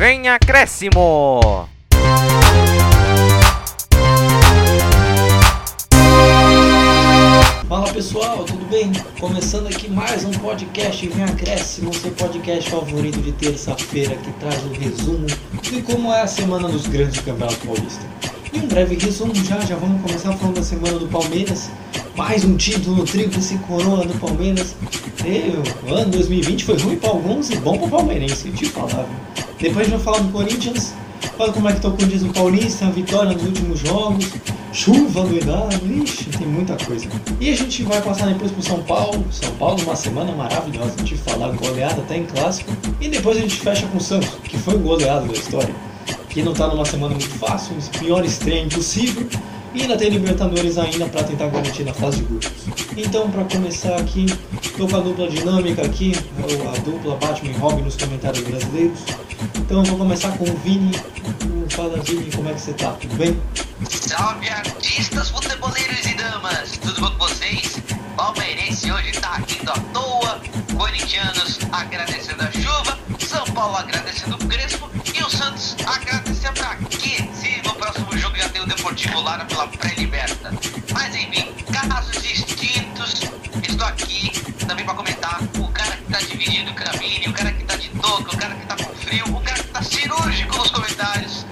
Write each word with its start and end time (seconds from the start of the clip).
Vem 0.00 0.28
acréscimo! 0.28 1.68
Fala 7.70 7.88
pessoal, 7.92 8.42
tudo 8.42 8.68
bem? 8.68 8.90
Começando 9.20 9.68
aqui 9.68 9.88
mais 9.88 10.24
um 10.24 10.32
podcast 10.32 11.06
Vem 11.06 11.22
Acréscimo, 11.22 11.94
seu 11.94 12.10
podcast 12.10 12.68
favorito 12.68 13.20
de 13.20 13.30
terça-feira 13.30 14.16
que 14.16 14.32
traz 14.40 14.64
um 14.64 14.72
resumo 14.72 15.24
de 15.62 15.80
como 15.82 16.12
é 16.12 16.22
a 16.22 16.26
semana 16.26 16.68
dos 16.68 16.88
grandes 16.88 17.20
campeonatos 17.20 17.58
paulistas. 17.58 18.04
E 18.52 18.58
um 18.58 18.66
breve 18.66 18.96
resumo 18.96 19.32
já, 19.36 19.60
já 19.60 19.76
vamos 19.76 20.02
começar 20.02 20.32
falando 20.32 20.56
da 20.56 20.64
semana 20.64 20.98
do 20.98 21.06
Palmeiras. 21.06 21.70
Mais 22.16 22.44
um 22.44 22.56
título 22.56 23.04
tríplice 23.04 23.56
coroa 23.58 24.04
do 24.04 24.18
Palmeiras. 24.18 24.74
E 25.24 25.88
o 25.88 25.94
ano 25.94 26.10
2020 26.10 26.64
foi 26.64 26.76
ruim 26.76 26.96
para 26.96 27.10
alguns 27.10 27.50
e 27.50 27.56
bom 27.58 27.78
para 27.78 27.86
o 27.86 27.90
palmeirense, 27.90 28.50
te 28.50 28.64
falar. 28.64 29.06
Depois 29.60 29.86
a 29.86 29.90
gente 29.90 29.90
vai 29.92 30.00
falar 30.00 30.18
do 30.18 30.32
Corinthians, 30.32 30.92
fala 31.38 31.52
como 31.52 31.68
é 31.68 31.72
que 31.72 31.80
tá 31.80 31.86
o 31.86 31.92
Corinthians 31.92 32.22
no 32.22 32.32
Paulista, 32.32 32.90
vitória 32.90 33.32
nos 33.32 33.44
últimos 33.44 33.78
jogos, 33.78 34.26
chuva 34.72 35.24
doidada, 35.24 35.74
ixi, 35.84 36.26
tem 36.30 36.46
muita 36.46 36.76
coisa. 36.84 37.06
E 37.40 37.50
a 37.50 37.56
gente 37.56 37.82
vai 37.82 38.00
passar 38.00 38.26
depois 38.26 38.50
pro 38.52 38.62
São 38.62 38.82
Paulo, 38.82 39.24
São 39.30 39.52
Paulo 39.54 39.82
uma 39.82 39.96
semana 39.96 40.32
maravilhosa, 40.32 40.94
gente 40.98 41.16
falar 41.16 41.50
goleada 41.52 42.00
até 42.00 42.16
em 42.16 42.24
clássico, 42.24 42.70
e 43.00 43.08
depois 43.08 43.36
a 43.36 43.40
gente 43.40 43.56
fecha 43.56 43.86
com 43.88 43.98
o 43.98 44.00
Santos, 44.00 44.30
que 44.44 44.56
foi 44.58 44.74
o 44.74 44.78
goleado 44.78 45.26
da 45.26 45.32
história, 45.32 45.74
que 46.28 46.42
não 46.42 46.54
tá 46.54 46.68
numa 46.68 46.84
semana 46.84 47.14
muito 47.14 47.38
fácil, 47.38 47.74
o 47.76 47.98
pior 47.98 48.24
estreia 48.24 48.62
impossível, 48.62 49.26
e 49.72 49.82
ainda 49.82 49.96
tem 49.96 50.10
Libertadores 50.10 50.78
ainda 50.78 51.06
para 51.06 51.22
tentar 51.22 51.46
garantir 51.46 51.84
na 51.84 51.94
fase 51.94 52.18
de 52.18 52.24
grupos. 52.24 52.50
Então, 52.96 53.30
para 53.30 53.44
começar 53.44 53.96
aqui, 53.96 54.26
tô 54.76 54.88
com 54.88 54.96
a 54.96 55.00
dupla 55.00 55.28
dinâmica 55.28 55.82
aqui, 55.82 56.12
a 56.38 56.80
dupla 56.80 57.16
Batman 57.16 57.52
e 57.52 57.54
Robin 57.54 57.82
nos 57.82 57.96
comentários 57.96 58.42
brasileiros. 58.42 58.98
Então, 59.56 59.84
vou 59.84 59.96
começar 59.96 60.36
com 60.36 60.44
o 60.44 60.56
Vini. 60.64 60.90
Fala, 61.80 61.96
Vini, 62.02 62.30
como 62.30 62.46
é 62.46 62.52
que 62.52 62.60
você 62.60 62.74
tá? 62.74 62.92
Tudo 62.92 63.16
bem? 63.16 63.42
Salve 63.88 64.50
artistas, 64.50 65.30
futeboleiros 65.30 66.04
e 66.04 66.14
damas! 66.14 66.76
Tudo 66.76 67.00
bom 67.00 67.10
com 67.12 67.26
vocês? 67.26 67.80
Palmeirense 68.14 68.92
hoje 68.92 69.12
tá 69.12 69.40
rindo 69.48 69.70
à 69.70 69.78
toa, 69.94 70.42
corintianos 70.76 71.58
agradecendo 71.72 72.42
a 72.42 72.52
chuva, 72.52 72.98
São 73.18 73.46
Paulo 73.54 73.76
agradecendo 73.76 74.34
o 74.34 74.46
Crespo 74.46 74.90
e 75.14 75.22
o 75.22 75.30
Santos 75.30 75.74
agradecendo 75.86 76.52
pra 76.52 76.76
quê? 76.76 77.26
Se 77.32 77.62
no 77.66 77.72
próximo 77.72 78.18
jogo 78.18 78.36
já 78.36 78.50
tem 78.50 78.60
o 78.60 78.66
Deportivo 78.66 79.18
Lara 79.22 79.46
pela 79.46 79.66
pré-liberta. 79.66 80.52
Mas 80.92 81.16
enfim, 81.16 81.50
casos 81.72 82.22
distintos, 82.22 83.22
estou 83.66 83.86
aqui 83.86 84.30
também 84.66 84.84
pra 84.84 84.92
comentar 84.92 85.40
o 85.58 85.68
cara 85.68 85.96
que 85.96 86.12
tá 86.12 86.18
dividindo 86.18 86.72
o 86.72 86.74
caminho, 86.74 87.30
o 87.30 87.32
cara 87.32 87.50
que 87.52 87.64
tá 87.64 87.76
de 87.76 87.88
touca, 87.88 88.34
o 88.34 88.38
cara 88.38 88.54
que 88.54 88.66
tá 88.66 88.76
com 88.76 88.94
frio, 88.96 89.24
o 89.34 89.40
cara 89.40 89.62
que 89.62 89.68
tá 89.68 89.82
cirúrgico 89.82 90.58
nos 90.58 90.70
comentários, 90.70 91.46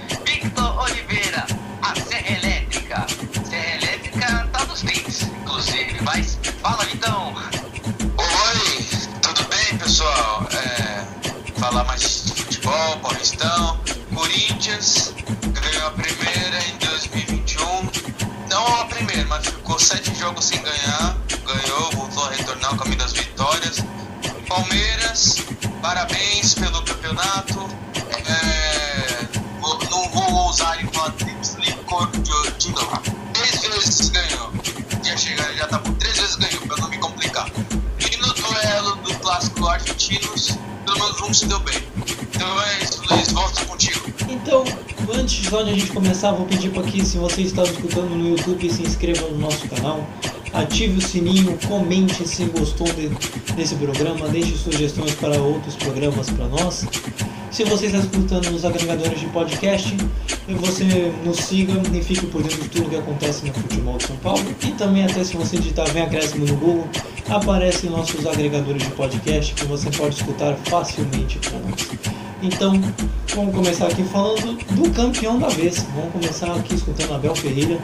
É, 10.51 11.59
falar 11.59 11.83
mais 11.85 12.25
de 12.25 12.33
futebol, 12.33 12.99
Paulistão. 12.99 13.79
Corinthians 14.13 15.13
ganhou 15.61 15.87
a 15.87 15.91
primeira 15.91 16.59
em 16.67 16.77
2021. 16.77 17.89
Não 18.49 18.81
a 18.81 18.85
primeira, 18.85 19.25
mas 19.27 19.45
ficou 19.45 19.79
sete 19.79 20.13
jogos 20.15 20.45
sem 20.45 20.61
ganhar. 20.61 21.17
Ganhou, 21.45 21.91
voltou 21.91 22.25
a 22.25 22.31
retornar 22.31 22.73
o 22.73 22.77
caminho 22.77 22.97
das 22.97 23.13
vitórias. 23.13 23.83
Palmeiras, 24.47 25.37
parabéns 25.81 26.53
pelo 26.53 26.81
campeonato. 26.83 27.78
Pelo 40.17 40.99
menos 40.99 41.21
um 41.21 41.33
se 41.33 41.45
deu 41.45 41.59
bem. 41.59 41.75
Então 42.35 42.61
é 42.63 42.83
isso, 42.83 43.01
Luiz, 43.09 43.63
contigo. 43.65 44.09
Então, 44.29 44.63
antes 45.13 45.35
de 45.47 45.55
a 45.55 45.63
gente 45.65 45.87
começar, 45.87 46.31
vou 46.31 46.45
pedir 46.45 46.69
para 46.71 46.83
que, 46.83 47.05
se 47.05 47.17
você 47.17 47.41
está 47.41 47.63
escutando 47.63 48.09
no 48.09 48.29
YouTube, 48.29 48.69
se 48.71 48.83
inscreva 48.83 49.27
no 49.29 49.37
nosso 49.37 49.67
canal, 49.67 50.05
ative 50.53 50.97
o 50.97 51.01
sininho, 51.01 51.57
comente 51.67 52.27
se 52.27 52.45
gostou 52.45 52.87
de- 52.93 53.09
desse 53.53 53.75
programa, 53.75 54.27
deixe 54.29 54.57
sugestões 54.57 55.13
para 55.15 55.39
outros 55.39 55.75
programas 55.75 56.29
para 56.29 56.47
nós. 56.47 56.85
Se 57.51 57.63
você 57.63 57.87
está 57.87 57.97
escutando 57.97 58.49
nos 58.51 58.63
agregadores 58.63 59.19
de 59.19 59.25
podcast, 59.27 59.95
você 60.47 61.11
nos 61.25 61.37
siga 61.37 61.73
e 61.93 62.01
fique 62.01 62.25
por 62.27 62.41
dentro 62.41 62.61
de 62.61 62.69
tudo 62.69 62.89
que 62.89 62.95
acontece 62.95 63.45
no 63.45 63.53
futebol 63.53 63.97
de 63.97 64.05
São 64.05 64.15
Paulo. 64.17 64.43
E 64.63 64.71
também 64.71 65.03
até 65.03 65.23
se 65.23 65.35
você 65.35 65.57
digitar 65.57 65.89
Vem 65.91 66.03
Acréscimo 66.03 66.45
no 66.45 66.55
Google, 66.55 66.87
aparecem 67.31 67.89
nossos 67.89 68.25
agregadores 68.25 68.83
de 68.83 68.89
podcast 68.91 69.53
que 69.53 69.65
você 69.65 69.89
pode 69.91 70.15
escutar 70.15 70.55
facilmente. 70.65 71.39
Então, 72.41 72.73
vamos 73.35 73.55
começar 73.55 73.87
aqui 73.87 74.03
falando 74.03 74.57
do 74.75 74.91
campeão 74.93 75.37
da 75.37 75.49
vez. 75.49 75.83
Vamos 75.95 76.13
começar 76.13 76.53
aqui 76.53 76.75
escutando 76.75 77.13
Abel 77.13 77.35
Ferreira 77.35 77.79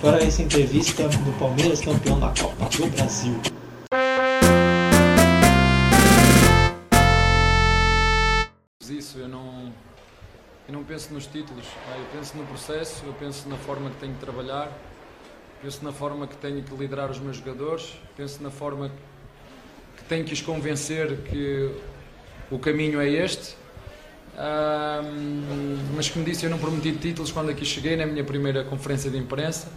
para 0.00 0.22
essa 0.22 0.42
entrevista 0.42 1.08
do 1.08 1.38
Palmeiras, 1.38 1.80
campeão 1.80 2.20
da 2.20 2.28
Copa 2.28 2.68
do 2.76 2.86
Brasil. 2.88 3.34
isso, 9.14 9.18
eu 9.18 9.28
não, 9.28 9.72
eu 10.66 10.72
não 10.72 10.84
penso 10.84 11.12
nos 11.12 11.26
títulos, 11.26 11.64
ah, 11.88 11.96
eu 11.96 12.06
penso 12.12 12.36
no 12.36 12.46
processo, 12.46 13.04
eu 13.04 13.12
penso 13.14 13.48
na 13.48 13.56
forma 13.56 13.90
que 13.90 13.96
tenho 13.96 14.12
de 14.12 14.18
trabalhar, 14.18 14.70
penso 15.64 15.82
na 15.82 15.92
forma 15.92 16.26
que 16.26 16.36
tenho 16.36 16.62
que 16.62 16.76
liderar 16.76 17.10
os 17.10 17.18
meus 17.18 17.38
jogadores, 17.38 17.98
penso 18.14 18.42
na 18.42 18.50
forma 18.50 18.90
que 19.96 20.04
tenho 20.04 20.22
que 20.22 20.34
os 20.34 20.42
convencer 20.42 21.16
que 21.22 21.70
o 22.50 22.58
caminho 22.58 23.00
é 23.00 23.08
este. 23.08 23.56
Ahm, 24.36 25.78
mas 25.96 26.10
como 26.10 26.22
disse, 26.22 26.44
eu 26.44 26.50
não 26.50 26.58
prometi 26.58 26.92
títulos 26.92 27.32
quando 27.32 27.48
aqui 27.48 27.64
cheguei 27.64 27.96
na 27.96 28.04
minha 28.04 28.22
primeira 28.22 28.62
conferência 28.62 29.10
de 29.10 29.16
imprensa. 29.16 29.68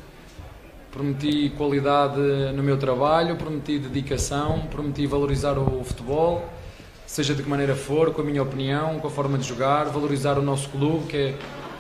Prometi 0.92 1.54
qualidade 1.56 2.20
no 2.54 2.62
meu 2.62 2.78
trabalho, 2.78 3.38
prometi 3.38 3.80
dedicação, 3.80 4.68
prometi 4.70 5.08
valorizar 5.08 5.58
o 5.58 5.86
futebol, 5.86 6.50
seja 7.06 7.34
de 7.34 7.44
que 7.44 7.50
maneira 7.50 7.78
for, 7.78 8.12
com 8.12 8.22
a 8.22 8.26
minha 8.26 8.44
opinião, 8.44 9.00
com 9.00 9.08
a 9.08 9.12
forma 9.12 9.38
de 9.38 9.48
jogar, 9.48 9.86
valorizar 9.86 10.38
o 10.38 10.42
nosso 10.42 10.68
clube, 10.68 11.08
que 11.08 11.18
é, 11.18 11.36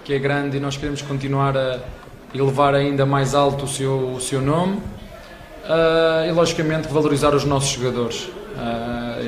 que 0.06 0.13
é 0.13 0.19
grande 0.19 0.56
e 0.56 0.59
nós 0.62 0.78
queremos 0.78 1.01
continuar 1.01 1.57
a 1.57 1.96
elevar 2.33 2.75
ainda 2.75 3.05
mais 3.05 3.33
alto 3.33 3.65
o 3.65 3.67
seu, 3.67 4.13
o 4.15 4.21
seu 4.21 4.41
nome. 4.41 4.79
Ah, 5.67 6.25
e 6.27 6.31
logicamente 6.31 6.88
valorizar 6.88 7.35
os 7.35 7.43
nossos 7.43 7.69
jogadores. 7.69 8.29
Ah, 8.57 9.19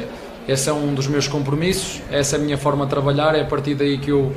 esse 0.48 0.70
é 0.70 0.74
um 0.74 0.96
dos 0.96 1.06
meus 1.06 1.28
compromissos, 1.28 2.02
essa 2.10 2.36
é 2.36 2.40
a 2.40 2.42
minha 2.42 2.58
forma 2.58 2.86
de 2.86 2.90
trabalhar, 2.90 3.36
é 3.36 3.42
a 3.42 3.46
partir 3.46 3.76
daí 3.76 4.00
que 4.00 4.10
eu, 4.10 4.34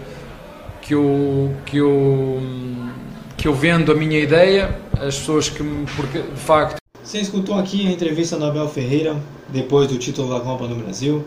que 0.82 0.94
eu, 0.94 1.54
que 1.64 1.76
eu, 1.78 2.42
que 3.36 3.48
eu 3.48 3.54
vendo 3.54 3.92
a 3.92 3.94
minha 3.94 4.18
ideia, 4.18 4.78
as 4.94 5.16
pessoas 5.16 5.48
que 5.48 5.62
me, 5.62 5.86
porque 5.96 6.20
de 6.20 6.40
facto 6.40 6.76
Você 7.02 7.18
escutou 7.18 7.54
aqui 7.54 7.86
a 7.86 7.90
entrevista 7.90 8.36
do 8.36 8.44
Abel 8.44 8.68
Ferreira 8.68 9.16
depois 9.48 9.88
do 9.88 9.96
título 9.96 10.28
da 10.28 10.40
Copa 10.40 10.66
do 10.66 10.74
Brasil. 10.74 11.24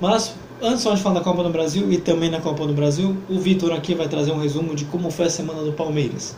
Mas 0.00 0.34
antes 0.60 0.82
de 0.82 1.02
falar 1.02 1.20
da 1.20 1.24
Copa 1.24 1.42
do 1.42 1.50
Brasil 1.50 1.90
e 1.90 1.98
também 1.98 2.30
na 2.30 2.40
Copa 2.40 2.66
do 2.66 2.74
Brasil, 2.74 3.16
o 3.28 3.38
Vitor 3.38 3.72
aqui 3.72 3.94
vai 3.94 4.08
trazer 4.08 4.32
um 4.32 4.38
resumo 4.38 4.74
de 4.74 4.84
como 4.86 5.10
foi 5.10 5.26
a 5.26 5.30
semana 5.30 5.62
do 5.62 5.72
Palmeiras. 5.72 6.36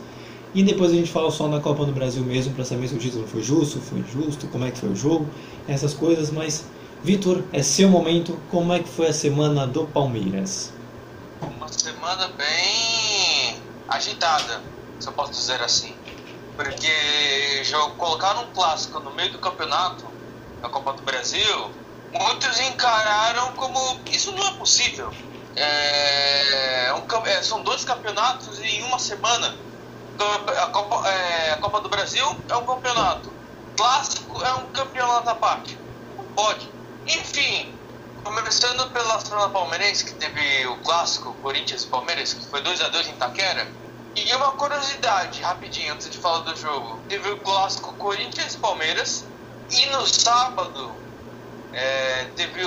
E 0.53 0.63
depois 0.63 0.91
a 0.91 0.95
gente 0.95 1.11
fala 1.11 1.31
só 1.31 1.47
na 1.47 1.59
Copa 1.59 1.85
do 1.85 1.91
Brasil 1.91 2.23
mesmo 2.23 2.53
para 2.53 2.63
saber 2.63 2.87
se 2.87 2.95
o 2.95 2.99
título 2.99 3.27
foi 3.27 3.41
justo, 3.41 3.79
foi 3.81 3.99
injusto, 3.99 4.47
como 4.47 4.65
é 4.65 4.71
que 4.71 4.77
foi 4.77 4.89
o 4.89 4.95
jogo, 4.95 5.27
essas 5.67 5.93
coisas, 5.93 6.29
mas 6.29 6.65
Vitor, 7.03 7.43
é 7.51 7.61
seu 7.61 7.89
momento, 7.89 8.39
como 8.49 8.71
é 8.71 8.79
que 8.79 8.87
foi 8.87 9.07
a 9.07 9.13
semana 9.13 9.67
do 9.67 9.85
Palmeiras? 9.85 10.71
Uma 11.41 11.67
semana 11.67 12.29
bem 12.29 13.59
agitada, 13.89 14.61
se 15.01 15.07
eu 15.07 15.11
posso 15.11 15.33
dizer 15.33 15.61
assim. 15.61 15.93
Porque 16.55 16.87
colocar 17.97 18.39
um 18.39 18.45
clássico 18.53 18.99
no 18.99 19.13
meio 19.13 19.33
do 19.33 19.39
campeonato, 19.39 20.05
da 20.61 20.69
Copa 20.69 20.93
do 20.93 21.01
Brasil, 21.01 21.71
muitos 22.13 22.59
encararam 22.61 23.51
como 23.53 23.79
isso 24.09 24.31
não 24.31 24.47
é 24.47 24.51
possível. 24.51 25.11
É, 25.55 26.93
um 26.93 27.27
é, 27.27 27.41
são 27.41 27.61
dois 27.63 27.83
campeonatos 27.83 28.59
em 28.61 28.81
uma 28.83 28.97
semana. 28.99 29.53
A 30.19 30.67
Copa, 30.67 31.07
é, 31.07 31.53
a 31.53 31.57
Copa 31.57 31.81
do 31.81 31.89
Brasil 31.89 32.25
é 32.49 32.55
um 32.55 32.65
campeonato. 32.65 33.31
Clássico 33.75 34.43
é 34.43 34.53
um 34.55 34.67
campeonato 34.67 35.29
à 35.29 35.35
parte. 35.35 35.77
Não 36.15 36.23
pode. 36.25 36.69
Enfim, 37.05 37.73
começando 38.23 38.89
pela 38.91 39.19
semana 39.19 39.49
palmeirense, 39.49 40.05
que 40.05 40.13
teve 40.13 40.67
o 40.67 40.77
clássico 40.77 41.33
Corinthians 41.41 41.83
e 41.83 41.87
Palmeiras, 41.87 42.33
que 42.33 42.45
foi 42.45 42.61
2 42.61 42.81
a 42.81 42.89
2 42.89 43.07
em 43.07 43.11
Itaquera. 43.11 43.67
E 44.15 44.35
uma 44.35 44.51
curiosidade, 44.51 45.41
rapidinho, 45.41 45.93
antes 45.93 46.09
de 46.09 46.17
falar 46.17 46.39
do 46.39 46.55
jogo. 46.55 46.99
Teve 47.09 47.31
o 47.31 47.37
clássico 47.39 47.93
Corinthians 47.93 48.53
e 48.53 48.57
Palmeiras. 48.57 49.25
E 49.71 49.85
no 49.87 50.05
sábado, 50.05 50.93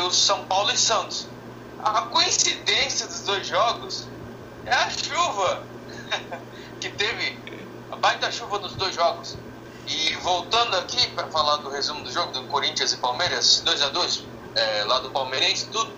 o 0.06 0.10
São 0.10 0.44
Paulo 0.44 0.70
e 0.70 0.76
Santos. 0.76 1.26
A 1.82 2.02
coincidência 2.02 3.06
dos 3.06 3.22
dois 3.22 3.46
jogos 3.46 4.06
é 4.64 4.72
a 4.72 4.90
chuva 4.90 5.62
que 6.81 6.90
teve, 6.90 7.38
a 7.90 7.96
baita 7.96 8.31
chuva 8.31 8.58
nos 8.58 8.75
dois 8.75 8.94
jogos. 8.94 9.37
E 9.87 10.14
voltando 10.17 10.76
aqui 10.78 11.06
para 11.11 11.28
falar 11.28 11.56
do 11.56 11.70
resumo 11.70 12.02
do 12.02 12.12
jogo 12.12 12.32
do 12.32 12.46
Corinthians 12.49 12.93
e 12.93 12.96
Palmeiras, 12.96 13.61
2 13.64 13.82
a 13.82 13.88
2 13.90 14.25
é, 14.56 14.84
lá 14.84 14.99
do 15.00 15.11
Palmeirense, 15.11 15.69
tudo. 15.70 15.93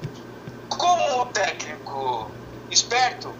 Como 0.68 1.22
o 1.22 1.26
técnico 1.26 2.30
esperto, 2.70 3.34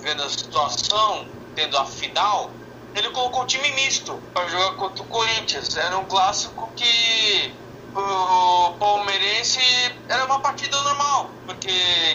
vendo 0.00 0.22
a 0.22 0.28
situação, 0.28 1.28
tendo 1.54 1.78
a 1.78 1.84
final, 1.84 2.50
ele 2.94 3.10
colocou 3.10 3.42
o 3.42 3.46
time 3.46 3.70
misto 3.72 4.20
para 4.34 4.48
jogar 4.48 4.76
contra 4.76 5.02
o 5.02 5.06
Corinthians. 5.06 5.76
Era 5.76 5.98
um 5.98 6.04
clássico 6.06 6.72
que 6.74 7.54
o 7.94 8.72
palmeirense 8.78 9.60
era 10.08 10.24
uma 10.26 10.40
partida 10.40 10.80
normal, 10.82 11.30
porque 11.46 11.70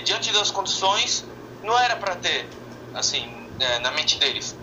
diante 0.06 0.32
das 0.32 0.52
condições 0.52 1.26
não 1.64 1.78
era 1.78 1.96
para 1.96 2.16
ter, 2.18 2.48
assim, 2.94 3.41
é, 3.60 3.80
na 3.80 3.92
mente 3.92 4.18
deles. 4.18 4.56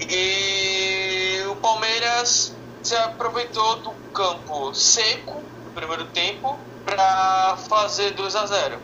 E 0.00 1.42
o 1.50 1.56
Palmeiras 1.56 2.54
se 2.82 2.94
aproveitou 2.94 3.76
do 3.76 3.90
campo 4.12 4.74
seco 4.74 5.42
no 5.64 5.70
primeiro 5.72 6.04
tempo 6.06 6.58
para 6.84 7.56
fazer 7.68 8.12
2 8.12 8.36
a 8.36 8.46
0. 8.46 8.78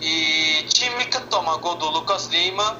E 0.00 0.66
time 0.68 1.04
que 1.06 1.20
toma 1.22 1.56
gol 1.58 1.76
do 1.76 1.88
Lucas 1.90 2.26
Lima, 2.26 2.78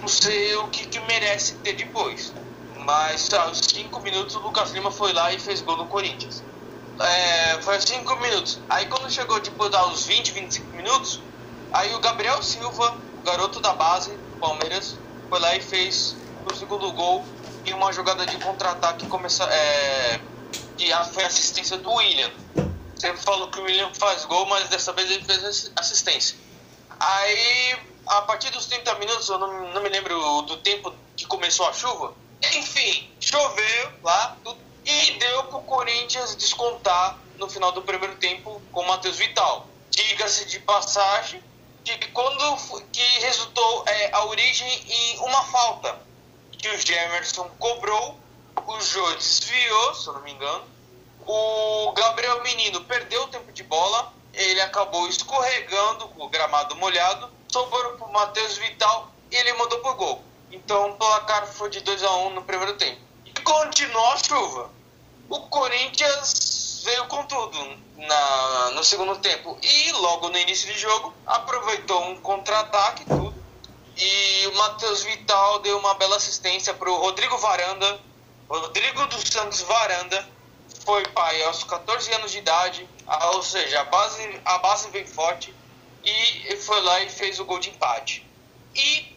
não 0.00 0.08
sei 0.08 0.54
o 0.56 0.68
que, 0.68 0.86
que 0.86 1.00
merece 1.00 1.54
ter 1.56 1.74
depois. 1.74 2.32
Mas 2.78 3.32
aos 3.32 3.58
5 3.58 4.00
minutos 4.00 4.34
o 4.36 4.40
Lucas 4.40 4.70
Lima 4.72 4.90
foi 4.90 5.12
lá 5.12 5.32
e 5.32 5.38
fez 5.38 5.60
gol 5.60 5.76
no 5.76 5.86
Corinthians. 5.86 6.42
É, 7.00 7.58
foi 7.62 7.80
5 7.80 8.16
minutos. 8.16 8.60
Aí 8.68 8.86
quando 8.86 9.10
chegou 9.10 9.40
depois 9.40 9.72
aos 9.74 10.04
20, 10.06 10.32
25 10.32 10.76
minutos, 10.76 11.20
aí 11.72 11.94
o 11.94 12.00
Gabriel 12.00 12.42
Silva, 12.42 12.96
o 13.20 13.24
garoto 13.24 13.60
da 13.60 13.72
base, 13.72 14.12
Palmeiras, 14.40 14.96
foi 15.32 15.40
lá 15.40 15.56
e 15.56 15.62
fez 15.62 16.14
o 16.44 16.54
segundo 16.54 16.92
gol 16.92 17.24
em 17.64 17.72
uma 17.72 17.90
jogada 17.90 18.26
de 18.26 18.36
contra-ataque 18.36 19.06
começa, 19.06 19.44
é, 19.44 20.20
que 20.76 20.92
foi 21.14 21.24
assistência 21.24 21.78
do 21.78 21.90
William. 21.90 22.30
Sempre 22.96 23.22
falou 23.22 23.50
que 23.50 23.58
o 23.58 23.62
William 23.62 23.90
faz 23.94 24.26
gol, 24.26 24.44
mas 24.44 24.68
dessa 24.68 24.92
vez 24.92 25.10
ele 25.10 25.24
fez 25.24 25.72
assistência. 25.74 26.36
Aí, 27.00 27.78
a 28.08 28.20
partir 28.20 28.50
dos 28.50 28.66
30 28.66 28.94
minutos, 28.96 29.26
eu 29.30 29.38
não, 29.38 29.72
não 29.72 29.82
me 29.82 29.88
lembro 29.88 30.42
do 30.42 30.58
tempo 30.58 30.94
que 31.16 31.24
começou 31.24 31.66
a 31.66 31.72
chuva, 31.72 32.12
enfim, 32.54 33.10
choveu 33.18 33.92
lá 34.04 34.36
e 34.84 35.12
deu 35.12 35.44
pro 35.44 35.60
Corinthians 35.60 36.36
descontar 36.36 37.18
no 37.38 37.48
final 37.48 37.72
do 37.72 37.80
primeiro 37.80 38.16
tempo 38.16 38.60
com 38.70 38.82
o 38.82 38.86
Matheus 38.86 39.16
Vital. 39.16 39.66
Diga-se 39.88 40.44
de 40.44 40.58
passagem 40.60 41.42
que 41.84 41.98
quando 42.08 42.56
que 42.92 43.02
resultou 43.20 43.84
é, 43.86 44.12
a 44.12 44.24
origem 44.24 44.68
em 44.88 45.18
uma 45.20 45.42
falta 45.44 45.98
que 46.52 46.68
o 46.68 46.78
Gemerson 46.78 47.48
cobrou, 47.58 48.18
o 48.66 48.80
Jô 48.80 49.14
desviou, 49.14 49.94
se 49.94 50.06
eu 50.06 50.12
não 50.14 50.22
me 50.22 50.32
engano, 50.32 50.64
o 51.26 51.92
Gabriel 51.92 52.42
Menino 52.42 52.84
perdeu 52.84 53.24
o 53.24 53.28
tempo 53.28 53.52
de 53.52 53.62
bola, 53.62 54.12
ele 54.32 54.60
acabou 54.60 55.08
escorregando 55.08 56.08
com 56.08 56.24
o 56.24 56.28
gramado 56.28 56.76
molhado, 56.76 57.30
sobrou 57.48 57.96
pro 57.96 58.12
Matheus 58.12 58.56
Vital 58.58 59.10
e 59.30 59.36
ele 59.36 59.52
mandou 59.54 59.80
pro 59.80 59.94
gol. 59.94 60.24
Então 60.50 60.90
o 60.90 60.94
placar 60.96 61.46
foi 61.46 61.70
de 61.70 61.80
2 61.80 62.02
a 62.02 62.10
1 62.16 62.26
um 62.26 62.30
no 62.30 62.42
primeiro 62.42 62.76
tempo. 62.76 63.00
E 63.24 63.32
continuou 63.40 64.12
a 64.12 64.16
chuva. 64.18 64.70
O 65.28 65.40
Corinthians 65.48 66.82
veio 66.84 67.06
com 67.06 67.24
tudo 67.26 67.78
na, 68.06 68.70
no 68.72 68.84
segundo 68.84 69.16
tempo. 69.18 69.58
E 69.62 69.92
logo 69.92 70.28
no 70.28 70.38
início 70.38 70.72
de 70.72 70.78
jogo 70.78 71.14
aproveitou 71.26 72.04
um 72.04 72.16
contra-ataque, 72.20 73.04
tudo. 73.04 73.34
E 73.96 74.46
o 74.48 74.54
Matheus 74.56 75.02
Vital 75.02 75.58
deu 75.60 75.78
uma 75.78 75.94
bela 75.94 76.16
assistência 76.16 76.72
para 76.74 76.90
o 76.90 76.96
Rodrigo 76.96 77.36
Varanda. 77.38 78.00
Rodrigo 78.48 79.06
dos 79.06 79.24
Santos 79.24 79.60
Varanda 79.62 80.28
foi 80.84 81.06
pai 81.08 81.42
aos 81.44 81.64
14 81.64 82.12
anos 82.12 82.32
de 82.32 82.38
idade, 82.38 82.88
ou 83.32 83.42
seja, 83.42 83.80
a 83.80 83.84
base, 83.84 84.40
a 84.44 84.58
base 84.58 84.90
vem 84.90 85.06
forte. 85.06 85.54
E 86.04 86.56
foi 86.56 86.80
lá 86.80 87.00
e 87.00 87.08
fez 87.08 87.38
o 87.38 87.44
gol 87.44 87.60
de 87.60 87.70
empate. 87.70 88.26
E 88.74 89.12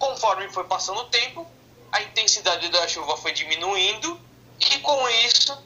Conforme 0.00 0.48
foi 0.48 0.64
passando 0.64 1.00
o 1.00 1.04
tempo, 1.04 1.46
a 1.92 2.00
intensidade 2.00 2.70
da 2.70 2.88
chuva 2.88 3.18
foi 3.18 3.32
diminuindo 3.32 4.18
e 4.58 4.78
com 4.78 5.08
isso 5.26 5.62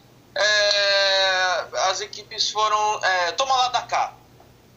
equipes 2.05 2.51
foram 2.51 3.05
é, 3.05 3.33
toma 3.33 3.57
lá 3.57 3.69
da 3.69 3.83
cá. 3.83 4.15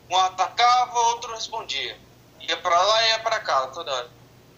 Um 0.09 0.17
atacava, 0.17 0.99
outro 0.99 1.33
respondia. 1.33 1.97
Ia 2.39 2.57
para 2.57 2.81
lá 2.81 3.03
e 3.03 3.09
ia 3.09 3.19
para 3.19 3.39
cá 3.39 3.67
toda 3.67 3.93
hora. 3.93 4.09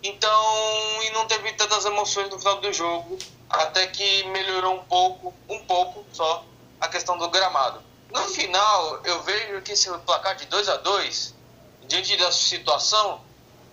Então, 0.02 1.04
e 1.04 1.10
não 1.12 1.28
teve 1.28 1.52
tantas 1.54 1.84
emoções 1.86 2.30
no 2.30 2.40
final 2.40 2.62
do 2.62 2.72
jogo, 2.72 3.18
até 3.50 3.88
que 3.88 4.24
melhorou 4.26 4.76
um 4.76 4.84
pouco, 4.86 5.34
um 5.50 5.60
pouco 5.66 6.06
só, 6.14 6.46
a 6.80 6.88
questão 6.88 7.18
do 7.18 7.30
gramado. 7.30 7.82
No 8.12 8.24
final, 8.30 9.02
eu 9.04 9.22
vejo 9.24 9.62
que 9.62 9.74
esse 9.74 9.90
placar 10.00 10.36
de 10.36 10.46
2 10.46 10.70
a 10.70 10.78
2 10.78 11.36
diante 11.90 12.16
da 12.18 12.32
situação, 12.32 13.20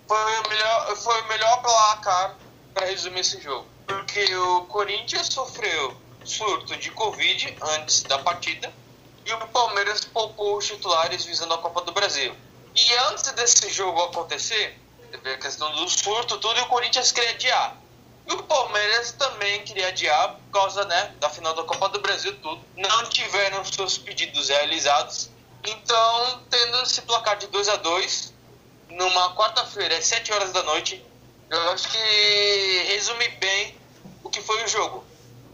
foi 0.09 0.41
o 0.41 0.49
melhor, 0.49 0.97
foi 0.97 1.21
o 1.21 1.29
melhor 1.29 1.63
placar 1.63 2.37
para 2.73 2.87
resumir 2.87 3.21
esse 3.21 3.41
jogo. 3.41 3.67
Porque 3.87 4.35
o 4.35 4.63
Corinthians 4.63 5.29
sofreu 5.29 5.97
surto 6.25 6.77
de 6.77 6.91
Covid 6.91 7.57
antes 7.61 8.03
da 8.03 8.19
partida 8.19 8.73
e 9.27 9.33
o 9.33 9.47
Palmeiras 9.49 10.05
poupou 10.05 10.57
os 10.57 10.67
titulares 10.67 11.25
visando 11.25 11.55
a 11.55 11.59
Copa 11.59 11.83
do 11.83 11.93
Brasil. 11.93 12.35
E 12.75 12.95
antes 13.11 13.33
desse 13.33 13.69
jogo 13.71 14.01
acontecer, 14.05 14.79
teve 15.11 15.33
a 15.33 15.39
questão 15.39 15.71
do 15.73 15.89
surto, 15.89 16.39
tudo, 16.39 16.59
e 16.59 16.63
o 16.63 16.67
Corinthians 16.67 17.11
queria 17.11 17.31
adiar. 17.31 17.77
E 18.29 18.33
o 18.33 18.43
Palmeiras 18.45 19.13
também 19.13 19.63
queria 19.63 19.89
adiar 19.89 20.35
por 20.35 20.61
causa 20.61 20.85
né, 20.85 21.15
da 21.19 21.29
final 21.29 21.55
da 21.55 21.65
Copa 21.65 21.89
do 21.89 22.01
Brasil, 22.01 22.37
tudo. 22.41 22.61
Não 22.77 23.09
tiveram 23.09 23.65
seus 23.65 23.99
pedidos 23.99 24.49
realizados. 24.49 25.31
Então, 25.65 26.43
tendo 26.49 26.83
esse 26.83 27.03
placar 27.03 27.37
de 27.37 27.47
2 27.49 27.69
a 27.69 27.77
2 27.77 28.35
numa 28.91 29.35
quarta-feira, 29.35 29.97
às 29.97 30.07
7 30.07 30.33
horas 30.33 30.53
da 30.53 30.63
noite. 30.63 31.05
Eu 31.49 31.71
acho 31.71 31.89
que 31.89 32.85
resume 32.89 33.29
bem 33.29 33.77
o 34.23 34.31
que 34.31 34.41
foi 34.43 34.63
o 34.65 34.69
jogo. 34.69 35.05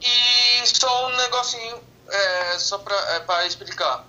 E 0.01 0.67
só 0.67 1.07
um 1.09 1.17
negocinho, 1.17 1.81
é, 2.08 2.58
só 2.58 2.78
para 2.78 3.43
é, 3.43 3.46
explicar. 3.46 4.04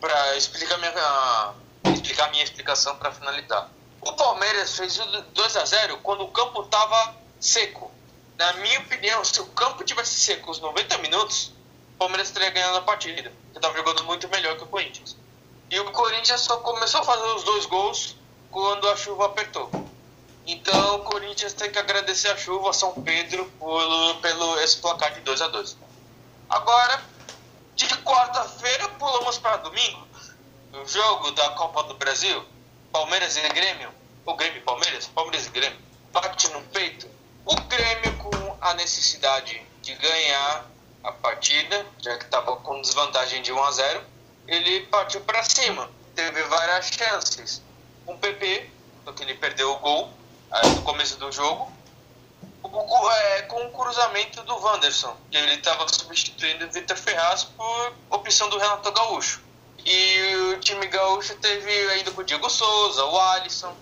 Para 0.00 0.36
explicar 0.36 0.78
minha, 0.78 1.54
explicar 1.94 2.30
minha 2.30 2.44
explicação 2.44 2.96
para 2.96 3.12
finalizar. 3.12 3.70
O 4.00 4.12
Palmeiras 4.12 4.76
fez 4.76 4.98
o 4.98 5.22
2 5.22 5.56
a 5.56 5.64
0 5.64 5.98
quando 5.98 6.24
o 6.24 6.28
campo 6.28 6.62
estava 6.62 7.14
seco. 7.38 7.90
Na 8.36 8.52
minha 8.54 8.80
opinião, 8.80 9.22
se 9.24 9.40
o 9.40 9.46
campo 9.46 9.84
tivesse 9.84 10.14
seco 10.20 10.50
os 10.50 10.60
90 10.60 10.98
minutos, 10.98 11.52
o 11.94 11.98
Palmeiras 11.98 12.30
teria 12.30 12.50
ganhado 12.50 12.78
a 12.78 12.82
partida. 12.82 13.30
Porque 13.44 13.58
estava 13.58 13.76
jogando 13.76 14.04
muito 14.04 14.28
melhor 14.28 14.56
que 14.56 14.64
o 14.64 14.66
Corinthians. 14.66 15.16
E 15.70 15.78
o 15.78 15.90
Corinthians 15.92 16.40
só 16.40 16.56
começou 16.58 17.00
a 17.00 17.04
fazer 17.04 17.26
os 17.34 17.44
dois 17.44 17.66
gols 17.66 18.16
quando 18.50 18.88
a 18.88 18.96
chuva 18.96 19.26
apertou. 19.26 19.70
Então 20.46 20.96
o 20.96 21.04
Corinthians 21.04 21.52
tem 21.52 21.70
que 21.70 21.78
agradecer 21.78 22.28
a 22.28 22.36
chuva, 22.36 22.72
São 22.72 22.92
Pedro, 23.02 23.44
pelo, 23.58 24.14
pelo 24.16 24.60
esse 24.60 24.78
placar 24.78 25.12
de 25.14 25.20
2 25.20 25.42
a 25.42 25.48
2 25.48 25.89
Agora, 26.50 27.00
de 27.76 27.86
quarta-feira 28.02 28.88
pulamos 28.98 29.38
para 29.38 29.58
domingo, 29.58 30.04
o 30.72 30.84
jogo 30.84 31.30
da 31.30 31.50
Copa 31.50 31.84
do 31.84 31.94
Brasil, 31.94 32.44
Palmeiras 32.90 33.36
e 33.36 33.48
Grêmio, 33.50 33.88
o 34.26 34.34
Grêmio 34.34 34.58
e 34.58 34.64
Palmeiras, 34.64 35.06
Palmeiras 35.06 35.46
e 35.46 35.50
Grêmio, 35.50 35.78
bate 36.12 36.48
no 36.48 36.60
peito. 36.62 37.08
O 37.46 37.54
Grêmio 37.54 38.16
com 38.18 38.58
a 38.60 38.74
necessidade 38.74 39.64
de 39.80 39.94
ganhar 39.94 40.66
a 41.04 41.12
partida, 41.12 41.86
já 42.00 42.18
que 42.18 42.24
estava 42.24 42.56
com 42.56 42.82
desvantagem 42.82 43.42
de 43.42 43.52
1 43.52 43.64
a 43.64 43.70
0 43.70 44.04
ele 44.48 44.86
partiu 44.86 45.20
para 45.20 45.44
cima, 45.44 45.88
teve 46.16 46.42
várias 46.42 46.86
chances. 46.86 47.62
Um 48.08 48.16
PP, 48.18 48.68
porque 49.04 49.22
ele 49.22 49.34
perdeu 49.34 49.70
o 49.70 49.78
gol 49.78 50.12
no 50.74 50.82
começo 50.82 51.16
do 51.16 51.30
jogo, 51.30 51.72
o, 52.72 53.10
é, 53.10 53.42
com 53.42 53.66
o 53.66 53.70
cruzamento 53.70 54.42
do 54.42 54.56
Wanderson, 54.56 55.16
que 55.30 55.36
ele 55.36 55.54
estava 55.54 55.86
substituindo 55.88 56.66
o 56.66 56.70
Vitor 56.70 56.96
Ferraz 56.96 57.44
por 57.44 57.94
opção 58.10 58.48
do 58.48 58.58
Renato 58.58 58.90
Gaúcho. 58.92 59.42
E 59.84 60.34
o 60.54 60.60
time 60.60 60.86
gaúcho 60.86 61.34
teve 61.36 61.70
ainda 61.90 62.10
com 62.10 62.20
o 62.20 62.24
Diego 62.24 62.50
Souza, 62.50 63.04
o 63.04 63.18
Alisson, 63.18 63.74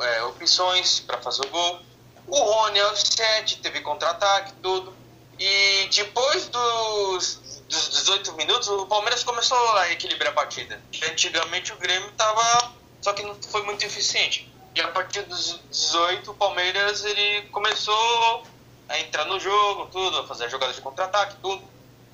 é, 0.00 0.22
opções 0.24 1.00
para 1.00 1.18
fazer 1.18 1.46
o 1.46 1.50
gol. 1.50 1.80
O 2.26 2.36
Rony 2.36 2.80
aos 2.80 3.00
7 3.00 3.58
teve 3.58 3.80
contra-ataque, 3.80 4.52
tudo. 4.60 4.94
E 5.38 5.88
depois 5.92 6.48
dos 6.48 7.46
dos 7.68 7.90
18 7.90 8.32
minutos, 8.34 8.68
o 8.68 8.86
Palmeiras 8.86 9.24
começou 9.24 9.58
a 9.76 9.90
equilibrar 9.90 10.30
a 10.32 10.34
partida. 10.34 10.80
Antigamente 11.10 11.72
o 11.72 11.76
Grêmio 11.76 12.08
estava. 12.08 12.72
Só 13.00 13.12
que 13.12 13.22
não 13.22 13.34
foi 13.42 13.62
muito 13.62 13.84
eficiente. 13.84 14.50
E 14.76 14.80
a 14.82 14.88
partir 14.88 15.22
dos 15.22 15.58
18, 15.70 16.30
o 16.30 16.34
Palmeiras 16.34 17.02
ele 17.02 17.48
começou 17.48 18.44
a 18.86 19.00
entrar 19.00 19.24
no 19.24 19.40
jogo, 19.40 19.86
tudo, 19.86 20.18
a 20.18 20.26
fazer 20.26 20.50
jogadas 20.50 20.76
de 20.76 20.82
contra-ataque, 20.82 21.36
tudo. 21.40 21.64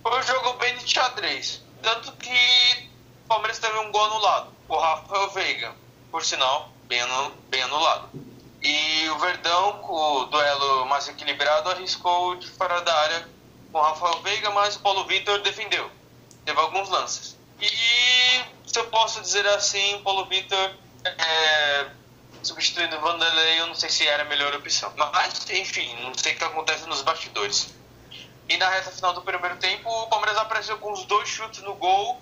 Foi 0.00 0.16
um 0.16 0.22
jogo 0.22 0.52
bem 0.52 0.76
de 0.76 0.88
xadrez. 0.88 1.60
Tanto 1.82 2.12
que 2.12 2.30
o 3.24 3.26
Palmeiras 3.26 3.58
teve 3.58 3.76
um 3.78 3.90
gol 3.90 4.04
anulado. 4.04 4.52
O 4.68 4.76
Rafael 4.76 5.30
Veiga, 5.30 5.74
por 6.08 6.24
sinal, 6.24 6.70
bem, 6.84 7.00
bem 7.48 7.62
anulado. 7.62 8.08
E 8.62 9.08
o 9.08 9.18
Verdão, 9.18 9.78
com 9.78 10.20
o 10.20 10.24
duelo 10.26 10.86
mais 10.86 11.08
equilibrado, 11.08 11.68
arriscou 11.68 12.36
de 12.36 12.48
fora 12.48 12.80
da 12.82 12.94
área 12.94 13.28
com 13.72 13.78
o 13.78 13.82
Rafael 13.82 14.22
Veiga, 14.22 14.50
mas 14.50 14.76
o 14.76 14.80
Paulo 14.80 15.04
Vitor 15.06 15.40
defendeu. 15.42 15.90
Teve 16.44 16.60
alguns 16.60 16.88
lances. 16.88 17.36
E 17.60 17.66
se 18.64 18.78
eu 18.78 18.84
posso 18.84 19.20
dizer 19.20 19.44
assim, 19.48 19.96
o 19.96 20.02
Paulo 20.02 20.26
Vitor 20.26 20.70
é, 21.04 21.90
substituindo 22.42 22.96
o 22.96 23.00
Vanderlei, 23.00 23.60
eu 23.60 23.66
não 23.66 23.74
sei 23.74 23.88
se 23.88 24.06
era 24.06 24.22
a 24.22 24.26
melhor 24.26 24.54
opção. 24.54 24.92
Mas, 24.96 25.48
enfim, 25.50 25.96
não 26.02 26.12
sei 26.14 26.34
o 26.34 26.36
que 26.38 26.44
acontece 26.44 26.86
nos 26.86 27.02
bastidores. 27.02 27.74
E 28.48 28.56
na 28.56 28.68
reta 28.68 28.90
final 28.90 29.14
do 29.14 29.22
primeiro 29.22 29.56
tempo, 29.56 29.88
o 29.88 30.06
Palmeiras 30.08 30.36
apareceu 30.36 30.78
com 30.78 30.92
os 30.92 31.04
dois 31.04 31.28
chutes 31.28 31.62
no 31.62 31.74
gol 31.74 32.20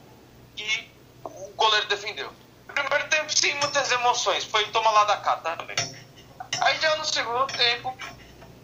e 0.56 0.88
o 1.24 1.52
goleiro 1.56 1.86
defendeu. 1.88 2.32
No 2.68 2.74
primeiro 2.74 3.08
tempo, 3.08 3.36
sim, 3.36 3.52
muitas 3.54 3.90
emoções. 3.90 4.44
Foi 4.44 4.64
tomar 4.68 4.90
lá 4.90 5.04
da 5.04 5.16
cá 5.16 5.36
também. 5.36 5.76
Aí 6.60 6.78
já 6.80 6.96
no 6.96 7.04
segundo 7.04 7.46
tempo, 7.46 7.96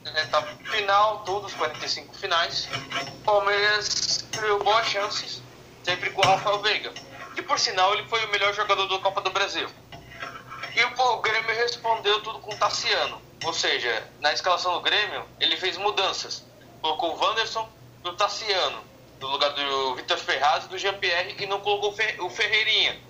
etapa 0.05 0.49
final, 0.71 1.25
todos 1.25 1.53
os 1.53 1.59
45 1.59 2.15
finais, 2.15 2.69
o 3.09 3.25
Palmeiras 3.25 4.25
criou 4.33 4.63
boas 4.63 4.87
chances, 4.87 5.43
sempre 5.83 6.11
com 6.11 6.21
o 6.21 6.25
Rafael 6.25 6.61
Veiga. 6.61 6.93
E 7.37 7.43
por 7.43 7.59
sinal, 7.59 7.95
ele 7.95 8.07
foi 8.09 8.25
o 8.25 8.31
melhor 8.31 8.55
jogador 8.55 8.87
da 8.87 8.99
Copa 8.99 9.21
do 9.21 9.31
Brasil. 9.31 9.69
E 10.77 10.85
o 10.85 11.17
Grêmio 11.23 11.57
respondeu 11.57 12.23
tudo 12.23 12.39
com 12.41 12.53
o 12.53 12.59
Tassiano. 12.59 13.19
Ou 13.43 13.53
seja, 13.55 14.07
na 14.21 14.35
escalação 14.35 14.75
do 14.75 14.83
Grêmio, 14.83 15.25
ele 15.41 15.57
fez 15.57 15.79
mudanças. 15.79 16.45
Colocou 16.83 17.17
o 17.17 17.19
Wanderson 17.19 17.67
e 18.05 18.09
o 18.09 18.13
Tassiano, 18.13 18.85
no 19.19 19.29
lugar 19.29 19.55
do 19.55 19.95
Vitor 19.95 20.19
Ferraz 20.19 20.67
e 20.67 20.69
do 20.69 20.77
Jean-Pierre, 20.77 21.35
e 21.39 21.47
não 21.47 21.61
colocou 21.61 21.97
o 22.21 22.29
Ferreirinha. 22.29 23.01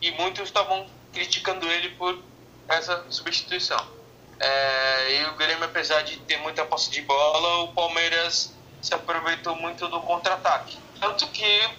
E 0.00 0.12
muitos 0.12 0.44
estavam 0.44 0.86
criticando 1.12 1.66
ele 1.66 1.88
por 1.96 2.16
essa 2.68 3.04
substituição. 3.10 3.84
É, 4.38 5.20
e 5.20 5.24
o 5.24 5.34
Grêmio, 5.34 5.64
apesar 5.64 6.02
de 6.02 6.18
ter 6.18 6.36
muita 6.36 6.64
posse 6.64 6.90
de 6.90 7.02
bola, 7.02 7.64
o 7.64 7.72
Palmeiras 7.72 8.54
se 8.80 8.94
aproveitou 8.94 9.56
muito 9.56 9.88
do 9.88 10.00
contra-ataque. 10.00 10.78
Tanto 11.00 11.26
que 11.28 11.70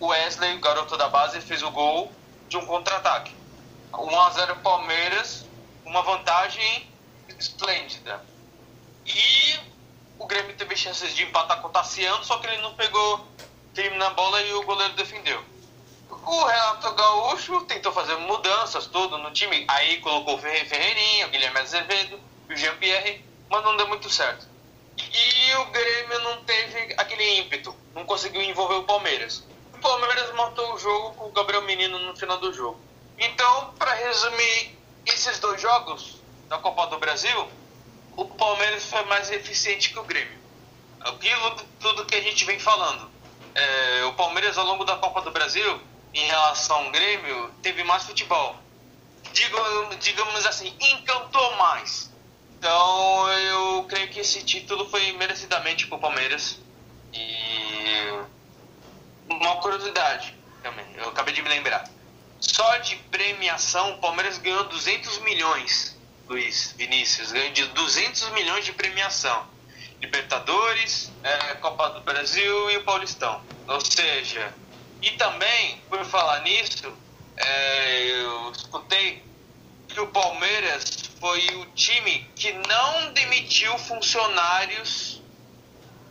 o 0.00 0.06
Wesley, 0.06 0.56
o 0.56 0.60
garoto 0.60 0.96
da 0.96 1.08
base, 1.08 1.38
fez 1.42 1.62
o 1.62 1.70
gol 1.70 2.10
de 2.48 2.56
um 2.56 2.64
contra-ataque. 2.64 3.35
1 3.98 4.20
a 4.20 4.30
0 4.30 4.56
Palmeiras, 4.56 5.44
uma 5.84 6.02
vantagem 6.02 6.88
esplêndida. 7.38 8.24
E 9.04 9.58
o 10.18 10.26
Grêmio 10.26 10.56
teve 10.56 10.76
chances 10.76 11.14
de 11.14 11.22
empatar 11.22 11.60
com 11.60 11.68
o 11.68 11.70
Tassiano, 11.70 12.24
só 12.24 12.38
que 12.38 12.46
ele 12.46 12.62
não 12.62 12.74
pegou 12.74 13.26
firme 13.74 13.96
na 13.98 14.10
bola 14.10 14.40
e 14.42 14.52
o 14.54 14.62
goleiro 14.62 14.94
defendeu. 14.94 15.42
O 16.10 16.44
Renato 16.44 16.92
Gaúcho 16.92 17.60
tentou 17.62 17.92
fazer 17.92 18.16
mudanças 18.16 18.86
tudo 18.86 19.18
no 19.18 19.30
time, 19.32 19.64
aí 19.68 20.00
colocou 20.00 20.36
o 20.36 20.38
Ferreirinha, 20.38 21.26
o 21.26 21.30
Guilherme 21.30 21.60
Azevedo 21.60 22.18
e 22.48 22.54
o 22.54 22.56
Jean-Pierre, 22.56 23.24
mas 23.48 23.64
não 23.64 23.76
deu 23.76 23.86
muito 23.88 24.08
certo. 24.10 24.46
E 24.98 25.56
o 25.56 25.66
Grêmio 25.66 26.18
não 26.20 26.42
teve 26.44 26.94
aquele 26.96 27.40
ímpeto, 27.40 27.74
não 27.94 28.04
conseguiu 28.04 28.42
envolver 28.42 28.76
o 28.76 28.84
Palmeiras. 28.84 29.44
O 29.74 29.78
Palmeiras 29.78 30.32
matou 30.34 30.74
o 30.74 30.78
jogo 30.78 31.14
com 31.14 31.26
o 31.26 31.32
Gabriel 31.32 31.62
Menino 31.62 31.98
no 31.98 32.16
final 32.16 32.38
do 32.38 32.52
jogo. 32.52 32.80
Então, 33.18 33.74
para 33.78 33.92
resumir 33.94 34.78
esses 35.06 35.38
dois 35.38 35.60
jogos 35.60 36.20
da 36.48 36.58
Copa 36.58 36.86
do 36.88 36.98
Brasil, 36.98 37.48
o 38.16 38.24
Palmeiras 38.24 38.84
foi 38.86 39.04
mais 39.04 39.30
eficiente 39.30 39.90
que 39.90 39.98
o 39.98 40.04
Grêmio. 40.04 40.36
Aquilo 41.00 41.56
tudo 41.80 42.04
que 42.06 42.14
a 42.14 42.20
gente 42.20 42.44
vem 42.44 42.58
falando. 42.58 43.10
É, 43.54 44.04
o 44.04 44.14
Palmeiras, 44.14 44.58
ao 44.58 44.66
longo 44.66 44.84
da 44.84 44.96
Copa 44.96 45.22
do 45.22 45.30
Brasil, 45.30 45.80
em 46.12 46.26
relação 46.26 46.76
ao 46.84 46.90
Grêmio, 46.90 47.50
teve 47.62 47.82
mais 47.84 48.04
futebol. 48.04 48.56
Digo, 49.32 49.58
digamos 50.00 50.46
assim, 50.46 50.74
encantou 50.80 51.56
mais. 51.56 52.10
Então, 52.58 53.28
eu 53.30 53.84
creio 53.84 54.08
que 54.08 54.20
esse 54.20 54.42
título 54.42 54.88
foi 54.88 55.12
merecidamente 55.12 55.86
para 55.86 55.96
o 55.96 56.00
Palmeiras. 56.00 56.58
E 57.12 58.26
uma 59.28 59.56
curiosidade 59.56 60.34
também, 60.62 60.86
eu 60.96 61.08
acabei 61.08 61.34
de 61.34 61.42
me 61.42 61.48
lembrar. 61.48 61.95
Só 62.52 62.78
de 62.78 62.96
premiação, 63.10 63.92
o 63.92 63.98
Palmeiras 63.98 64.38
ganhou 64.38 64.64
200 64.64 65.18
milhões, 65.18 65.96
Luiz 66.28 66.72
Vinícius, 66.76 67.32
ganhou 67.32 67.52
de 67.52 67.64
200 67.66 68.30
milhões 68.30 68.64
de 68.64 68.72
premiação. 68.72 69.46
Libertadores, 70.00 71.12
é, 71.22 71.54
Copa 71.56 71.90
do 71.90 72.00
Brasil 72.02 72.70
e 72.70 72.76
o 72.76 72.84
Paulistão. 72.84 73.42
Ou 73.66 73.80
seja, 73.80 74.54
e 75.02 75.10
também, 75.12 75.80
por 75.88 76.04
falar 76.04 76.40
nisso, 76.40 76.96
é, 77.36 78.02
eu 78.04 78.52
escutei 78.52 79.22
que 79.88 80.00
o 80.00 80.06
Palmeiras 80.08 80.84
foi 81.20 81.46
o 81.56 81.66
time 81.72 82.30
que 82.34 82.52
não 82.52 83.12
demitiu 83.12 83.76
funcionários 83.78 85.22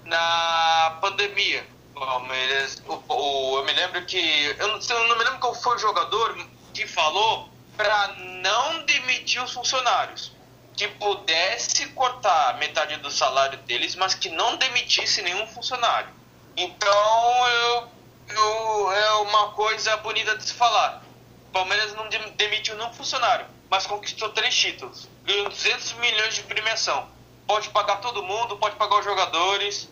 na 0.04 0.98
pandemia. 1.02 1.75
Palmeiras, 1.96 2.84
o, 2.88 3.14
o, 3.14 3.58
eu 3.58 3.66
me 3.66 3.72
lembro 3.72 4.06
que. 4.06 4.56
Eu 4.60 4.68
não, 4.68 4.80
eu 4.80 5.08
não 5.08 5.18
me 5.18 5.24
lembro 5.24 5.40
qual 5.40 5.56
foi 5.56 5.76
o 5.76 5.80
jogador 5.80 6.38
que 6.74 6.86
falou 6.86 7.50
para 7.78 8.08
não 8.42 8.86
demitir 8.86 9.42
os 9.42 9.54
funcionários. 9.54 10.32
Que 10.76 10.90
pudesse 10.90 11.88
cortar 11.92 12.58
metade 12.58 12.98
do 12.98 13.10
salário 13.10 13.58
deles, 13.60 13.96
mas 13.96 14.14
que 14.14 14.30
não 14.30 14.58
demitisse 14.58 15.22
nenhum 15.22 15.48
funcionário. 15.48 16.10
Então, 16.58 17.48
eu, 17.48 17.88
eu, 18.28 18.92
é 18.92 19.12
uma 19.22 19.52
coisa 19.52 19.96
bonita 19.98 20.38
de 20.38 20.44
se 20.44 20.54
falar. 20.54 21.02
O 21.48 21.52
Palmeiras 21.54 21.94
não 21.96 22.10
demitiu 22.36 22.76
nenhum 22.76 22.94
funcionário, 22.94 23.46
mas 23.70 23.88
conquistou 23.88 24.30
três 24.30 24.54
títulos. 24.54 25.08
Ganhou 25.24 25.48
200 25.48 25.94
milhões 25.94 26.36
de 26.36 26.44
premiação. 26.44 27.08
Pode 27.48 27.70
pagar 27.70 27.98
todo 27.98 28.24
mundo, 28.24 28.58
pode 28.58 28.76
pagar 28.76 29.00
os 29.00 29.06
jogadores 29.06 29.90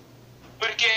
porque 0.63 0.89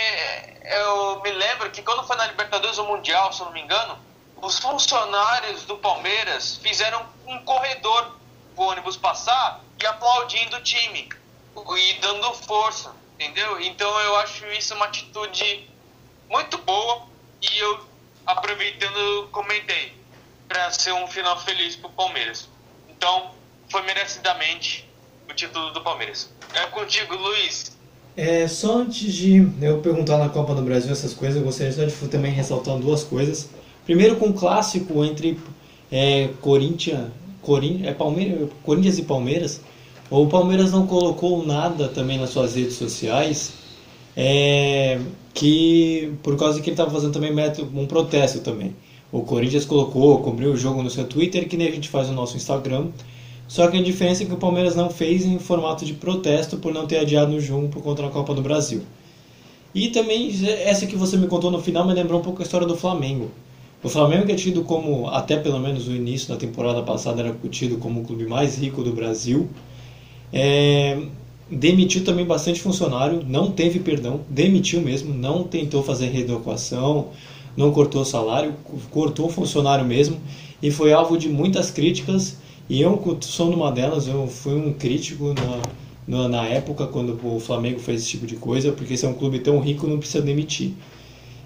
eu 0.62 1.20
me 1.23 1.30
lembro 1.32 1.68
que 1.73 1.82
quando 1.82 2.06
foi 2.06 2.14
na 2.14 2.26
Libertadores 2.26 2.78
ou 2.78 2.87
Mundial, 2.87 3.32
se 3.32 3.40
eu 3.40 3.46
não 3.46 3.52
me 3.52 3.61
engano, 3.61 3.99
os 4.40 4.61
funcionários 4.61 5.64
do 5.64 5.76
Palmeiras 5.78 6.58
fizeram 6.58 7.04
um 7.26 7.40
corredor 7.40 8.16
o 8.56 8.62
ônibus 8.62 8.96
passar 8.96 9.61
e 9.82 9.87
aplaudindo 9.87 10.56
o 10.56 10.62
time 10.62 11.08
e 11.76 11.92
dando 11.94 12.32
força, 12.35 12.94
entendeu? 13.14 13.61
Então 13.61 14.00
eu 14.02 14.16
acho 14.18 14.46
isso 14.52 14.73
uma 14.73 14.87
atitude 14.87 15.68
muito 16.28 16.58
boa 16.58 17.02
e 17.42 17.58
eu 17.58 17.85
aproveitando 18.25 19.28
comentei 19.32 20.00
para 20.46 20.70
ser 20.70 20.92
um 20.92 21.08
final 21.08 21.40
feliz 21.40 21.75
para 21.75 21.88
o 21.88 21.92
Palmeiras. 21.92 22.49
Então 22.88 23.35
foi 23.68 23.82
merecidamente 23.82 24.88
o 25.28 25.35
título 25.35 25.73
do 25.73 25.82
Palmeiras. 25.82 26.30
É 26.54 26.66
contigo, 26.66 27.16
Luiz. 27.16 27.75
É, 28.16 28.49
só 28.49 28.78
antes 28.78 29.12
de 29.12 29.46
eu 29.61 29.78
perguntar 29.78 30.16
na 30.16 30.30
Copa 30.30 30.54
do 30.54 30.62
Brasil 30.62 30.90
essas 30.90 31.12
coisas, 31.12 31.37
eu 31.37 31.44
gostaria 31.44 31.73
só 31.73 31.85
de 31.85 31.92
também 32.08 32.32
ressaltar 32.32 32.78
duas 32.78 33.04
coisas. 33.04 33.49
Primeiro, 33.85 34.16
com 34.16 34.30
o 34.30 34.32
clássico 34.32 35.04
entre 35.04 35.38
é, 35.92 36.30
Corinthians, 36.40 37.08
Corin, 37.42 37.82
é 37.85 37.92
Palmeiras, 37.92 38.49
Corinthians 38.62 38.99
e 38.99 39.02
Palmeiras, 39.02 39.61
o 40.11 40.26
Palmeiras 40.26 40.73
não 40.73 40.87
colocou 40.87 41.44
nada 41.44 41.88
também 41.88 42.18
nas 42.18 42.30
suas 42.30 42.54
redes 42.54 42.75
sociais, 42.75 43.52
é, 44.16 44.99
que 45.35 46.12
por 46.23 46.37
causa 46.37 46.61
que 46.61 46.70
ele 46.70 46.75
estava 46.75 46.90
fazendo 46.90 47.12
também 47.12 47.32
um 47.75 47.87
protesto 47.87 48.40
também. 48.40 48.75
O 49.12 49.20
Corinthians 49.20 49.64
colocou, 49.64 50.18
cobriu 50.20 50.52
o 50.52 50.56
jogo 50.56 50.82
no 50.82 50.90
seu 50.90 51.04
Twitter, 51.04 51.49
que 51.49 51.56
nem 51.56 51.68
a 51.68 51.70
gente 51.70 51.88
faz 51.88 52.08
no 52.08 52.14
nosso 52.14 52.37
Instagram. 52.37 52.88
Só 53.49 53.69
que 53.69 53.76
a 53.76 53.83
diferença 53.83 54.23
é 54.23 54.26
que 54.26 54.33
o 54.33 54.37
Palmeiras 54.37 54.75
não 54.75 54.91
fez 54.91 55.25
em 55.25 55.38
formato 55.38 55.85
de 55.85 55.95
protesto 55.95 56.57
por 56.57 56.75
não 56.75 56.87
ter 56.87 56.99
adiado 56.99 57.33
o 57.33 57.41
jogo 57.41 57.69
contra 57.81 58.07
a 58.07 58.11
Copa 58.11 58.35
do 58.35 58.43
Brasil. 58.43 58.83
E 59.75 59.88
também, 59.91 60.33
essa 60.65 60.87
que 60.87 60.97
você 60.97 61.17
me 61.17 61.26
contou 61.26 61.50
no 61.50 61.61
final 61.61 61.87
me 61.87 61.93
lembrou 61.93 62.21
um 62.21 62.23
pouco 62.23 62.41
a 62.41 62.45
história 62.45 62.67
do 62.67 62.76
Flamengo. 62.76 63.31
O 63.83 63.88
Flamengo 63.88 64.31
é 64.33 64.35
tido 64.35 64.62
como, 64.62 65.07
até 65.09 65.37
pelo 65.37 65.61
menos 65.61 65.87
o 65.87 65.93
início 65.93 66.29
da 66.29 66.37
temporada 66.37 66.83
passada, 66.83 67.21
era 67.23 67.37
tido 67.50 67.76
como 67.76 68.00
o 68.00 68.05
clube 68.05 68.26
mais 68.26 68.59
rico 68.59 68.83
do 68.83 68.93
Brasil. 68.93 69.49
É, 70.33 70.99
demitiu 71.50 72.03
também 72.03 72.25
bastante 72.25 72.61
funcionário, 72.61 73.23
não 73.29 73.50
teve 73.50 73.79
perdão, 73.79 74.23
demitiu 74.29 74.81
mesmo, 74.81 75.15
não 75.15 75.45
tentou 75.45 75.83
fazer 75.83 76.07
reeducação, 76.07 77.09
não 77.57 77.71
cortou 77.71 78.05
salário, 78.05 78.55
cortou 78.91 79.29
funcionário 79.29 79.85
mesmo 79.85 80.19
e 80.62 80.71
foi 80.71 80.93
alvo 80.93 81.17
de 81.17 81.29
muitas 81.29 81.71
críticas 81.71 82.38
e 82.68 82.80
eu 82.80 83.18
sou 83.20 83.50
numa 83.50 83.70
delas, 83.70 84.08
eu 84.08 84.26
fui 84.26 84.54
um 84.54 84.73
crítico 84.73 85.32
na, 85.35 85.62
na, 86.06 86.28
na, 86.28 86.46
época 86.46 86.87
quando 86.87 87.18
o 87.23 87.38
Flamengo 87.38 87.78
fez 87.78 88.02
esse 88.02 88.11
tipo 88.11 88.26
de 88.26 88.37
coisa, 88.37 88.73
porque 88.73 88.94
esse 88.94 89.06
é 89.06 89.08
um 89.08 89.14
clube 89.14 89.38
tão 89.38 89.61
rico, 89.61 89.87
não 89.87 89.99
precisa 89.99 90.23
demitir. 90.23 90.73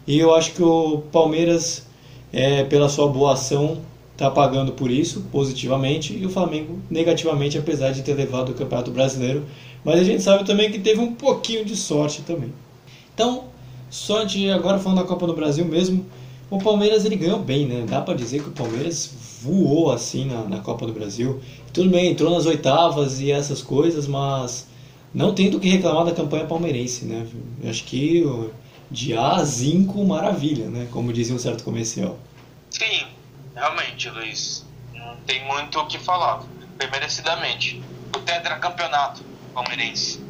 E 0.06 0.18
eu 0.18 0.34
acho 0.34 0.52
que 0.52 0.62
o 0.62 1.02
Palmeiras, 1.12 1.86
é, 2.32 2.64
pela 2.64 2.88
sua 2.88 3.06
boa 3.08 3.34
ação, 3.34 3.78
está 4.12 4.30
pagando 4.30 4.72
por 4.72 4.90
isso, 4.90 5.24
positivamente, 5.32 6.14
e 6.14 6.26
o 6.26 6.30
Flamengo 6.30 6.78
negativamente, 6.90 7.56
apesar 7.56 7.92
de 7.92 8.02
ter 8.02 8.14
levado 8.14 8.50
o 8.50 8.54
Campeonato 8.54 8.90
Brasileiro. 8.90 9.44
Mas 9.84 9.98
a 9.98 10.04
gente 10.04 10.22
sabe 10.22 10.44
também 10.44 10.70
que 10.70 10.78
teve 10.78 11.00
um 11.00 11.14
pouquinho 11.14 11.64
de 11.64 11.74
sorte 11.74 12.22
também. 12.22 12.52
Então, 13.14 13.44
de 14.26 14.50
agora 14.50 14.78
falando 14.78 14.98
da 14.98 15.04
Copa 15.04 15.26
do 15.26 15.34
Brasil 15.34 15.64
mesmo, 15.64 16.04
O 16.50 16.58
Palmeiras 16.58 17.04
ele 17.04 17.14
ganhou 17.14 17.38
bem, 17.38 17.64
né? 17.66 17.86
Dá 17.88 18.00
para 18.00 18.14
dizer 18.14 18.42
que 18.42 18.48
o 18.48 18.52
Palmeiras 18.52 19.10
voou 19.40 19.92
assim 19.92 20.24
na, 20.24 20.42
na 20.42 20.58
Copa 20.58 20.84
do 20.84 20.92
Brasil. 20.92 21.40
Tudo 21.72 21.88
bem, 21.88 22.10
entrou 22.10 22.30
nas 22.30 22.44
oitavas 22.44 23.20
e 23.20 23.30
essas 23.30 23.62
coisas, 23.62 24.08
mas 24.08 24.66
não 25.14 25.32
tem 25.32 25.48
do 25.48 25.60
que 25.60 25.68
reclamar 25.68 26.04
da 26.04 26.12
campanha 26.12 26.44
palmeirense, 26.46 27.04
né? 27.04 27.26
Eu 27.62 27.70
acho 27.70 27.84
que 27.84 28.24
de 28.90 29.16
A 29.16 29.36
a 29.36 29.44
Zinco, 29.44 30.04
maravilha, 30.04 30.68
né? 30.68 30.88
Como 30.90 31.12
dizia 31.12 31.34
um 31.34 31.38
certo 31.38 31.62
comercial. 31.62 32.18
Sim, 32.70 33.06
realmente, 33.54 34.10
Luiz. 34.10 34.66
Não 34.92 35.16
tem 35.26 35.46
muito 35.46 35.78
o 35.78 35.86
que 35.86 35.98
falar. 35.98 36.42
Foi 36.76 36.90
merecidamente. 36.90 37.80
O 38.14 38.18
tetracampeonato 38.18 39.22
palmeirense. 39.54 40.20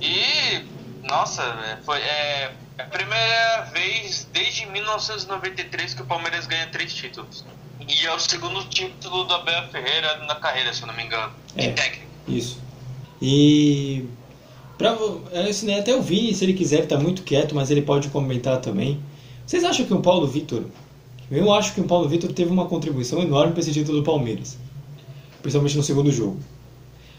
E, 0.00 0.64
nossa, 1.06 1.42
é, 1.42 1.78
foi 1.84 1.98
é, 1.98 2.52
a 2.78 2.84
primeira 2.84 3.70
vez 3.72 4.26
desde 4.32 4.66
1993 4.66 5.94
que 5.94 6.02
o 6.02 6.06
Palmeiras 6.06 6.46
ganha 6.46 6.66
três 6.66 6.92
títulos. 6.92 7.44
E 7.86 8.06
é 8.06 8.14
o 8.14 8.18
segundo 8.18 8.64
título 8.64 9.24
do 9.24 9.34
Abel 9.34 9.68
Ferreira 9.68 10.18
na 10.26 10.34
carreira, 10.36 10.72
se 10.72 10.82
eu 10.82 10.86
não 10.86 10.94
me 10.94 11.04
engano. 11.04 11.32
É, 11.56 11.68
técnico. 11.70 12.06
Isso. 12.26 12.58
E 13.20 14.06
pra, 14.78 14.96
assim, 15.48 15.66
né, 15.66 15.80
até 15.80 15.94
o 15.94 16.02
Vini, 16.02 16.34
se 16.34 16.44
ele 16.44 16.54
quiser, 16.54 16.78
ele 16.78 16.86
tá 16.86 16.98
muito 16.98 17.22
quieto, 17.22 17.54
mas 17.54 17.70
ele 17.70 17.82
pode 17.82 18.08
comentar 18.08 18.60
também. 18.60 19.00
Vocês 19.46 19.62
acham 19.64 19.84
que 19.84 19.94
o 19.94 20.00
Paulo 20.00 20.26
Vitor. 20.26 20.64
Eu 21.30 21.52
acho 21.52 21.74
que 21.74 21.80
o 21.80 21.84
Paulo 21.84 22.08
Vitor 22.08 22.32
teve 22.32 22.50
uma 22.50 22.66
contribuição 22.66 23.20
enorme 23.22 23.52
para 23.52 23.60
esse 23.60 23.72
título 23.72 23.98
do 23.98 24.04
Palmeiras. 24.04 24.58
Principalmente 25.42 25.76
no 25.76 25.82
segundo 25.82 26.10
jogo. 26.10 26.38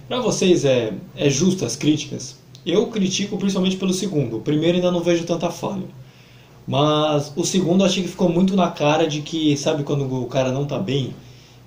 Para 0.08 0.20
vocês 0.20 0.66
é, 0.66 0.94
é 1.16 1.30
justo 1.30 1.66
as 1.66 1.76
críticas? 1.76 2.38
Eu 2.66 2.88
critico 2.88 3.38
principalmente 3.38 3.78
pelo 3.78 3.94
segundo. 3.94 4.38
O 4.38 4.42
primeiro 4.42 4.78
ainda 4.78 4.92
não 4.92 5.02
vejo 5.02 5.24
tanta 5.26 5.52
falha. 5.52 5.88
Mas 6.68 7.32
o 7.36 7.44
segundo 7.44 7.86
achei 7.86 8.02
que 8.02 8.10
ficou 8.10 8.28
muito 8.28 8.56
na 8.56 8.72
cara 8.72 9.08
de 9.08 9.22
que, 9.22 9.56
sabe 9.56 9.84
quando 9.84 10.24
o 10.24 10.28
cara 10.28 10.52
não 10.52 10.66
tá 10.66 10.80
bem? 10.80 11.16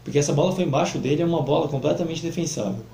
Porque 0.03 0.19
essa 0.19 0.33
bola 0.33 0.53
foi 0.53 0.65
embaixo 0.65 0.99
dele, 0.99 1.23
é 1.23 1.25
uma 1.25 1.43
bola 1.43 1.69
completamente 1.69 2.21
defensável. 2.21 2.85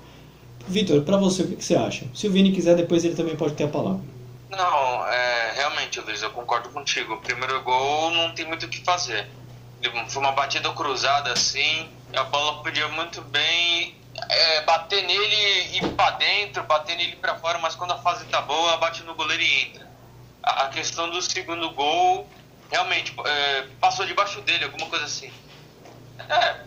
Vitor, 0.67 1.01
para 1.01 1.17
você, 1.17 1.43
o 1.43 1.47
que, 1.47 1.55
que, 1.55 1.65
você 1.65 1.75
acha? 1.75 2.05
Se 2.13 2.27
o 2.27 2.31
Vini 2.31 2.51
quiser, 2.51 2.75
depois 2.75 3.03
ele 3.03 3.15
também 3.15 3.35
pode 3.35 3.53
ter 3.53 3.63
a 3.63 3.67
palavra. 3.67 4.01
Não, 4.49 5.07
é, 5.07 5.53
realmente, 5.55 5.99
Luiz, 6.01 6.21
eu 6.21 6.29
concordo 6.29 6.69
contigo. 6.69 7.13
O 7.13 7.17
primeiro 7.17 7.61
gol 7.63 8.11
não 8.11 8.33
tem 8.33 8.45
muito 8.45 8.65
o 8.65 8.69
que 8.69 8.83
fazer. 8.83 9.27
Foi 10.07 10.21
uma 10.21 10.31
batida 10.31 10.71
cruzada 10.71 11.31
assim, 11.31 11.87
a 12.15 12.23
bola 12.23 12.63
podia 12.63 12.87
muito 12.89 13.21
bem 13.21 13.95
é, 14.29 14.61
bater 14.61 15.03
nele 15.03 15.77
e 15.77 15.89
pra 15.95 16.11
dentro, 16.11 16.63
bater 16.63 16.95
nele 16.95 17.15
para 17.17 17.35
fora, 17.35 17.57
mas 17.59 17.75
quando 17.75 17.91
a 17.91 17.97
fase 17.97 18.25
tá 18.25 18.41
boa, 18.41 18.77
bate 18.77 19.03
no 19.03 19.15
goleiro 19.15 19.43
e 19.43 19.61
entra. 19.63 19.87
A, 20.43 20.67
questão 20.67 21.09
do 21.09 21.21
segundo 21.21 21.71
gol, 21.71 22.29
realmente, 22.71 23.13
é, 23.25 23.67
passou 23.79 24.05
debaixo 24.05 24.41
dele, 24.41 24.65
alguma 24.65 24.87
coisa 24.87 25.05
assim. 25.05 25.31
É, 26.29 26.61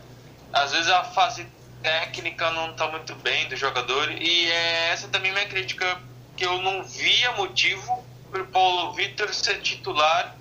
às 0.52 0.72
vezes 0.72 0.90
a 0.90 1.04
fase 1.04 1.46
técnica 1.82 2.50
não 2.50 2.74
tá 2.74 2.88
muito 2.88 3.14
bem 3.16 3.48
do 3.48 3.56
jogador, 3.56 4.10
e 4.10 4.50
é 4.50 4.90
essa 4.90 5.08
também 5.08 5.32
minha 5.32 5.46
crítica, 5.46 6.00
que 6.36 6.44
eu 6.44 6.60
não 6.60 6.82
via 6.84 7.32
motivo 7.32 8.04
pro 8.30 8.46
Paulo 8.46 8.92
Vitor 8.94 9.32
ser 9.32 9.60
titular 9.60 10.36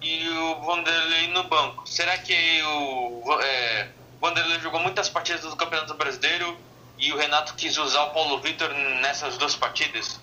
e 0.00 0.28
o 0.28 0.60
Vanderlei 0.62 1.28
no 1.28 1.44
banco. 1.44 1.88
Será 1.88 2.18
que 2.18 2.62
o. 2.62 3.40
É, 3.40 3.88
Vanderlei 4.22 4.60
jogou 4.60 4.78
muitas 4.78 5.08
partidas 5.08 5.40
do 5.40 5.56
Campeonato 5.56 5.94
Brasileiro 5.94 6.56
e 6.96 7.12
o 7.12 7.16
Renato 7.16 7.54
quis 7.54 7.76
usar 7.76 8.04
o 8.04 8.10
Paulo 8.10 8.40
Vitor 8.40 8.72
nessas 9.00 9.36
duas 9.36 9.56
partidas. 9.56 10.20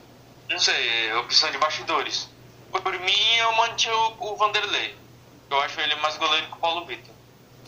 Não 0.50 0.58
sei, 0.58 1.14
opção 1.16 1.52
de 1.52 1.58
bastidores. 1.58 2.30
Por 2.72 2.94
mim, 3.02 3.36
eu 3.40 3.52
mantive 3.58 3.94
o, 4.20 4.38
Vanderlei. 4.38 4.96
Eu 5.52 5.60
acho 5.60 5.82
ele 5.82 5.96
mais 5.96 6.16
goleiro 6.16 6.48
que 6.48 6.54
o 6.54 6.60
Paulo 6.60 6.86
Vitor. 6.86 7.14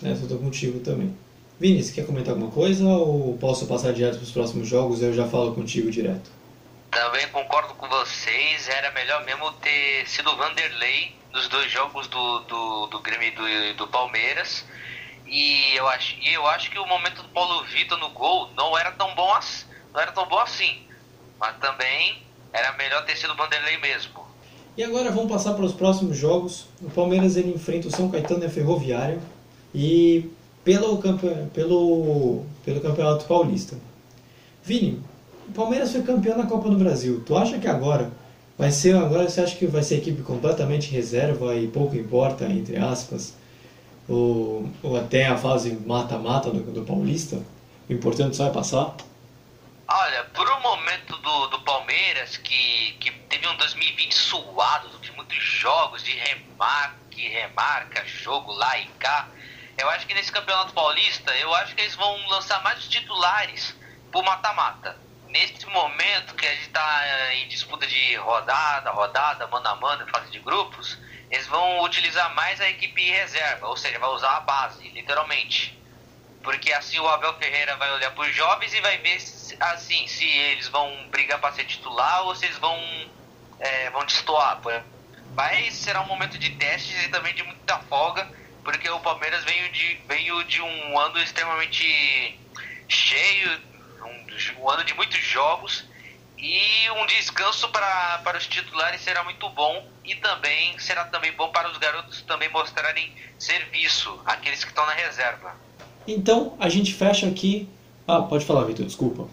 É, 0.01 0.11
eu 0.11 0.27
tô 0.29 0.37
contigo 0.37 0.79
também. 0.79 1.13
Vini, 1.59 1.83
você 1.83 1.91
quer 1.91 2.05
comentar 2.05 2.33
alguma 2.33 2.49
coisa 2.49 2.87
ou 2.87 3.37
posso 3.37 3.67
passar 3.67 3.91
direto 3.91 4.15
para 4.15 4.23
os 4.23 4.31
próximos 4.31 4.69
jogos? 4.69 5.01
Eu 5.01 5.13
já 5.13 5.27
falo 5.27 5.53
contigo 5.53 5.91
direto. 5.91 6.31
Também 6.91 7.27
concordo 7.27 7.73
com 7.73 7.89
vocês. 7.89 8.69
Era 8.69 8.89
melhor 8.91 9.25
mesmo 9.25 9.51
ter 9.53 10.07
sido 10.07 10.31
o 10.31 10.37
Vanderlei 10.37 11.13
nos 11.33 11.49
dois 11.49 11.69
jogos 11.69 12.07
do, 12.07 12.39
do, 12.41 12.87
do 12.87 12.99
Grêmio 12.99 13.27
e 13.27 13.73
do, 13.73 13.77
do 13.79 13.87
Palmeiras. 13.87 14.63
E 15.31 15.77
eu 15.77 15.87
acho, 15.87 16.17
e 16.21 16.33
eu 16.33 16.45
acho 16.45 16.69
que 16.69 16.77
o 16.77 16.85
momento 16.85 17.23
do 17.23 17.29
Paulo 17.29 17.63
Vitor 17.63 17.97
no 17.97 18.09
gol 18.09 18.49
não 18.57 18.77
era 18.77 18.91
tão 18.91 19.15
bom 19.15 19.33
assim, 19.33 19.65
não 19.93 20.01
era 20.01 20.11
tão 20.11 20.27
bom 20.27 20.37
assim. 20.37 20.81
Mas 21.39 21.55
também 21.57 22.21
era 22.51 22.73
melhor 22.73 23.05
ter 23.05 23.15
sido 23.15 23.31
o 23.31 23.37
Vanderlei 23.37 23.77
mesmo. 23.77 24.11
E 24.75 24.83
agora 24.83 25.09
vamos 25.09 25.31
passar 25.31 25.53
para 25.53 25.63
os 25.63 25.71
próximos 25.71 26.17
jogos. 26.17 26.67
O 26.81 26.89
Palmeiras 26.89 27.37
ele 27.37 27.53
enfrenta 27.53 27.87
o 27.87 27.91
São 27.91 28.11
Caetano 28.11 28.43
e 28.43 28.47
a 28.47 28.49
Ferroviária 28.49 29.21
e 29.73 30.29
pelo, 30.65 31.01
pelo, 31.53 32.45
pelo 32.65 32.81
Campeonato 32.81 33.23
Paulista. 33.25 33.77
Vini, 34.61 35.01
o 35.47 35.53
Palmeiras 35.53 35.93
foi 35.93 36.01
campeão 36.01 36.37
na 36.37 36.45
Copa 36.45 36.69
do 36.69 36.77
Brasil. 36.77 37.23
Tu 37.25 37.37
acha 37.37 37.57
que 37.57 37.69
agora 37.69 38.11
vai 38.57 38.69
ser 38.69 38.97
agora 38.97 39.29
você 39.29 39.39
acha 39.39 39.55
que 39.55 39.65
vai 39.65 39.81
ser 39.81 39.99
equipe 39.99 40.21
completamente 40.23 40.91
reserva 40.91 41.55
e 41.55 41.67
pouco 41.67 41.95
importa 41.95 42.45
entre 42.45 42.75
aspas? 42.75 43.33
Ou, 44.11 44.69
ou 44.83 44.97
até 44.97 45.27
a 45.27 45.37
fase 45.37 45.71
mata-mata 45.85 46.51
do, 46.51 46.59
do 46.71 46.83
Paulista? 46.83 47.37
O 47.89 47.93
importante 47.93 48.35
só 48.35 48.47
é 48.47 48.49
passar? 48.51 48.95
Olha, 49.87 50.23
por 50.33 50.49
um 50.49 50.61
momento 50.61 51.17
do, 51.17 51.47
do 51.47 51.59
Palmeiras, 51.61 52.37
que, 52.37 52.93
que 52.99 53.11
teve 53.11 53.47
um 53.47 53.55
2020 53.57 54.13
suado, 54.13 54.89
de 54.99 55.11
muitos 55.13 55.37
jogos, 55.43 56.03
de 56.03 56.11
remarque, 56.11 57.27
remarca, 57.27 58.05
jogo 58.05 58.53
lá 58.53 58.77
e 58.79 58.85
cá, 58.99 59.27
eu 59.77 59.89
acho 59.89 60.05
que 60.07 60.13
nesse 60.13 60.31
Campeonato 60.31 60.73
Paulista, 60.73 61.35
eu 61.37 61.53
acho 61.55 61.75
que 61.75 61.81
eles 61.81 61.95
vão 61.95 62.15
lançar 62.29 62.61
mais 62.63 62.87
titulares 62.87 63.75
pro 64.11 64.23
mata-mata. 64.23 64.97
Nesse 65.27 65.65
momento 65.65 66.35
que 66.35 66.45
a 66.45 66.53
gente 66.53 66.67
está 66.67 67.05
eh, 67.05 67.35
em 67.37 67.47
disputa 67.47 67.87
de 67.87 68.15
rodada, 68.15 68.91
rodada, 68.91 69.47
mano 69.47 69.67
a 69.67 69.75
mano, 69.75 70.07
fase 70.07 70.29
de 70.29 70.39
grupos, 70.39 70.97
eles 71.31 71.47
vão 71.47 71.81
utilizar 71.81 72.35
mais 72.35 72.59
a 72.59 72.69
equipe 72.69 73.09
reserva, 73.09 73.67
ou 73.67 73.77
seja, 73.77 73.97
vai 73.97 74.09
usar 74.09 74.35
a 74.35 74.41
base, 74.41 74.89
literalmente. 74.89 75.79
Porque 76.43 76.73
assim 76.73 76.99
o 76.99 77.07
Abel 77.07 77.33
Ferreira 77.35 77.77
vai 77.77 77.89
olhar 77.93 78.11
para 78.11 78.29
os 78.29 78.35
jovens 78.35 78.73
e 78.73 78.81
vai 78.81 78.97
ver 78.97 79.17
assim 79.59 80.07
se 80.07 80.27
eles 80.27 80.67
vão 80.67 81.07
brigar 81.09 81.39
para 81.39 81.53
ser 81.53 81.65
titular 81.65 82.23
ou 82.23 82.35
se 82.35 82.45
eles 82.45 82.57
vão 82.57 82.77
é, 83.59 83.89
vão 83.91 84.03
destoar. 84.05 84.59
Mas 85.33 85.73
será 85.75 86.01
um 86.01 86.07
momento 86.07 86.37
de 86.37 86.49
testes 86.57 87.05
e 87.05 87.09
também 87.09 87.33
de 87.33 87.43
muita 87.43 87.79
folga, 87.79 88.29
porque 88.63 88.89
o 88.89 88.99
Palmeiras 88.99 89.43
veio 89.45 89.71
de, 89.71 90.01
veio 90.07 90.43
de 90.43 90.61
um 90.61 90.99
ano 90.99 91.17
extremamente 91.21 92.37
cheio, 92.89 93.61
um, 94.03 94.61
um 94.63 94.69
ano 94.69 94.83
de 94.83 94.93
muitos 94.95 95.19
jogos 95.19 95.85
e 96.37 96.89
um 96.91 97.05
descanso 97.05 97.69
para, 97.69 98.17
para 98.19 98.37
os 98.37 98.47
titulares 98.47 98.99
será 99.01 99.23
muito 99.23 99.47
bom 99.51 99.90
e 100.03 100.15
também 100.15 100.77
será 100.79 101.05
também 101.05 101.31
bom 101.33 101.49
para 101.51 101.69
os 101.69 101.77
garotos 101.77 102.21
também 102.23 102.49
mostrarem 102.49 103.13
serviço, 103.37 104.19
aqueles 104.25 104.63
que 104.63 104.69
estão 104.69 104.85
na 104.85 104.93
reserva. 104.93 105.55
Então 106.07 106.55
a 106.59 106.69
gente 106.69 106.93
fecha 106.93 107.27
aqui. 107.27 107.69
Ah, 108.07 108.21
pode 108.21 108.45
falar, 108.45 108.63
Vitor, 108.63 108.85
desculpa. 108.85 109.27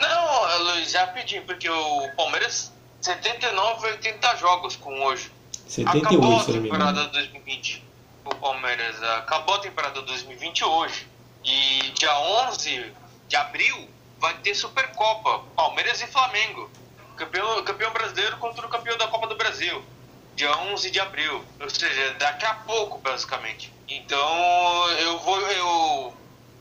Não, 0.00 0.64
Luiz, 0.64 0.90
já 0.90 1.06
pedi, 1.08 1.40
porque 1.42 1.68
o 1.68 2.08
Palmeiras 2.16 2.72
79, 3.00 3.86
80 3.86 4.36
jogos 4.36 4.76
com 4.76 5.02
hoje. 5.02 5.30
78, 5.66 6.06
acabou 6.06 6.38
a 6.38 6.44
temporada 6.44 7.04
2020. 7.08 7.84
O 8.24 8.34
Palmeiras 8.36 9.02
acabou 9.02 9.54
a 9.56 9.58
temporada 9.58 10.02
2020 10.02 10.64
hoje. 10.64 11.06
E 11.44 11.90
dia 11.98 12.16
11 12.48 12.92
de 13.28 13.36
abril 13.36 13.88
vai 14.18 14.34
ter 14.38 14.54
Supercopa, 14.54 15.44
Palmeiras 15.56 16.00
e 16.00 16.06
Flamengo. 16.06 16.70
Campeão, 17.16 17.62
campeão 17.64 17.92
brasileiro 17.92 18.36
contra 18.38 18.66
o 18.66 18.68
campeão 18.68 18.96
da 18.96 19.06
Copa 19.08 19.26
do 19.26 19.36
Brasil, 19.36 19.84
dia 20.34 20.50
11 20.56 20.90
de 20.90 21.00
abril. 21.00 21.44
Ou 21.60 21.70
seja, 21.70 22.14
daqui 22.14 22.44
a 22.44 22.54
pouco, 22.54 22.98
basicamente. 22.98 23.72
Então, 23.88 24.90
eu 25.00 25.18
vou. 25.18 25.40
Eu 25.40 26.16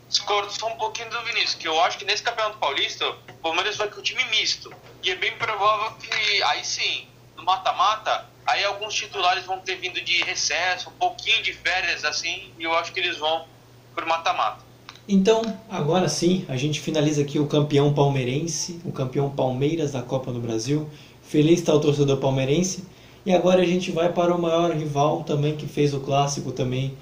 discordo 0.10 0.52
só 0.52 0.68
um 0.68 0.76
pouquinho 0.76 1.10
do 1.10 1.22
Vinícius, 1.24 1.56
que 1.56 1.68
eu 1.68 1.82
acho 1.82 1.98
que 1.98 2.04
nesse 2.04 2.22
Campeonato 2.22 2.58
Paulista, 2.58 3.08
o 3.10 3.34
Palmeiras 3.42 3.78
vai 3.78 3.88
com 3.88 4.00
o 4.00 4.04
time 4.04 4.24
misto. 4.26 4.74
E 5.02 5.10
é 5.10 5.16
bem 5.16 5.36
provável 5.38 5.94
que, 5.98 6.44
aí 6.44 6.66
sim, 6.66 7.08
no 7.38 7.44
mata-mata, 7.44 8.30
aí 8.46 8.64
alguns 8.66 8.94
titulares 8.94 9.46
vão 9.46 9.60
ter 9.60 9.76
vindo 9.76 10.02
de 10.02 10.22
recesso, 10.24 10.90
um 10.90 10.94
pouquinho 10.94 11.42
de 11.42 11.54
férias, 11.54 12.04
assim, 12.04 12.54
e 12.60 12.64
eu 12.64 12.78
acho 12.78 12.92
que 12.92 13.00
eles 13.00 13.18
vão 13.18 13.48
por 13.96 14.06
mata-mata. 14.06 14.71
Então, 15.14 15.42
agora 15.70 16.08
sim, 16.08 16.46
a 16.48 16.56
gente 16.56 16.80
finaliza 16.80 17.22
aqui 17.22 17.38
o 17.38 17.46
campeão 17.46 17.94
palmeirense, 17.94 18.80
o 18.86 18.94
campeão 18.94 19.30
Palmeiras 19.30 19.92
da 19.92 20.02
Copa 20.02 20.32
do 20.32 20.40
Brasil. 20.40 20.88
Feliz 21.22 21.60
está 21.60 21.76
o 21.76 21.82
torcedor 21.82 22.16
palmeirense. 22.16 22.86
E 23.26 23.34
agora 23.34 23.62
a 23.62 23.66
gente 23.66 23.92
vai 23.92 24.14
para 24.14 24.34
o 24.34 24.42
maior 24.42 24.72
rival 24.72 25.26
também 25.26 25.58
que 25.58 25.68
fez 25.68 25.94
o 25.94 26.00
clássico 26.00 26.54
também 26.54 26.94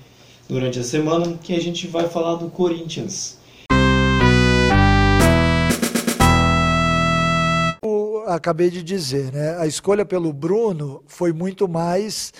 durante 0.47 0.79
a 0.79 0.83
semana, 0.83 1.37
que 1.43 1.53
a 1.53 1.61
gente 1.61 1.85
vai 1.85 2.09
falar 2.09 2.37
do 2.37 2.49
Corinthians. 2.49 3.37
acabei 8.25 8.69
de 8.69 8.83
dizer, 8.83 9.31
né? 9.31 9.57
A 9.57 9.65
escolha 9.65 10.05
pelo 10.05 10.31
Bruno 10.31 11.03
foi 11.07 11.33
muito 11.33 11.67
mais 11.67 12.31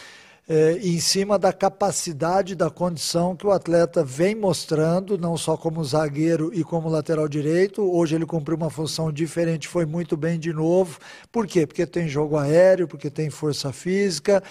é, 0.50 0.80
em 0.82 1.00
cima 1.00 1.38
da 1.38 1.54
capacidade, 1.54 2.56
da 2.56 2.72
condição 2.72 3.36
que 3.36 3.46
o 3.46 3.52
atleta 3.52 4.04
vem 4.04 4.34
mostrando, 4.34 5.16
não 5.16 5.38
só 5.38 5.56
como 5.56 5.86
zagueiro 5.86 6.52
e 6.52 6.64
como 6.64 6.90
lateral 6.90 7.28
direito. 7.28 7.84
Hoje 7.84 8.16
ele 8.16 8.26
cumpriu 8.26 8.58
uma 8.58 8.72
função 8.72 9.12
diferente, 9.12 9.68
foi 9.68 9.86
muito 9.86 10.18
bem 10.18 10.40
de 10.40 10.52
novo. 10.52 10.98
Por 11.32 11.46
quê? 11.46 11.68
Porque 11.68 11.86
tem 11.86 12.08
jogo 12.08 12.36
aéreo, 12.36 12.88
porque 12.88 13.12
tem 13.12 13.30
força 13.30 13.72
física. 13.72 14.42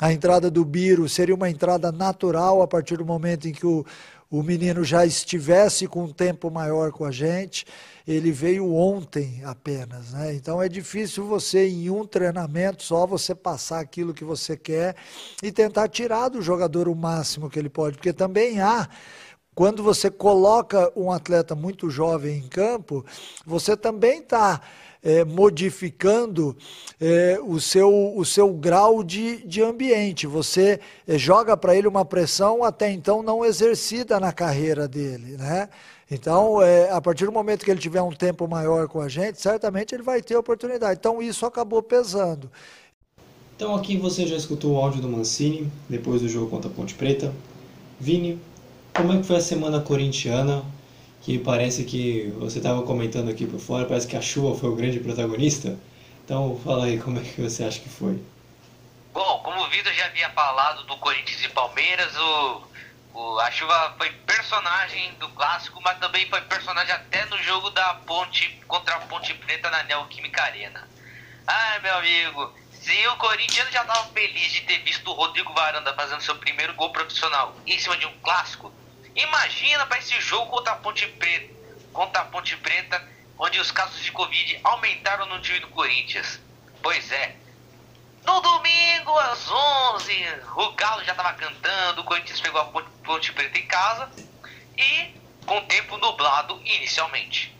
A 0.00 0.12
entrada 0.12 0.48
do 0.48 0.64
Biro 0.64 1.08
seria 1.08 1.34
uma 1.34 1.50
entrada 1.50 1.90
natural 1.90 2.62
a 2.62 2.68
partir 2.68 2.96
do 2.96 3.04
momento 3.04 3.48
em 3.48 3.52
que 3.52 3.66
o, 3.66 3.84
o 4.30 4.44
menino 4.44 4.84
já 4.84 5.04
estivesse 5.04 5.88
com 5.88 6.04
um 6.04 6.12
tempo 6.12 6.52
maior 6.52 6.92
com 6.92 7.04
a 7.04 7.10
gente 7.10 7.66
ele 8.08 8.32
veio 8.32 8.74
ontem 8.74 9.42
apenas, 9.44 10.12
né? 10.14 10.34
Então 10.34 10.62
é 10.62 10.68
difícil 10.68 11.26
você 11.26 11.68
em 11.68 11.90
um 11.90 12.06
treinamento 12.06 12.82
só 12.82 13.06
você 13.06 13.34
passar 13.34 13.80
aquilo 13.80 14.14
que 14.14 14.24
você 14.24 14.56
quer 14.56 14.96
e 15.42 15.52
tentar 15.52 15.88
tirar 15.88 16.30
do 16.30 16.40
jogador 16.40 16.88
o 16.88 16.96
máximo 16.96 17.50
que 17.50 17.58
ele 17.58 17.68
pode, 17.68 17.98
porque 17.98 18.14
também 18.14 18.62
há 18.62 18.88
quando 19.54 19.82
você 19.82 20.10
coloca 20.10 20.90
um 20.96 21.10
atleta 21.10 21.54
muito 21.54 21.90
jovem 21.90 22.38
em 22.38 22.48
campo, 22.48 23.04
você 23.44 23.76
também 23.76 24.20
está 24.20 24.62
é, 25.02 25.24
modificando 25.24 26.56
é, 27.00 27.38
o, 27.42 27.60
seu, 27.60 28.16
o 28.16 28.24
seu 28.24 28.54
grau 28.54 29.02
de, 29.02 29.44
de 29.46 29.60
ambiente. 29.60 30.26
Você 30.26 30.80
é, 31.06 31.18
joga 31.18 31.56
para 31.56 31.74
ele 31.74 31.88
uma 31.88 32.04
pressão 32.04 32.62
até 32.62 32.90
então 32.90 33.22
não 33.22 33.44
exercida 33.44 34.20
na 34.20 34.32
carreira 34.32 34.86
dele, 34.86 35.36
né? 35.36 35.68
Então, 36.10 36.62
é, 36.62 36.90
a 36.90 37.00
partir 37.00 37.26
do 37.26 37.32
momento 37.32 37.64
que 37.64 37.70
ele 37.70 37.80
tiver 37.80 38.00
um 38.00 38.12
tempo 38.12 38.48
maior 38.48 38.88
com 38.88 39.00
a 39.00 39.08
gente, 39.08 39.40
certamente 39.40 39.94
ele 39.94 40.02
vai 40.02 40.22
ter 40.22 40.36
oportunidade. 40.36 40.98
Então, 40.98 41.20
isso 41.20 41.44
acabou 41.44 41.82
pesando. 41.82 42.50
Então, 43.54 43.74
aqui 43.74 43.96
você 43.96 44.26
já 44.26 44.36
escutou 44.36 44.74
o 44.74 44.78
áudio 44.78 45.02
do 45.02 45.08
Mancini, 45.08 45.70
depois 45.88 46.22
do 46.22 46.28
jogo 46.28 46.48
contra 46.48 46.70
a 46.70 46.72
Ponte 46.72 46.94
Preta. 46.94 47.34
Vini, 48.00 48.40
como 48.94 49.12
é 49.12 49.18
que 49.18 49.24
foi 49.24 49.36
a 49.36 49.40
semana 49.40 49.80
corintiana? 49.80 50.64
Que 51.20 51.38
parece 51.38 51.84
que 51.84 52.32
você 52.38 52.58
estava 52.58 52.82
comentando 52.82 53.28
aqui 53.28 53.46
por 53.46 53.60
fora, 53.60 53.84
parece 53.84 54.06
que 54.06 54.16
a 54.16 54.20
chuva 54.22 54.56
foi 54.56 54.70
o 54.70 54.76
grande 54.76 55.00
protagonista. 55.00 55.76
Então, 56.24 56.58
fala 56.64 56.86
aí 56.86 56.98
como 56.98 57.18
é 57.18 57.22
que 57.22 57.42
você 57.42 57.64
acha 57.64 57.80
que 57.80 57.88
foi. 57.88 58.18
Bom, 59.12 59.40
como 59.42 59.60
o 59.60 59.68
Vitor 59.68 59.92
já 59.92 60.06
havia 60.06 60.30
falado 60.30 60.86
do 60.86 60.96
Corinthians 60.98 61.42
e 61.42 61.48
Palmeiras, 61.48 62.16
o 62.16 62.60
a 63.40 63.50
Chuva 63.50 63.94
foi 63.98 64.10
personagem 64.10 65.14
do 65.14 65.28
clássico, 65.30 65.80
mas 65.82 65.98
também 65.98 66.28
foi 66.28 66.40
personagem 66.42 66.94
até 66.94 67.24
no 67.26 67.42
jogo 67.42 67.70
da 67.70 67.94
Ponte 67.94 68.48
contra 68.68 68.94
a 68.94 69.00
Ponte 69.00 69.34
Preta 69.34 69.68
na 69.70 69.82
Neoquímica 69.82 70.42
Arena. 70.42 70.88
Ai, 71.46 71.80
meu 71.80 71.96
amigo, 71.96 72.54
se 72.70 73.08
o 73.08 73.16
Corinthians 73.16 73.70
já 73.70 73.82
estava 73.82 74.08
feliz 74.10 74.52
de 74.52 74.60
ter 74.62 74.78
visto 74.84 75.10
o 75.10 75.14
Rodrigo 75.14 75.52
Varanda 75.52 75.94
fazendo 75.94 76.20
seu 76.20 76.36
primeiro 76.36 76.74
gol 76.74 76.92
profissional 76.92 77.56
em 77.66 77.78
cima 77.78 77.96
de 77.96 78.06
um 78.06 78.18
clássico, 78.20 78.72
imagina 79.16 79.84
para 79.86 79.98
esse 79.98 80.20
jogo 80.20 80.50
contra 80.50 80.74
a 80.74 80.76
Ponte 80.76 81.06
Preta, 81.06 81.54
contra 81.92 82.22
a 82.22 82.24
Ponte 82.26 82.56
Preta, 82.58 83.04
onde 83.36 83.58
os 83.58 83.72
casos 83.72 84.00
de 84.00 84.12
Covid 84.12 84.60
aumentaram 84.62 85.26
no 85.26 85.40
time 85.40 85.58
do 85.58 85.68
Corinthians. 85.68 86.40
Pois 86.80 87.10
é, 87.10 87.34
no 88.24 88.40
domingo, 88.40 89.18
às 89.18 89.50
11, 89.50 90.26
o 90.56 90.72
Galo 90.72 91.04
já 91.04 91.12
estava 91.12 91.32
cantando, 91.34 92.00
o 92.00 92.04
Corinthians 92.04 92.40
pegou 92.40 92.60
a 92.60 92.64
Ponte 93.04 93.32
Preta 93.32 93.58
em 93.58 93.66
casa 93.66 94.10
e 94.76 95.14
com 95.46 95.60
tempo 95.62 95.96
nublado 95.96 96.60
inicialmente. 96.64 97.56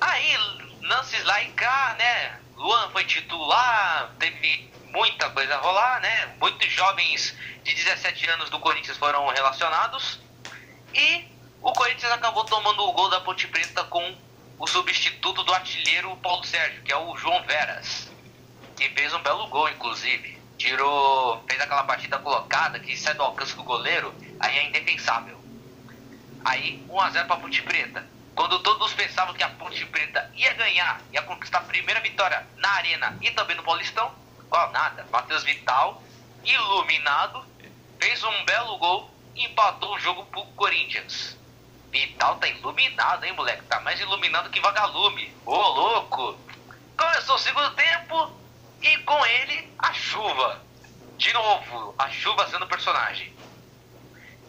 Aí, 0.00 0.36
lances 0.82 1.24
lá 1.24 1.42
e 1.42 1.50
cá, 1.52 1.96
né? 1.98 2.40
Luan 2.56 2.90
foi 2.90 3.04
titular, 3.04 4.12
teve 4.18 4.70
muita 4.84 5.30
coisa 5.30 5.54
a 5.54 5.58
rolar, 5.58 6.00
né? 6.00 6.34
Muitos 6.38 6.70
jovens 6.70 7.36
de 7.62 7.74
17 7.74 8.28
anos 8.30 8.50
do 8.50 8.60
Corinthians 8.60 8.96
foram 8.98 9.26
relacionados 9.28 10.20
e 10.92 11.24
o 11.62 11.72
Corinthians 11.72 12.12
acabou 12.12 12.44
tomando 12.44 12.82
o 12.84 12.92
gol 12.92 13.08
da 13.08 13.20
Ponte 13.20 13.48
Preta 13.48 13.84
com 13.84 14.16
o 14.58 14.66
substituto 14.66 15.42
do 15.42 15.54
artilheiro 15.54 16.16
Paulo 16.18 16.44
Sérgio, 16.44 16.82
que 16.82 16.92
é 16.92 16.96
o 16.96 17.16
João 17.16 17.42
Veras 17.44 18.13
que 18.76 18.88
fez 18.90 19.12
um 19.14 19.22
belo 19.22 19.46
gol, 19.48 19.68
inclusive. 19.68 20.38
Tirou, 20.56 21.42
fez 21.48 21.60
aquela 21.60 21.82
batida 21.82 22.18
colocada 22.18 22.78
que 22.78 22.96
sai 22.96 23.14
do 23.14 23.22
alcance 23.22 23.54
do 23.56 23.64
goleiro, 23.64 24.14
aí 24.38 24.58
é 24.58 24.68
indefensável. 24.68 25.38
Aí 26.44 26.84
1x0 26.88 27.26
para 27.26 27.36
Ponte 27.36 27.62
Preta. 27.62 28.06
Quando 28.34 28.58
todos 28.60 28.92
pensavam 28.94 29.34
que 29.34 29.42
a 29.42 29.48
Ponte 29.48 29.84
Preta 29.86 30.30
ia 30.34 30.52
ganhar, 30.54 31.00
ia 31.12 31.22
conquistar 31.22 31.58
a 31.58 31.62
primeira 31.62 32.00
vitória 32.00 32.46
na 32.56 32.68
Arena 32.70 33.16
e 33.20 33.30
também 33.30 33.56
no 33.56 33.62
Paulistão, 33.62 34.12
qual 34.48 34.70
nada. 34.72 35.06
Matheus 35.10 35.44
Vital, 35.44 36.02
iluminado, 36.44 37.44
fez 38.00 38.22
um 38.22 38.44
belo 38.44 38.76
gol 38.78 39.10
e 39.34 39.44
empatou 39.44 39.94
o 39.94 40.00
jogo 40.00 40.26
pro 40.26 40.44
Corinthians. 40.56 41.36
Vital 41.90 42.36
tá 42.36 42.48
iluminado, 42.48 43.24
hein, 43.24 43.32
moleque? 43.32 43.62
Tá 43.64 43.80
mais 43.80 44.00
iluminado 44.00 44.50
que 44.50 44.60
vagalume. 44.60 45.32
Ô, 45.46 45.56
louco! 45.56 46.36
Começou 46.96 47.36
o 47.36 47.38
segundo 47.38 47.70
tempo, 47.74 48.32
e 48.84 48.98
com 48.98 49.26
ele, 49.26 49.72
a 49.78 49.92
chuva. 49.94 50.62
De 51.16 51.32
novo, 51.32 51.94
a 51.98 52.10
chuva 52.10 52.46
sendo 52.48 52.66
personagem. 52.66 53.34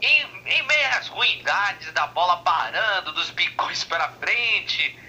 Em, 0.02 0.22
em 0.46 0.64
meio 0.64 0.90
às 0.90 1.08
ruindades 1.08 1.92
da 1.94 2.06
bola 2.08 2.38
parando, 2.38 3.14
dos 3.14 3.30
bicões 3.32 3.84
para 3.86 4.10
frente. 4.10 5.00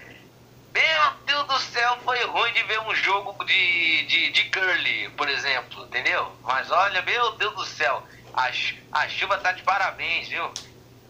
Meu 0.73 1.11
Deus 1.25 1.47
do 1.47 1.59
céu, 1.59 1.97
foi 2.05 2.23
ruim 2.25 2.53
de 2.53 2.63
ver 2.63 2.79
um 2.81 2.95
jogo 2.95 3.43
de, 3.43 4.05
de, 4.05 4.31
de 4.31 4.43
curly, 4.45 5.09
por 5.09 5.27
exemplo, 5.27 5.83
entendeu? 5.85 6.31
Mas 6.43 6.71
olha, 6.71 7.01
meu 7.01 7.31
Deus 7.33 7.53
do 7.55 7.65
céu, 7.65 8.07
a, 8.33 8.49
a 8.91 9.09
chuva 9.09 9.39
tá 9.39 9.51
de 9.51 9.63
parabéns, 9.63 10.29
viu? 10.29 10.53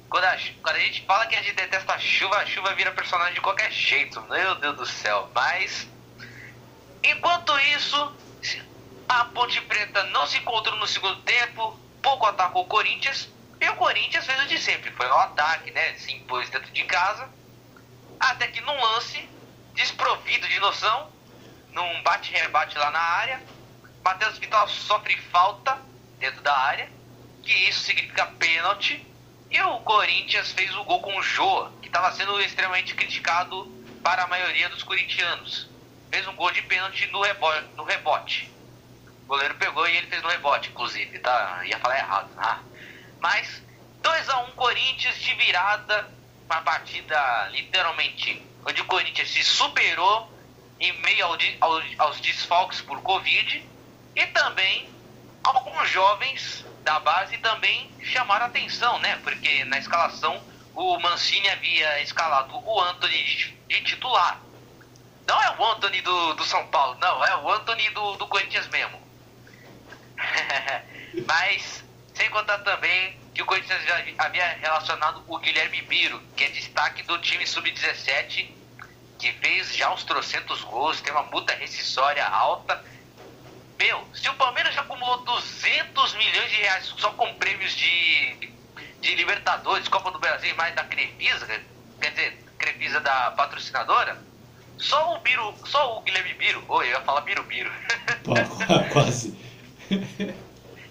Quando 0.10 0.24
a, 0.24 0.38
quando 0.64 0.76
a 0.78 0.80
gente 0.80 1.06
fala 1.06 1.28
que 1.28 1.36
a 1.36 1.42
gente 1.42 1.54
detesta 1.54 1.94
a 1.94 2.00
chuva, 2.00 2.38
a 2.38 2.46
chuva 2.46 2.74
vira 2.74 2.92
personagem 2.92 3.36
de 3.36 3.42
qualquer 3.42 3.70
jeito, 3.72 4.22
meu 4.24 4.56
Deus 4.56 4.78
do 4.78 4.86
céu. 4.86 5.30
Mas 5.36 5.88
Enquanto 7.10 7.58
isso, 7.58 8.18
a 9.08 9.24
Ponte 9.26 9.62
Preta 9.62 10.04
não 10.08 10.28
se 10.28 10.40
encontrou 10.40 10.76
no 10.76 10.86
segundo 10.86 11.22
tempo, 11.22 11.80
pouco 12.02 12.26
atacou 12.26 12.64
o 12.64 12.68
Corinthians, 12.68 13.30
e 13.62 13.70
o 13.70 13.76
Corinthians 13.78 14.26
fez 14.26 14.44
o 14.44 14.48
de 14.48 14.58
sempre, 14.58 14.92
foi 14.92 15.08
ao 15.08 15.20
ataque, 15.20 15.72
né? 15.72 15.94
Se 15.96 16.12
impôs 16.12 16.50
dentro 16.50 16.70
de 16.74 16.84
casa, 16.84 17.30
até 18.20 18.50
que 18.50 18.60
num 18.60 18.82
lance, 18.82 19.18
desprovido 19.74 20.50
de 20.50 20.60
noção, 20.60 21.10
num 21.70 22.04
bate-rebate 22.04 22.78
lá 22.78 22.92
na 22.92 23.00
área, 23.00 23.42
Matheus 24.04 24.38
Vital 24.38 24.68
sofre 24.68 25.16
falta 25.32 25.82
dentro 26.20 26.42
da 26.42 26.58
área, 26.58 26.92
que 27.42 27.54
isso 27.70 27.86
significa 27.86 28.26
pênalti, 28.38 29.02
e 29.50 29.62
o 29.62 29.80
Corinthians 29.80 30.52
fez 30.52 30.76
o 30.76 30.84
gol 30.84 31.02
com 31.02 31.18
o 31.18 31.24
Joa, 31.24 31.74
que 31.82 31.88
estava 31.88 32.12
sendo 32.12 32.38
extremamente 32.42 32.94
criticado 32.96 33.66
para 34.04 34.26
a 34.26 34.28
maioria 34.28 34.68
dos 34.68 34.84
corintianos 34.84 35.77
fez 36.12 36.28
um 36.28 36.36
gol 36.36 36.52
de 36.52 36.62
pênalti 36.64 37.08
no 37.08 37.22
rebote. 37.22 37.68
No 37.76 37.84
rebote. 37.84 38.52
O 39.24 39.28
goleiro 39.28 39.56
pegou 39.56 39.88
e 39.88 39.98
ele 39.98 40.08
fez 40.08 40.22
no 40.24 40.30
rebote, 40.30 40.70
inclusive, 40.70 41.20
tá? 41.20 41.62
Ia 41.66 41.80
falar 41.80 41.98
errado, 41.98 42.34
tá? 42.36 42.62
Mas 43.20 43.62
2 44.02 44.30
a 44.30 44.40
1 44.40 44.44
um, 44.44 44.52
Corinthians 44.52 45.18
de 45.20 45.34
virada, 45.34 46.10
uma 46.46 46.62
partida 46.62 47.50
literalmente 47.52 48.42
onde 48.66 48.82
o 48.82 48.86
Corinthians 48.86 49.30
se 49.30 49.44
superou 49.44 50.32
em 50.80 50.94
meio 51.02 51.26
ao, 51.26 51.38
ao, 51.62 51.82
aos 52.00 52.20
desfalques 52.22 52.82
por 52.82 53.02
Covid 53.02 53.68
e 54.16 54.26
também 54.28 54.90
alguns 55.44 55.90
jovens 55.90 56.66
da 56.84 57.00
base 57.00 57.38
também 57.40 57.92
chamaram 58.04 58.46
atenção, 58.46 59.00
né? 59.00 59.20
Porque 59.24 59.64
na 59.66 59.78
escalação 59.78 60.42
o 60.74 61.00
Mancini 61.00 61.50
havia 61.50 62.02
escalado 62.02 62.56
o 62.56 62.82
Anthony 62.82 63.24
de 63.68 63.82
titular. 63.82 64.40
Não 65.28 65.44
é 65.44 65.58
o 65.58 65.66
Anthony 65.72 66.02
do, 66.02 66.34
do 66.36 66.46
São 66.46 66.66
Paulo, 66.68 66.98
não, 67.02 67.26
é 67.26 67.36
o 67.36 67.52
Anthony 67.52 67.90
do, 67.90 68.16
do 68.16 68.28
Corinthians 68.28 68.68
mesmo. 68.70 68.98
Mas, 71.28 71.84
sem 72.14 72.30
contar 72.30 72.60
também 72.60 73.20
que 73.34 73.42
o 73.42 73.46
Corinthians 73.46 73.84
já 73.84 74.02
havia 74.18 74.48
relacionado 74.54 75.24
o 75.28 75.38
Guilherme 75.38 75.82
Biro, 75.82 76.22
que 76.36 76.46
é 76.46 76.50
destaque 76.50 77.04
do 77.04 77.20
time 77.20 77.46
sub-17, 77.46 78.50
que 79.20 79.34
fez 79.34 79.76
já 79.76 79.92
uns 79.92 80.04
trocentos 80.06 80.62
gols, 80.62 81.02
tem 81.02 81.12
uma 81.12 81.24
multa 81.24 81.54
rescisória 81.54 82.26
alta. 82.26 82.84
Meu, 83.78 84.08
se 84.14 84.30
o 84.30 84.34
Palmeiras 84.36 84.74
já 84.74 84.82
acumulou 84.82 85.24
200 85.26 86.14
milhões 86.16 86.50
de 86.50 86.58
reais 86.58 86.86
só 86.98 87.12
com 87.12 87.34
prêmios 87.36 87.76
de, 87.76 88.54
de 89.02 89.16
Libertadores, 89.16 89.88
Copa 89.90 90.10
do 90.10 90.20
Brasil 90.20 90.52
e 90.52 90.54
mais 90.54 90.74
da 90.74 90.84
Crefisa, 90.86 91.46
quer 92.00 92.12
dizer, 92.12 92.44
Crefisa 92.58 93.00
da 93.02 93.32
patrocinadora, 93.32 94.27
só 94.78 95.16
o 95.16 95.20
Biro, 95.20 95.54
só 95.66 95.98
o 95.98 96.02
Guilherme 96.02 96.34
Biro, 96.36 96.64
oi, 96.68 96.88
eu 96.88 96.92
ia 96.92 97.02
falar 97.02 97.22
Biro 97.22 97.44
Biro. 97.44 97.72
Quase. 98.94 99.36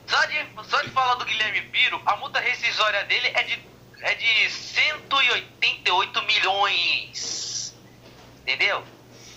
Só 0.07 0.25
de, 0.27 0.47
só 0.69 0.83
de 0.83 0.91
falar 0.91 1.15
do 1.15 1.25
Guilherme 1.25 1.61
Biro, 1.63 2.01
a 2.07 2.17
multa 2.17 2.41
rescisória 2.41 3.05
dele 3.05 3.31
é 3.35 3.43
de, 3.43 3.59
é 4.01 4.15
de 4.15 4.51
188 4.51 6.23
milhões. 6.23 7.77
Entendeu? 8.43 8.85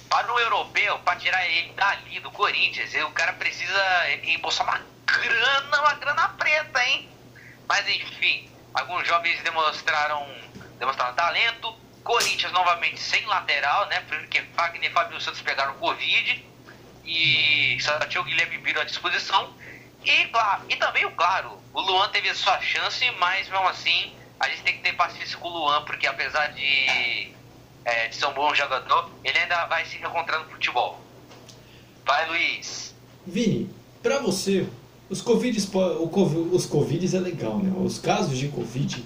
Para 0.10 0.34
o 0.34 0.40
europeu, 0.40 0.98
para 1.00 1.20
tirar 1.20 1.48
ele 1.48 1.72
dali 1.74 2.20
do 2.20 2.32
Corinthians, 2.32 2.94
o 3.06 3.12
cara 3.12 3.34
precisa 3.34 3.82
embolsar 4.24 4.68
uma 4.68 4.82
grana, 5.06 5.82
uma 5.82 5.94
grana 5.96 6.30
preta, 6.30 6.84
hein? 6.86 7.10
Mas 7.68 7.88
enfim, 7.88 8.50
alguns 8.74 9.08
jovens 9.08 9.42
demonstraram, 9.44 10.26
demonstraram 10.80 11.16
talento. 11.16 11.76
Corinthians 12.04 12.52
novamente 12.52 13.00
sem 13.00 13.26
lateral, 13.26 13.88
né? 13.88 14.02
Porque 14.08 14.42
Fagner 14.56 14.90
e 14.90 14.94
Fábio 14.94 15.20
Santos 15.22 15.42
pegaram 15.42 15.74
Covid. 15.76 16.46
E 17.06 17.78
só 17.82 17.98
tinha 18.02 18.22
o 18.22 18.24
Guilherme 18.24 18.58
Biro 18.60 18.80
à 18.80 18.84
disposição. 18.84 19.54
E, 20.06 20.26
claro, 20.26 20.64
e 20.70 20.76
também, 20.76 21.10
claro, 21.12 21.60
o 21.74 21.82
Luan 21.82 22.08
teve 22.10 22.30
a 22.30 22.36
sua 22.36 22.60
chance, 22.62 23.04
mas 23.20 23.50
mesmo 23.50 23.68
assim, 23.68 24.14
a 24.40 24.48
gente 24.48 24.64
tem 24.64 24.78
que 24.78 24.84
ter 24.84 24.94
paciência 24.94 25.38
com 25.38 25.50
o 25.50 25.52
Luan, 25.52 25.84
porque 25.84 26.08
apesar 26.08 26.48
de, 26.54 27.32
é, 27.84 28.08
de 28.08 28.16
ser 28.16 28.26
um 28.28 28.34
bom 28.34 28.54
jogador, 28.56 29.12
ele 29.24 29.38
ainda 29.38 29.66
vai 29.66 29.86
se 29.86 29.98
encontrando 29.98 30.46
no 30.46 30.52
futebol. 30.52 31.02
Vai, 32.06 32.28
Luiz. 32.30 32.96
Vini, 33.26 33.70
pra 34.02 34.20
você, 34.20 34.68
os 35.10 35.22
Covid, 35.22 35.58
os 36.52 36.66
Covid 36.66 37.16
é 37.16 37.20
legal, 37.20 37.58
né? 37.58 37.74
Os 37.78 38.00
casos 38.00 38.38
de 38.38 38.48
Covid 38.48 39.04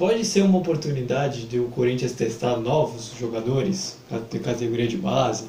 pode 0.00 0.24
ser 0.24 0.40
uma 0.40 0.56
oportunidade 0.56 1.42
de 1.42 1.60
o 1.60 1.66
Corinthians 1.66 2.12
testar 2.12 2.56
novos 2.56 3.12
jogadores 3.20 3.98
de 4.30 4.38
categoria 4.38 4.88
de 4.88 4.96
base 4.96 5.44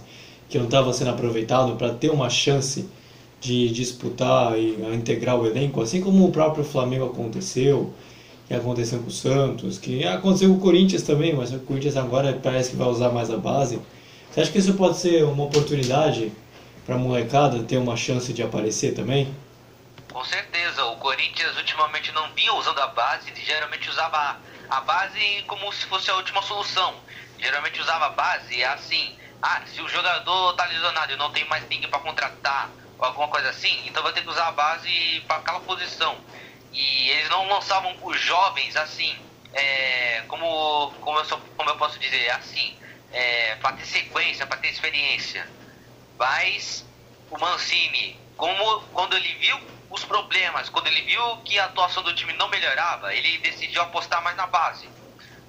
que 0.49 0.57
não 0.57 0.65
estavam 0.65 0.91
sendo 0.91 1.09
aproveitados 1.09 1.77
para 1.77 1.93
ter 1.93 2.11
uma 2.11 2.29
chance 2.29 2.85
de 3.39 3.69
disputar 3.69 4.59
e 4.59 4.75
integrar 4.93 5.39
o 5.39 5.47
elenco, 5.47 5.79
assim 5.79 6.01
como 6.01 6.27
o 6.27 6.31
próprio 6.33 6.65
Flamengo 6.65 7.05
aconteceu, 7.05 7.93
que 8.45 8.53
aconteceu 8.53 8.99
com 8.99 9.07
o 9.07 9.11
Santos, 9.11 9.79
que 9.79 10.03
aconteceu 10.03 10.49
com 10.49 10.55
o 10.55 10.59
Corinthians 10.59 11.03
também, 11.03 11.33
mas 11.33 11.53
o 11.53 11.59
Corinthians 11.59 11.95
agora 11.95 12.37
parece 12.43 12.71
que 12.71 12.75
vai 12.75 12.89
usar 12.89 13.07
mais 13.07 13.31
a 13.31 13.37
base. 13.37 13.79
Você 14.29 14.41
acha 14.41 14.51
que 14.51 14.57
isso 14.57 14.73
pode 14.73 14.97
ser 14.97 15.23
uma 15.23 15.45
oportunidade 15.45 16.29
para 16.85 16.95
a 16.95 16.97
molecada 16.97 17.63
ter 17.63 17.77
uma 17.77 17.95
chance 17.95 18.33
de 18.33 18.43
aparecer 18.43 18.93
também? 18.93 19.29
Com 20.11 20.25
certeza, 20.25 20.83
o 20.85 20.97
Corinthians 20.97 21.55
ultimamente 21.55 22.11
não 22.11 22.31
vinha 22.33 22.53
usando 22.53 22.79
a 22.79 22.87
base, 22.87 23.33
geralmente 23.35 23.89
usava 23.89 24.37
a 24.69 24.81
base 24.81 25.43
como 25.47 25.71
se 25.71 25.85
fosse 25.85 26.11
a 26.11 26.15
última 26.15 26.41
solução. 26.41 27.01
Geralmente 27.39 27.79
usava 27.79 28.07
a 28.07 28.09
base 28.09 28.63
assim, 28.63 29.17
ah, 29.41 29.61
se 29.65 29.81
o 29.81 29.87
jogador 29.87 30.53
tá 30.53 30.65
lesionado 30.65 31.13
e 31.13 31.15
não 31.15 31.31
tem 31.31 31.45
mais 31.45 31.67
ninguém 31.69 31.89
para 31.89 31.99
contratar, 31.99 32.69
ou 32.99 33.05
alguma 33.05 33.29
coisa 33.29 33.49
assim, 33.49 33.81
então 33.87 34.03
vai 34.03 34.11
ter 34.11 34.21
que 34.21 34.29
usar 34.29 34.49
a 34.49 34.51
base 34.51 35.23
para 35.27 35.37
aquela 35.37 35.61
posição. 35.61 36.17
E 36.73 37.09
eles 37.09 37.29
não 37.29 37.47
lançavam 37.47 37.97
os 38.03 38.19
jovens 38.19 38.75
assim, 38.75 39.17
é, 39.53 40.23
como, 40.27 40.91
como, 40.99 41.19
eu, 41.19 41.25
como 41.55 41.69
eu 41.69 41.77
posso 41.77 41.97
dizer, 41.99 42.29
assim, 42.31 42.77
é, 43.11 43.55
para 43.55 43.77
ter 43.77 43.85
sequência, 43.85 44.45
para 44.45 44.57
ter 44.57 44.69
experiência. 44.69 45.47
Mas 46.19 46.85
o 47.29 47.39
Mancini, 47.39 48.19
como 48.35 48.81
quando 48.93 49.15
ele 49.15 49.33
viu 49.35 49.71
os 49.91 50.03
problemas, 50.05 50.69
quando 50.69 50.87
ele 50.87 51.01
viu 51.01 51.37
que 51.37 51.59
a 51.59 51.65
atuação 51.65 52.01
do 52.01 52.15
time 52.15 52.33
não 52.33 52.49
melhorava, 52.49 53.13
ele 53.13 53.37
decidiu 53.39 53.81
apostar 53.81 54.23
mais 54.23 54.35
na 54.37 54.47
base. 54.47 54.89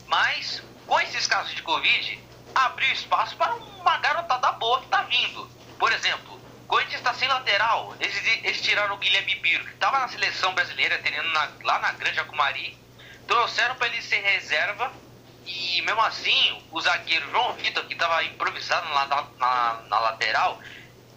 Mas 0.06 0.62
com 0.86 1.00
esses 1.00 1.26
casos 1.26 1.54
de 1.54 1.62
Covid, 1.62 2.18
abriu 2.54 2.92
espaço 2.92 3.36
para 3.36 3.54
uma 3.54 3.96
garotada 3.98 4.52
boa 4.52 4.80
que 4.80 4.84
está 4.84 5.02
vindo. 5.02 5.48
Por 5.78 5.92
exemplo, 5.92 6.40
Corinthians 6.66 7.00
está 7.00 7.14
sem 7.14 7.28
lateral. 7.28 7.94
Eles, 8.00 8.16
eles, 8.44 8.60
tiraram 8.60 8.94
o 8.94 8.98
Guilherme 8.98 9.34
Biro, 9.36 9.64
que 9.64 9.72
estava 9.72 10.00
na 10.00 10.08
seleção 10.08 10.54
brasileira, 10.54 10.98
treinando 10.98 11.30
na, 11.30 11.48
lá 11.64 11.78
na 11.78 11.92
Grande 11.92 12.20
Acumari. 12.20 12.78
Trouxeram 13.26 13.74
para 13.76 13.86
ele 13.88 14.02
ser 14.02 14.20
reserva. 14.20 14.92
E 15.46 15.82
mesmo 15.82 16.00
assim, 16.02 16.62
o 16.70 16.80
zagueiro 16.80 17.30
João 17.30 17.54
Vitor, 17.54 17.84
que 17.84 17.94
estava 17.94 18.22
improvisado 18.24 18.88
na, 18.90 19.06
na, 19.06 19.82
na, 19.88 19.98
lateral, 19.98 20.60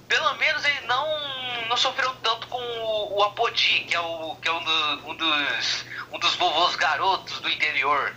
pelo 0.08 0.34
menos 0.36 0.64
ele 0.64 0.82
não, 0.82 1.68
não 1.68 1.78
sofreu 1.78 2.14
tanto 2.16 2.48
com 2.48 2.58
o, 2.62 3.18
o 3.18 3.24
Apodi, 3.24 3.82
que 3.82 3.96
é, 3.96 4.00
o, 4.00 4.36
que 4.38 4.48
é 4.48 4.52
um, 4.52 4.64
do, 4.64 5.10
um, 5.10 5.16
dos, 5.16 5.86
um 6.12 6.20
dos 6.20 6.36
vovôs 6.36 6.76
garotos 6.76 7.40
do 7.42 7.50
interior. 7.50 8.16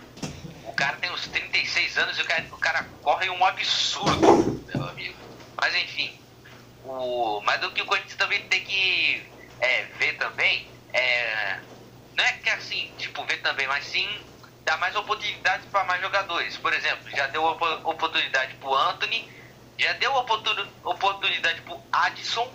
O 0.63 0.73
cara 0.73 0.97
tem 0.97 1.11
uns 1.11 1.27
36 1.27 1.97
anos 1.97 2.17
e 2.17 2.21
o 2.21 2.25
cara, 2.25 2.47
o 2.51 2.57
cara 2.57 2.83
corre 3.01 3.29
um 3.29 3.45
absurdo, 3.45 4.45
meu 4.67 4.83
amigo. 4.89 5.17
Mas 5.59 5.75
enfim, 5.75 6.19
o, 6.83 7.41
mas 7.41 7.63
o 7.63 7.71
que 7.71 7.81
o 7.81 7.85
Corinthians 7.85 8.15
também 8.15 8.47
tem 8.47 8.63
que 8.63 9.31
é, 9.59 9.83
ver 9.97 10.17
também 10.17 10.71
é. 10.93 11.59
Não 12.15 12.23
é 12.23 12.33
que 12.33 12.49
assim, 12.49 12.93
tipo, 12.97 13.23
ver 13.25 13.41
também, 13.41 13.67
mas 13.67 13.85
sim 13.85 14.07
dar 14.65 14.77
mais 14.77 14.95
oportunidades 14.95 15.65
para 15.67 15.83
mais 15.85 16.01
jogadores. 16.01 16.57
Por 16.57 16.73
exemplo, 16.73 17.09
já 17.11 17.27
deu 17.27 17.43
oportunidade 17.43 18.55
pro 18.55 18.75
Anthony, 18.75 19.27
já 19.79 19.93
deu 19.93 20.13
oportunidade 20.13 21.61
pro 21.61 21.81
Adson, 21.91 22.51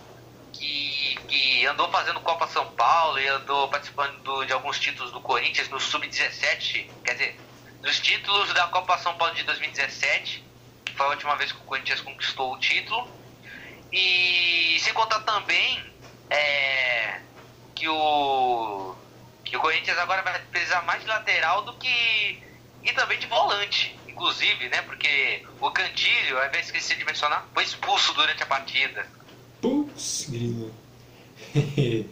que, 0.52 1.16
que 1.26 1.66
andou 1.66 1.90
fazendo 1.90 2.20
Copa 2.20 2.46
São 2.48 2.70
Paulo 2.72 3.18
e 3.18 3.26
andou 3.26 3.66
participando 3.68 4.22
do, 4.22 4.44
de 4.44 4.52
alguns 4.52 4.78
títulos 4.78 5.10
do 5.10 5.20
Corinthians 5.20 5.68
no 5.70 5.80
Sub-17, 5.80 6.86
quer 7.02 7.12
dizer, 7.12 7.40
nos 7.82 7.98
títulos 7.98 8.52
da 8.52 8.66
Copa 8.68 8.98
São 8.98 9.16
Paulo 9.16 9.34
de 9.34 9.42
2017, 9.42 10.44
que 10.84 10.92
foi 10.92 11.06
a 11.06 11.10
última 11.10 11.34
vez 11.36 11.50
que 11.50 11.58
o 11.58 11.64
Corinthians 11.64 12.02
conquistou 12.02 12.52
o 12.52 12.58
título. 12.58 13.08
E 13.90 14.78
sem 14.80 14.92
contar 14.92 15.20
também 15.20 15.82
é, 16.28 17.20
que 17.74 17.88
o 17.88 18.94
que 19.44 19.56
o 19.56 19.60
Corinthians 19.60 19.98
agora 19.98 20.22
vai 20.22 20.38
precisar 20.50 20.82
mais 20.82 21.02
de 21.02 21.06
lateral 21.06 21.62
do 21.62 21.74
que 21.74 22.42
e 22.82 22.92
também 22.92 23.18
de 23.18 23.26
volante, 23.26 23.96
inclusive, 24.14 24.68
né? 24.68 24.80
Porque 24.82 25.42
o 25.60 25.70
Cantilho, 25.70 26.38
ao 26.38 26.46
invés 26.46 26.66
de 26.66 26.72
esquecer 26.72 26.96
de 26.96 27.04
mencionar, 27.04 27.46
foi 27.52 27.64
expulso 27.64 28.14
durante 28.14 28.42
a 28.42 28.46
partida. 28.46 29.04
Putz, 29.60 30.26
grilo. 30.30 30.70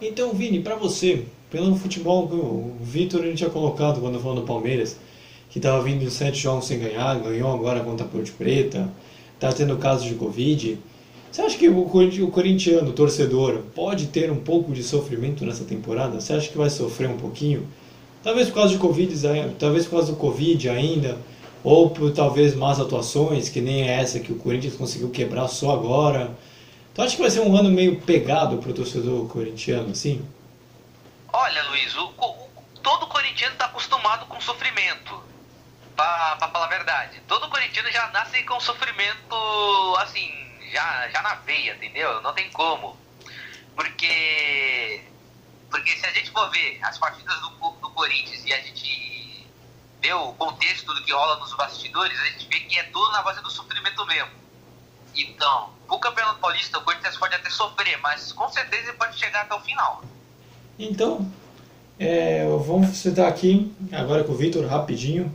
então, 0.00 0.32
Vini, 0.32 0.60
para 0.60 0.76
você, 0.76 1.26
pelo 1.50 1.76
futebol, 1.76 2.24
o 2.24 2.78
Vitor 2.80 3.24
ele 3.24 3.36
tinha 3.36 3.50
colocado 3.50 4.00
quando 4.00 4.20
falou 4.20 4.36
no 4.36 4.46
Palmeiras, 4.46 4.98
que 5.50 5.58
estava 5.58 5.82
vindo 5.82 6.08
sete 6.10 6.38
jogos 6.38 6.66
sem 6.66 6.78
ganhar, 6.78 7.18
ganhou 7.18 7.52
agora 7.52 7.80
contra 7.80 8.06
a 8.06 8.08
Ponte 8.08 8.30
Preta, 8.32 8.90
tá 9.40 9.52
tendo 9.52 9.76
casos 9.78 10.06
de 10.06 10.14
Covid. 10.14 10.78
Você 11.30 11.42
acha 11.42 11.58
que 11.58 11.68
o 11.68 12.30
corintiano, 12.30 12.90
o 12.90 12.92
torcedor, 12.92 13.62
pode 13.74 14.06
ter 14.06 14.30
um 14.30 14.36
pouco 14.36 14.72
de 14.72 14.82
sofrimento 14.82 15.44
nessa 15.44 15.64
temporada? 15.64 16.20
Você 16.20 16.32
acha 16.32 16.48
que 16.48 16.56
vai 16.56 16.70
sofrer 16.70 17.08
um 17.08 17.18
pouquinho? 17.18 17.66
Talvez 18.22 18.48
por 18.48 18.54
causa 18.56 18.72
de 18.72 18.78
Covid, 18.78 19.54
talvez 19.58 19.84
por 19.84 19.92
causa 19.92 20.12
do 20.12 20.18
Covid 20.18 20.68
ainda, 20.68 21.18
ou 21.62 21.90
por 21.90 22.12
talvez 22.12 22.54
más 22.54 22.80
atuações, 22.80 23.48
que 23.48 23.60
nem 23.60 23.88
essa 23.88 24.20
que 24.20 24.32
o 24.32 24.38
Corinthians 24.38 24.76
conseguiu 24.76 25.10
quebrar 25.10 25.48
só 25.48 25.72
agora. 25.72 26.36
Então 26.92 27.04
acho 27.04 27.16
que 27.16 27.22
vai 27.22 27.30
ser 27.30 27.40
um 27.40 27.56
ano 27.56 27.70
meio 27.70 28.00
pegado 28.00 28.58
para 28.58 28.70
o 28.70 28.74
torcedor 28.74 29.28
corintiano, 29.28 29.90
assim? 29.90 30.26
Olha, 31.32 31.62
Luiz, 31.68 31.94
o, 31.96 32.06
o, 32.06 32.48
todo 32.82 33.06
corintiano 33.06 33.52
está 33.52 33.66
acostumado 33.66 34.26
com 34.26 34.40
sofrimento. 34.40 35.22
Para 35.96 36.38
falar 36.38 36.66
a 36.66 36.68
verdade, 36.68 37.20
todo 37.26 37.48
corintiano 37.48 37.90
já 37.90 38.08
nasce 38.10 38.42
com 38.44 38.60
sofrimento, 38.60 39.34
assim, 39.98 40.32
já, 40.72 41.08
já 41.08 41.22
na 41.22 41.34
veia, 41.36 41.74
entendeu? 41.74 42.22
Não 42.22 42.32
tem 42.32 42.48
como. 42.50 42.96
Porque, 43.74 45.04
porque 45.68 45.90
se 45.96 46.06
a 46.06 46.12
gente 46.12 46.30
for 46.30 46.48
ver 46.50 46.78
as 46.82 46.98
partidas 46.98 47.34
do, 47.40 47.48
do 47.50 47.90
Corinthians 47.90 48.44
e 48.44 48.52
a 48.52 48.60
gente 48.60 49.17
vê 50.00 50.12
o 50.12 50.32
contexto 50.32 50.92
do 50.94 51.02
que 51.04 51.12
rola 51.12 51.38
nos 51.38 51.54
bastidores, 51.54 52.18
a 52.20 52.24
gente 52.26 52.48
vê 52.48 52.60
que 52.60 52.78
é 52.78 52.84
tudo 52.84 53.10
na 53.12 53.22
base 53.22 53.42
do 53.42 53.50
sofrimento 53.50 54.04
mesmo. 54.06 54.30
Então, 55.16 55.70
o 55.88 55.98
Campeonato 55.98 56.38
Paulista, 56.38 56.78
o 56.78 56.82
Corinthians 56.82 57.16
pode 57.16 57.34
até 57.34 57.50
sofrer, 57.50 57.98
mas 58.00 58.32
com 58.32 58.48
certeza 58.48 58.88
ele 58.88 58.92
pode 58.92 59.18
chegar 59.18 59.42
até 59.42 59.54
o 59.54 59.60
final. 59.60 60.02
Então, 60.78 61.30
é, 61.98 62.46
vamos 62.64 62.96
citar 62.96 63.26
aqui, 63.26 63.72
agora 63.90 64.22
com 64.22 64.32
o 64.32 64.36
Vitor, 64.36 64.64
rapidinho, 64.66 65.34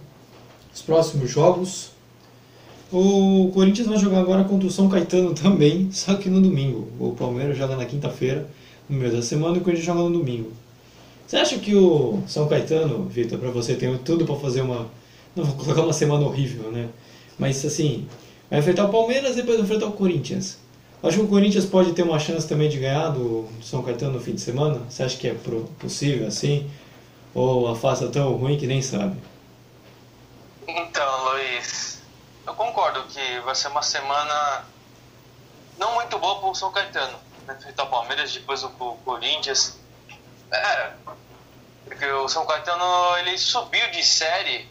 os 0.73 0.81
próximos 0.81 1.29
jogos. 1.29 1.91
O 2.91 3.51
Corinthians 3.53 3.87
vai 3.87 3.97
jogar 3.97 4.19
agora 4.19 4.43
contra 4.43 4.67
o 4.67 4.71
São 4.71 4.87
Caetano 4.87 5.33
também, 5.33 5.91
só 5.91 6.15
que 6.15 6.29
no 6.29 6.41
domingo. 6.41 6.89
O 6.99 7.15
Palmeiras 7.15 7.57
joga 7.57 7.75
na 7.75 7.85
quinta-feira, 7.85 8.47
no 8.87 8.97
meio 8.97 9.11
da 9.11 9.21
semana, 9.21 9.57
e 9.57 9.59
o 9.59 9.63
Corinthians 9.63 9.85
joga 9.85 10.01
no 10.01 10.11
domingo. 10.11 10.53
Você 11.33 11.39
acha 11.39 11.57
que 11.57 11.73
o 11.73 12.21
São 12.27 12.47
Caetano, 12.47 13.05
Vitor, 13.05 13.39
para 13.39 13.49
você 13.49 13.73
tem 13.73 13.97
tudo 13.97 14.23
para 14.23 14.35
fazer 14.35 14.61
uma. 14.61 14.87
Não 15.35 15.43
vou 15.43 15.55
colocar 15.55 15.81
uma 15.81 15.91
semana 15.91 16.23
horrível, 16.23 16.71
né? 16.71 16.89
Mas 17.39 17.65
assim, 17.65 18.07
vai 18.51 18.59
enfrentar 18.59 18.85
o 18.85 18.89
Palmeiras 18.89 19.31
e 19.31 19.37
depois 19.37 19.57
vai 19.57 19.65
enfrentar 19.65 19.87
o 19.87 19.93
Corinthians. 19.93 20.59
Acho 21.01 21.17
que 21.17 21.23
o 21.23 21.27
Corinthians 21.27 21.65
pode 21.65 21.93
ter 21.93 22.03
uma 22.03 22.19
chance 22.19 22.47
também 22.47 22.69
de 22.69 22.77
ganhar 22.77 23.09
do 23.09 23.49
São 23.63 23.81
Caetano 23.81 24.13
no 24.13 24.19
fim 24.19 24.35
de 24.35 24.41
semana. 24.41 24.79
Você 24.87 25.01
acha 25.01 25.17
que 25.17 25.27
é 25.27 25.33
possível 25.79 26.27
assim? 26.27 26.69
Ou 27.33 27.67
a 27.67 27.71
é 27.71 28.07
tão 28.09 28.33
ruim 28.33 28.55
que 28.55 28.67
nem 28.67 28.83
sabe? 28.83 29.17
Então, 30.67 31.31
Luiz, 31.31 31.99
eu 32.45 32.53
concordo 32.53 33.05
que 33.05 33.39
vai 33.39 33.55
ser 33.55 33.69
uma 33.69 33.81
semana 33.81 34.65
não 35.79 35.95
muito 35.95 36.15
boa 36.19 36.39
para 36.39 36.49
o 36.51 36.53
São 36.53 36.71
Caetano. 36.71 37.17
Enfrentar 37.49 37.85
o 37.85 37.87
Palmeiras, 37.87 38.31
depois 38.31 38.63
o 38.63 38.69
Corinthians. 38.69 39.81
É, 40.53 40.93
porque 41.85 42.05
o 42.05 42.27
São 42.29 42.45
Caetano 42.45 43.17
ele 43.17 43.37
subiu 43.37 43.89
de 43.91 44.03
série, 44.03 44.69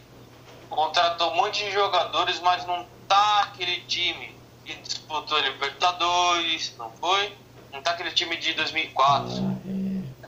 contratou 0.69 1.31
um 1.31 1.35
monte 1.35 1.65
de 1.65 1.71
jogadores, 1.71 2.39
mas 2.39 2.65
não 2.65 2.87
tá 3.07 3.41
aquele 3.41 3.81
time 3.81 4.35
que 4.65 4.75
disputou 4.75 5.37
Libertadores, 5.39 6.73
não 6.77 6.89
foi? 6.91 7.35
Não 7.71 7.81
tá 7.81 7.91
aquele 7.91 8.11
time 8.11 8.37
de 8.37 8.53
2004. 8.53 9.29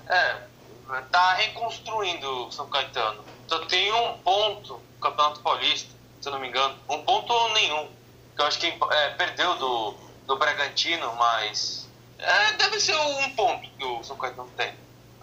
Ah, 0.09 0.13
É, 0.13 1.01
tá 1.11 1.33
reconstruindo 1.33 2.47
o 2.47 2.51
São 2.51 2.67
Caetano. 2.69 3.23
Só 3.47 3.59
tem 3.65 3.91
um 3.93 4.17
ponto 4.19 4.73
no 4.73 4.99
Campeonato 4.99 5.39
Paulista, 5.39 5.89
se 6.21 6.27
eu 6.27 6.33
não 6.33 6.39
me 6.39 6.49
engano. 6.49 6.75
Um 6.89 7.03
ponto 7.03 7.31
ou 7.31 7.53
nenhum. 7.53 7.89
Que 8.35 8.41
eu 8.41 8.45
acho 8.45 8.59
que 8.59 8.67
é, 8.67 9.09
perdeu 9.11 9.55
do, 9.55 9.95
do 10.27 10.35
Bragantino, 10.37 11.15
mas. 11.15 11.89
É, 12.19 12.53
deve 12.53 12.79
ser 12.79 12.95
um 12.95 13.35
ponto 13.35 13.69
que 13.69 13.85
o 13.85 14.03
São 14.03 14.17
Caetano 14.17 14.49
tem. 14.57 14.73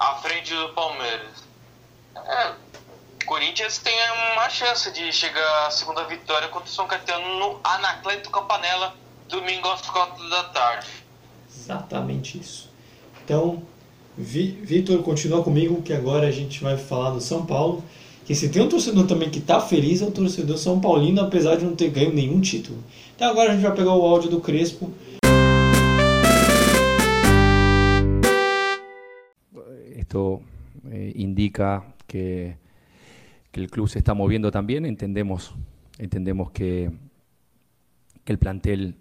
À 0.02 0.16
frente 0.16 0.52
do 0.52 0.70
Palmeiras. 0.70 1.44
É, 2.16 2.48
o 3.22 3.24
Corinthians 3.24 3.78
tem 3.78 3.94
uma 4.34 4.50
chance 4.50 4.90
de 4.90 5.12
chegar 5.12 5.68
à 5.68 5.70
segunda 5.70 6.02
vitória 6.06 6.48
contra 6.48 6.68
o 6.68 6.72
São 6.72 6.88
Caetano 6.88 7.38
no 7.38 7.60
Anacleto 7.62 8.28
Campanella, 8.28 8.96
domingo 9.28 9.68
às 9.68 9.82
quatro 9.82 10.28
da 10.28 10.42
tarde. 10.48 10.88
Exatamente 11.48 12.36
isso. 12.36 12.68
Então, 13.24 13.62
Vitor, 14.18 15.00
continua 15.04 15.44
comigo 15.44 15.80
que 15.82 15.92
agora 15.92 16.26
a 16.26 16.32
gente 16.32 16.60
vai 16.60 16.76
falar 16.76 17.10
do 17.10 17.20
São 17.20 17.46
Paulo. 17.46 17.84
Que 18.24 18.34
se 18.34 18.48
tem 18.48 18.60
um 18.60 18.68
torcedor 18.68 19.06
também 19.06 19.30
que 19.30 19.38
está 19.38 19.60
feliz 19.60 20.02
é 20.02 20.04
o 20.04 20.10
torcedor 20.10 20.58
São 20.58 20.80
Paulino, 20.80 21.20
apesar 21.20 21.56
de 21.56 21.64
não 21.64 21.76
ter 21.76 21.90
ganho 21.90 22.12
nenhum 22.12 22.40
título. 22.40 22.82
Então 23.14 23.30
agora 23.30 23.50
a 23.50 23.54
gente 23.54 23.62
vai 23.62 23.74
pegar 23.76 23.94
o 23.94 24.04
áudio 24.04 24.28
do 24.28 24.40
Crespo. 24.40 24.92
Esto 30.12 30.42
eh, 30.90 31.11
indica 31.16 31.94
que, 32.07 32.59
el 33.55 33.70
club 33.70 33.88
se 33.88 33.98
está 33.98 34.12
moviendo 34.12 34.51
también. 34.51 34.85
Entendemos, 34.85 35.55
que, 36.53 36.90
el 38.27 38.38
plantel, 38.38 38.96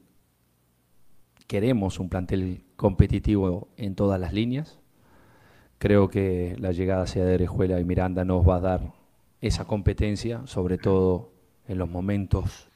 queremos 1.48 2.00
un 2.00 2.08
plantel 2.08 2.64
competitivo 2.78 3.68
en 3.76 3.94
todas 3.96 4.22
las 4.22 4.32
líneas. 4.32 4.80
Creo 5.80 6.08
que 6.08 6.56
la 6.58 6.72
llegada 6.72 7.06
sea 7.08 7.26
de 7.26 7.34
Orejuela 7.34 7.78
y 7.82 7.84
Miranda 7.84 8.24
nos 8.24 8.48
va 8.48 8.56
a 8.56 8.62
dar 8.62 8.94
esa 9.42 9.66
competencia, 9.66 10.48
sobre 10.48 10.78
todo 10.78 11.34
en 11.68 11.78
los 11.78 11.90
momentos 11.90 12.70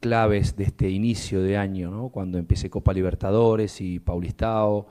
claves 0.00 0.56
de 0.56 0.64
este 0.64 0.90
inicio 0.90 1.40
de 1.40 1.56
año, 1.56 2.08
cuando 2.08 2.36
empiece 2.36 2.68
Copa 2.68 2.92
Libertadores 2.92 3.80
y 3.80 4.00
Paulistao, 4.00 4.88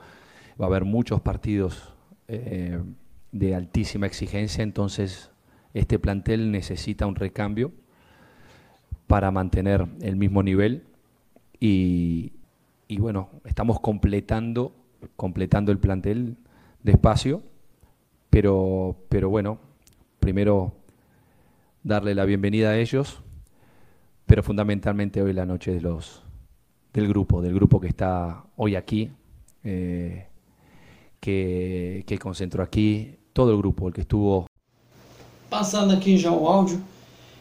va 0.59 0.65
a 0.65 0.67
haber 0.67 0.85
muchos 0.85 1.21
partidos 1.21 1.93
eh, 2.27 2.79
de 3.31 3.55
altísima 3.55 4.07
exigencia, 4.07 4.63
entonces 4.63 5.31
este 5.73 5.99
plantel 5.99 6.51
necesita 6.51 7.05
un 7.05 7.15
recambio 7.15 7.71
para 9.07 9.31
mantener 9.31 9.87
el 10.01 10.15
mismo 10.15 10.43
nivel 10.43 10.83
y, 11.59 12.31
bueno, 12.99 13.29
estamos 13.43 13.79
completando, 13.79 14.73
completando 15.15 15.71
el 15.71 15.79
plantel 15.79 16.37
despacio, 16.83 17.43
pero, 18.29 18.95
pero 19.09 19.29
bueno, 19.29 19.59
primero 20.19 20.73
darle 21.83 22.15
la 22.15 22.25
bienvenida 22.25 22.69
a 22.69 22.77
ellos, 22.77 23.21
pero 24.25 24.43
fundamentalmente 24.43 25.21
hoy 25.21 25.33
la 25.33 25.45
noche 25.45 25.73
de 25.73 25.81
los, 25.81 26.23
del 26.93 27.07
grupo, 27.07 27.41
del 27.41 27.53
grupo 27.53 27.81
que 27.81 27.87
está 27.87 28.43
hoy 28.55 28.75
aqui, 28.75 29.11
eh, 29.63 30.28
que, 31.21 32.03
que 32.05 32.17
concentrou 32.17 32.63
aqui, 32.63 33.17
todo 33.33 33.53
o 33.53 33.57
grupo, 33.57 33.87
o 33.87 33.91
que 33.91 34.01
estuvo. 34.01 34.45
Passando 35.49 35.93
aqui 35.93 36.17
já 36.17 36.31
o 36.31 36.47
áudio, 36.47 36.81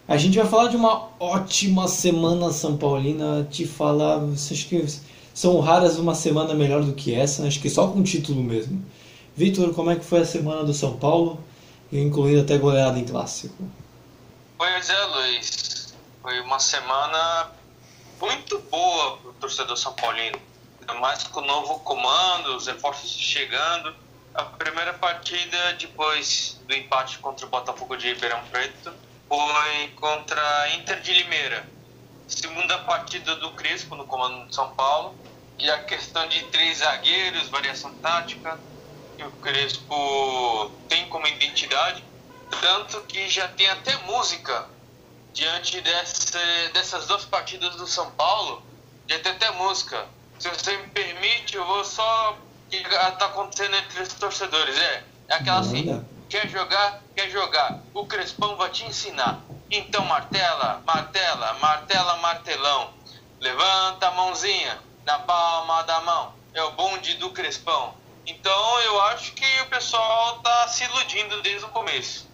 a 0.06 0.16
gente 0.16 0.38
vai 0.38 0.46
falar 0.46 0.68
de 0.68 0.76
uma 0.76 1.08
ótima 1.20 1.86
semana 1.86 2.50
São 2.50 2.76
Paulina. 2.76 3.46
Te 3.50 3.66
falar, 3.66 4.20
acho 4.32 4.66
que 4.68 4.86
são 5.34 5.60
raras 5.60 5.98
uma 5.98 6.14
semana 6.14 6.54
melhor 6.54 6.82
do 6.82 6.94
que 6.94 7.14
essa, 7.14 7.46
acho 7.46 7.60
que 7.60 7.68
só 7.68 7.88
com 7.88 8.02
título 8.02 8.42
mesmo. 8.42 8.84
Vitor, 9.36 9.72
como 9.74 9.90
é 9.90 9.96
que 9.96 10.04
foi 10.04 10.20
a 10.20 10.24
semana 10.24 10.64
do 10.64 10.72
São 10.72 10.96
Paulo, 10.96 11.38
incluindo 11.92 12.40
até 12.40 12.58
goleada 12.58 12.98
em 12.98 13.04
clássico? 13.04 13.62
Pois 14.56 14.90
é, 14.90 15.04
Luiz. 15.04 15.94
Foi 16.22 16.40
uma 16.40 16.58
semana 16.58 17.52
muito 18.20 18.58
boa 18.70 19.18
para 19.18 19.30
o 19.30 19.34
torcedor 19.34 19.76
São 19.76 19.92
Paulino. 19.92 20.38
Ainda 20.88 21.01
mais 21.01 21.22
com 21.24 21.40
o 21.40 21.44
novo 21.44 21.81
comando, 21.81 22.57
os 22.57 22.66
reforços 22.66 23.11
chegando. 23.11 23.94
A 24.35 24.44
primeira 24.44 24.94
partida, 24.94 25.74
depois 25.74 26.62
do 26.66 26.74
empate 26.74 27.18
contra 27.18 27.44
o 27.44 27.51
Botafogo 27.51 27.96
de 27.96 28.09
Ribeirão 28.09 28.42
Preto, 28.44 28.94
foi 29.29 29.88
contra 29.96 30.40
a 30.62 30.70
Inter 30.77 31.01
de 31.03 31.12
Limeira. 31.12 31.68
Segunda 32.27 32.79
partida 32.79 33.37
do 33.37 33.53
Crespo 33.53 33.94
no 33.96 34.07
comando 34.07 34.48
de 34.48 34.55
São 34.55 34.70
Paulo. 34.74 35.14
E 35.59 35.70
a 35.70 35.85
questão 35.85 36.27
de 36.29 36.42
três 36.44 36.79
zagueiros, 36.79 37.48
variação 37.48 37.92
tática, 37.96 38.59
que 39.16 39.24
o 39.24 39.33
Crespo 39.33 40.81
tem 40.88 41.07
como 41.09 41.27
identidade, 41.27 42.03
tanto 42.62 43.01
que 43.03 43.29
já 43.29 43.48
tem 43.48 43.68
até 43.68 43.94
música 44.05 44.70
diante 45.35 45.81
dessa, 45.81 46.38
dessas 46.72 47.07
duas 47.07 47.24
partidas 47.24 47.74
do 47.77 47.87
São 47.87 48.11
Paulo, 48.12 48.62
já 49.09 49.18
tem 49.18 49.33
até 49.33 49.51
música. 49.51 50.17
Se 50.38 50.48
você 50.48 50.77
me 50.77 50.87
permite, 50.88 51.57
eu 51.57 51.66
vou 51.66 51.85
só 51.85 52.33
o 52.33 52.70
que 52.70 52.77
está 52.77 53.27
acontecendo 53.27 53.74
entre 53.77 54.03
os 54.03 54.12
torcedores. 54.14 54.79
É, 54.79 55.05
é 55.29 55.35
aquela 55.35 55.61
assim, 55.61 56.05
quer 56.29 56.48
jogar, 56.48 57.03
quer 57.14 57.29
jogar. 57.31 57.81
O 57.92 58.07
Crespão 58.07 58.57
vai 58.57 58.70
te 58.70 58.85
ensinar. 58.85 59.40
Então 59.70 60.05
martela, 60.05 60.83
martela, 60.87 61.55
martela, 61.55 62.16
martelão. 62.18 62.94
Levanta 63.40 64.09
a 64.09 64.11
mãozinha 64.12 64.79
na 65.05 65.18
palma 65.18 65.83
da 65.83 66.01
mão. 66.03 66.33
É 66.55 66.62
o 66.62 66.70
bonde 66.72 67.14
do 67.14 67.31
Crespão. 67.31 67.94
Então 68.24 68.81
eu 68.81 69.01
acho 69.03 69.33
que 69.33 69.61
o 69.62 69.66
pessoal 69.66 70.38
tá 70.40 70.68
se 70.68 70.85
iludindo 70.85 71.42
desde 71.42 71.64
o 71.64 71.68
começo. 71.68 72.29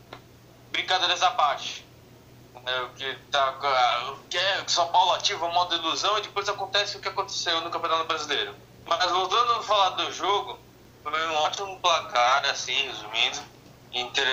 Brincadeiras 0.70 1.22
à 1.22 1.30
parte. 1.30 1.83
É, 2.66 2.88
que 2.96 3.14
tá, 3.30 3.58
que 4.30 4.38
é 4.38 4.64
São 4.66 4.88
Paulo 4.88 5.12
ativa 5.12 5.44
o 5.44 5.52
modo 5.52 5.74
ilusão 5.74 6.16
e 6.18 6.22
depois 6.22 6.48
acontece 6.48 6.96
o 6.96 7.00
que 7.00 7.08
aconteceu 7.08 7.60
no 7.60 7.70
Campeonato 7.70 8.04
Brasileiro. 8.04 8.54
Mas 8.86 9.10
voltando 9.10 9.52
a 9.52 9.62
falar 9.62 9.90
do 9.90 10.10
jogo, 10.12 10.58
foi 11.02 11.28
um 11.28 11.34
ótimo 11.36 11.78
placar, 11.80 12.44
assim, 12.46 12.74
resumindo. 12.86 13.40
Inter, 13.92 14.26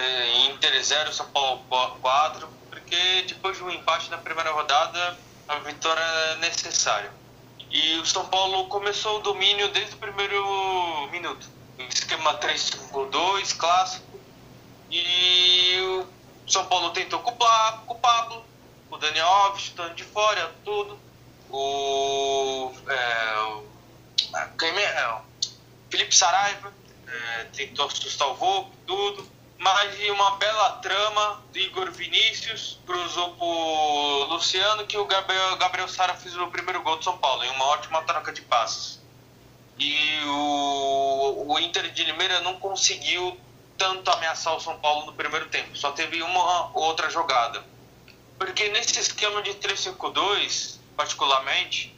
Inter 0.50 0.84
0, 0.84 1.14
São 1.14 1.28
Paulo 1.28 1.62
4, 2.02 2.48
porque 2.70 3.26
depois 3.28 3.58
de 3.58 3.64
um 3.64 3.70
empate 3.70 4.10
na 4.10 4.18
primeira 4.18 4.52
rodada, 4.52 5.18
a 5.48 5.56
vitória 5.60 6.02
é 6.02 6.36
necessária. 6.38 7.12
E 7.70 7.98
o 7.98 8.06
São 8.06 8.26
Paulo 8.28 8.68
começou 8.68 9.20
o 9.20 9.22
domínio 9.22 9.70
desde 9.70 9.96
o 9.96 9.98
primeiro 9.98 11.08
minuto. 11.12 11.48
Esquema 11.78 12.38
3-5-2, 12.40 13.56
clássico. 13.58 14.20
E 14.90 15.80
o 15.82 16.08
São 16.48 16.66
Paulo 16.66 16.92
tentou 16.92 17.20
com 17.20 17.32
o 17.32 17.96
Pablo, 17.96 18.46
o 18.90 18.98
Daniel 18.98 19.28
Alves 19.28 19.64
chutando 19.64 19.96
de 19.96 20.04
fora, 20.04 20.54
tudo. 20.66 21.00
O, 21.50 22.72
é, 22.88 23.40
o, 23.44 23.64
é, 24.36 25.14
o 25.14 25.22
Felipe 25.90 26.16
Saraiva 26.16 26.74
é, 27.08 27.44
tentou 27.54 27.86
assustar 27.86 28.28
o 28.30 28.36
Volpe, 28.36 28.72
tudo 28.86 29.42
mas 29.62 30.10
uma 30.10 30.38
bela 30.38 30.72
trama 30.82 31.44
do 31.54 31.60
Igor 31.60 31.92
Vinícius, 31.92 32.80
cruzou 32.84 33.36
pro 33.36 34.34
Luciano, 34.34 34.88
que 34.88 34.98
o 34.98 35.06
Gabriel, 35.06 35.56
Gabriel 35.58 35.88
Sara 35.88 36.16
fez 36.16 36.36
o 36.36 36.48
primeiro 36.48 36.82
gol 36.82 36.98
do 36.98 37.04
São 37.04 37.16
Paulo, 37.20 37.44
em 37.44 37.50
uma 37.52 37.66
ótima 37.66 38.02
troca 38.02 38.34
de 38.34 38.42
passes. 38.42 39.00
E 39.78 40.20
o, 40.26 41.46
o 41.48 41.60
Inter 41.60 41.92
de 41.92 42.04
Limeira 42.06 42.42
não 42.42 42.56
conseguiu 42.60 43.40
tanto 43.82 44.12
ameaçar 44.12 44.56
o 44.56 44.60
São 44.60 44.78
Paulo 44.78 45.08
no 45.08 45.14
primeiro 45.14 45.48
tempo, 45.48 45.76
só 45.76 45.92
teve 45.92 46.22
uma 46.22 46.70
outra 46.78 47.10
jogada. 47.10 47.66
Porque 48.38 48.70
nesse 48.70 49.00
esquema 49.00 49.42
de 49.42 49.56
3-5-2, 49.56 50.78
particularmente, 50.96 51.92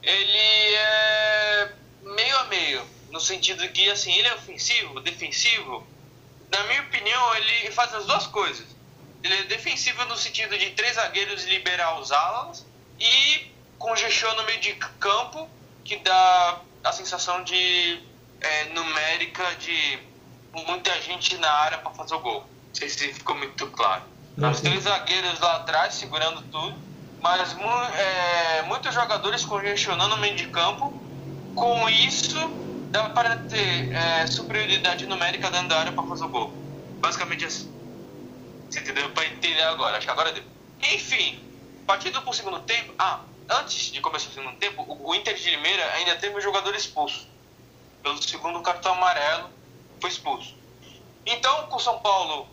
ele 0.00 0.38
é 0.38 1.72
meio 2.02 2.38
a 2.38 2.44
meio, 2.44 2.86
no 3.10 3.18
sentido 3.18 3.68
que 3.70 3.90
assim, 3.90 4.12
ele 4.12 4.28
é 4.28 4.34
ofensivo, 4.34 5.00
defensivo, 5.00 5.84
na 6.52 6.62
minha 6.64 6.82
opinião, 6.82 7.34
ele 7.34 7.72
faz 7.72 7.92
as 7.96 8.06
duas 8.06 8.28
coisas. 8.28 8.66
Ele 9.24 9.34
é 9.34 9.42
defensivo 9.42 10.04
no 10.04 10.16
sentido 10.16 10.56
de 10.56 10.70
três 10.70 10.94
zagueiros 10.94 11.44
liberar 11.46 11.98
os 11.98 12.12
alas 12.12 12.64
e 13.00 13.50
congestiona 13.76 14.36
no 14.36 14.44
meio 14.44 14.60
de 14.60 14.72
campo, 15.00 15.50
que 15.84 15.96
dá 15.96 16.60
a 16.84 16.92
sensação 16.92 17.42
de 17.42 18.00
é, 18.40 18.64
numérica 18.66 19.56
de 19.56 19.98
muita 20.52 21.00
gente 21.02 21.36
na 21.38 21.50
área 21.50 21.78
para 21.78 21.90
fazer 21.92 22.14
o 22.14 22.20
gol. 22.20 22.40
Não 22.40 22.74
sei 22.74 22.88
se 22.88 23.12
ficou 23.12 23.36
muito 23.36 23.66
claro. 23.68 24.02
Não, 24.36 24.50
Os 24.50 24.60
três 24.60 24.84
zagueiros 24.84 25.40
lá 25.40 25.56
atrás 25.56 25.94
segurando 25.94 26.42
tudo, 26.42 26.76
mas 27.20 27.56
é, 27.96 28.62
muitos 28.62 28.94
jogadores 28.94 29.44
congestionando 29.44 30.14
no 30.14 30.20
meio 30.20 30.36
de 30.36 30.46
campo. 30.48 30.92
Com 31.54 31.88
isso, 31.88 32.36
dá 32.90 33.08
para 33.10 33.36
ter 33.36 33.92
é, 33.92 34.26
superioridade 34.26 35.06
numérica 35.06 35.50
dentro 35.50 35.68
da 35.68 35.80
área 35.80 35.92
para 35.92 36.04
fazer 36.04 36.24
o 36.24 36.28
gol. 36.28 36.52
Basicamente 37.00 37.44
assim. 37.44 37.72
Você 38.70 38.80
entendeu? 38.80 39.10
Para 39.10 39.26
entender 39.26 39.62
agora. 39.62 39.96
Acho 39.96 40.06
que 40.06 40.12
agora 40.12 40.30
deu. 40.32 40.44
Enfim, 40.92 41.42
partindo 41.86 42.20
para 42.20 42.30
o 42.30 42.34
segundo 42.34 42.60
tempo. 42.60 42.94
Ah, 42.98 43.20
antes 43.48 43.90
de 43.90 44.00
começar 44.00 44.28
o 44.28 44.32
segundo 44.32 44.56
tempo, 44.56 44.84
o, 44.86 45.14
Inter 45.14 45.34
de 45.34 45.50
Limeira 45.50 45.84
ainda 45.94 46.16
teve 46.16 46.36
um 46.36 46.40
jogador 46.40 46.74
expulso 46.74 47.26
pelo 48.02 48.22
segundo 48.22 48.60
cartão 48.60 48.92
amarelo 48.92 49.50
foi 50.00 50.10
expulso. 50.10 50.54
Então, 51.26 51.66
com 51.66 51.76
o 51.76 51.80
São 51.80 51.98
Paulo 52.00 52.48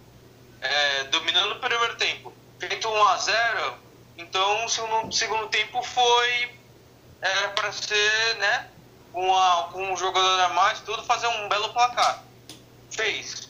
é, 0.61 1.03
dominando 1.05 1.53
o 1.53 1.59
primeiro 1.59 1.95
tempo, 1.95 2.33
feito 2.59 2.87
1 2.87 3.07
a 3.07 3.17
0 3.17 3.85
então 4.17 4.65
o 4.65 4.69
segundo, 4.69 5.13
segundo 5.13 5.47
tempo 5.47 5.83
foi 5.83 6.55
era 7.21 7.49
para 7.49 7.71
ser, 7.71 8.35
né, 8.37 8.69
com 9.11 9.91
um 9.91 9.97
jogador 9.97 10.41
a 10.41 10.49
mais, 10.49 10.79
tudo 10.81 11.03
fazer 11.03 11.27
um 11.27 11.49
belo 11.49 11.73
placar. 11.73 12.23
Fez. 12.91 13.49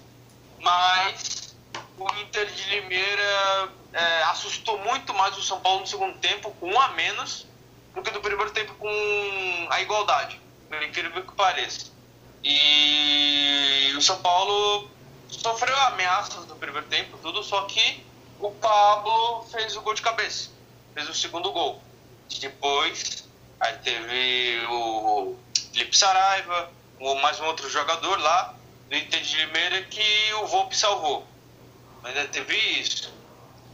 Mas 0.60 1.56
o 1.98 2.08
Inter 2.20 2.46
de 2.46 2.70
Limeira 2.70 3.70
é, 3.94 4.24
assustou 4.24 4.78
muito 4.80 5.14
mais 5.14 5.38
o 5.38 5.42
São 5.42 5.60
Paulo 5.60 5.82
no 5.82 5.88
segundo 5.88 6.18
tempo, 6.20 6.52
com 6.60 6.72
um 6.72 6.80
a 6.80 6.90
menos, 6.90 7.48
do 7.94 8.02
que 8.02 8.12
no 8.12 8.22
primeiro 8.22 8.52
tempo 8.52 8.74
com 8.76 9.68
a 9.70 9.82
igualdade, 9.82 10.40
por 10.70 10.82
incrível 10.84 11.24
que 11.24 11.34
pareça. 11.34 11.92
E 12.48 13.92
o 13.98 14.02
São 14.02 14.22
Paulo 14.22 14.88
sofreu 15.28 15.76
ameaças 15.88 16.46
no 16.46 16.56
primeiro 16.56 16.88
tempo, 16.88 17.18
tudo, 17.18 17.44
só 17.44 17.64
que 17.64 18.06
o 18.40 18.52
Pablo 18.52 19.44
fez 19.52 19.76
o 19.76 19.82
gol 19.82 19.96
de 19.96 20.04
cabeça, 20.04 20.52
fez 20.94 21.10
o 21.10 21.14
segundo 21.14 21.52
gol. 21.52 21.82
Depois, 22.40 23.28
aí 23.60 23.78
teve 23.80 24.64
o 24.70 25.36
Felipe 25.74 25.98
Saraiva, 25.98 26.72
mais 27.20 27.40
um 27.40 27.46
outro 27.46 27.68
jogador 27.68 28.20
lá 28.20 28.56
do 28.90 28.96
Inter 28.96 29.22
de 29.22 29.38
Limeira 29.38 29.82
que 29.84 30.34
o 30.36 30.46
Volpe 30.46 30.78
salvou. 30.78 31.26
Ainda 32.04 32.28
teve 32.28 32.56
isso. 32.80 33.12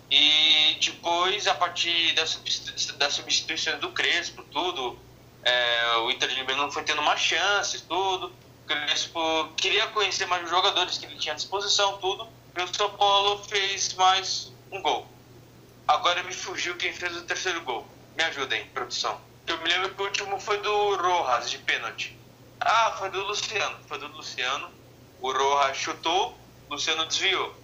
E 0.09 0.77
depois, 0.81 1.45
a 1.45 1.55
partir 1.55 2.13
da, 2.13 2.23
da 2.97 3.09
substituição 3.09 3.79
do 3.79 3.91
Crespo, 3.91 4.43
tudo, 4.43 4.97
é, 5.43 5.97
o 5.97 6.11
Inter 6.11 6.29
de 6.29 6.35
Limeira 6.35 6.61
não 6.61 6.71
foi 6.71 6.83
tendo 6.83 7.01
mais 7.01 7.19
chances, 7.19 7.81
tudo. 7.81 8.33
Crespo 8.71 9.53
queria 9.57 9.87
conhecer 9.87 10.25
mais 10.27 10.43
os 10.43 10.49
jogadores 10.49 10.97
que 10.97 11.05
ele 11.05 11.17
tinha 11.17 11.33
à 11.33 11.35
disposição, 11.35 11.97
tudo. 11.97 12.27
E 12.57 12.61
o 12.61 12.73
São 12.73 12.89
Paulo 12.91 13.43
fez 13.45 13.93
mais 13.95 14.51
um 14.71 14.81
gol. 14.81 15.07
Agora 15.87 16.23
me 16.23 16.33
fugiu 16.33 16.75
quem 16.77 16.93
fez 16.93 17.15
o 17.15 17.23
terceiro 17.23 17.61
gol. 17.61 17.85
Me 18.15 18.23
ajudem, 18.25 18.65
produção. 18.67 19.19
Eu 19.47 19.57
me 19.59 19.69
lembro 19.69 19.93
que 19.93 20.01
o 20.01 20.05
último 20.05 20.39
foi 20.39 20.57
do 20.59 20.95
Rojas, 20.95 21.49
de 21.49 21.57
pênalti. 21.59 22.17
Ah, 22.59 22.95
foi 22.97 23.09
do 23.09 23.21
Luciano. 23.23 23.77
Foi 23.87 23.99
do 23.99 24.07
Luciano. 24.07 24.69
O 25.19 25.31
Rojas 25.31 25.77
chutou, 25.77 26.37
Luciano 26.69 27.05
desviou 27.05 27.61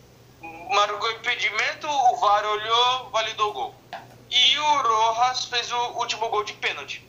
marcou 0.70 1.12
impedimento, 1.12 1.88
o 1.88 2.16
VAR 2.18 2.46
olhou, 2.46 3.10
validou 3.10 3.50
o 3.50 3.54
gol. 3.54 3.76
E 4.30 4.60
o 4.60 4.82
Rojas 4.82 5.46
fez 5.46 5.72
o 5.72 5.78
último 6.00 6.30
gol 6.30 6.44
de 6.44 6.54
pênalti. 6.54 7.06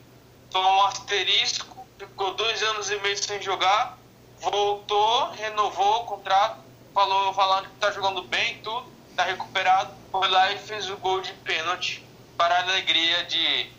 Tomou 0.49 0.71
um 0.71 0.85
asterisco, 0.85 1.78
ficou 2.05 2.33
dois 2.33 2.61
anos 2.63 2.89
e 2.89 2.97
meio 2.99 3.17
sem 3.21 3.41
jogar, 3.41 3.97
voltou, 4.39 5.31
renovou 5.31 6.03
o 6.03 6.05
contrato, 6.05 6.59
falou 6.93 7.33
falando 7.33 7.69
que 7.69 7.75
tá 7.75 7.91
jogando 7.91 8.23
bem, 8.23 8.59
tudo, 8.61 8.89
tá 9.15 9.23
recuperado. 9.23 9.93
Foi 10.11 10.27
lá 10.27 10.51
e 10.51 10.57
fez 10.57 10.89
o 10.89 10.97
gol 10.97 11.21
de 11.21 11.33
pênalti 11.33 12.03
para 12.37 12.55
a 12.55 12.61
alegria 12.61 13.25
de 13.25 13.71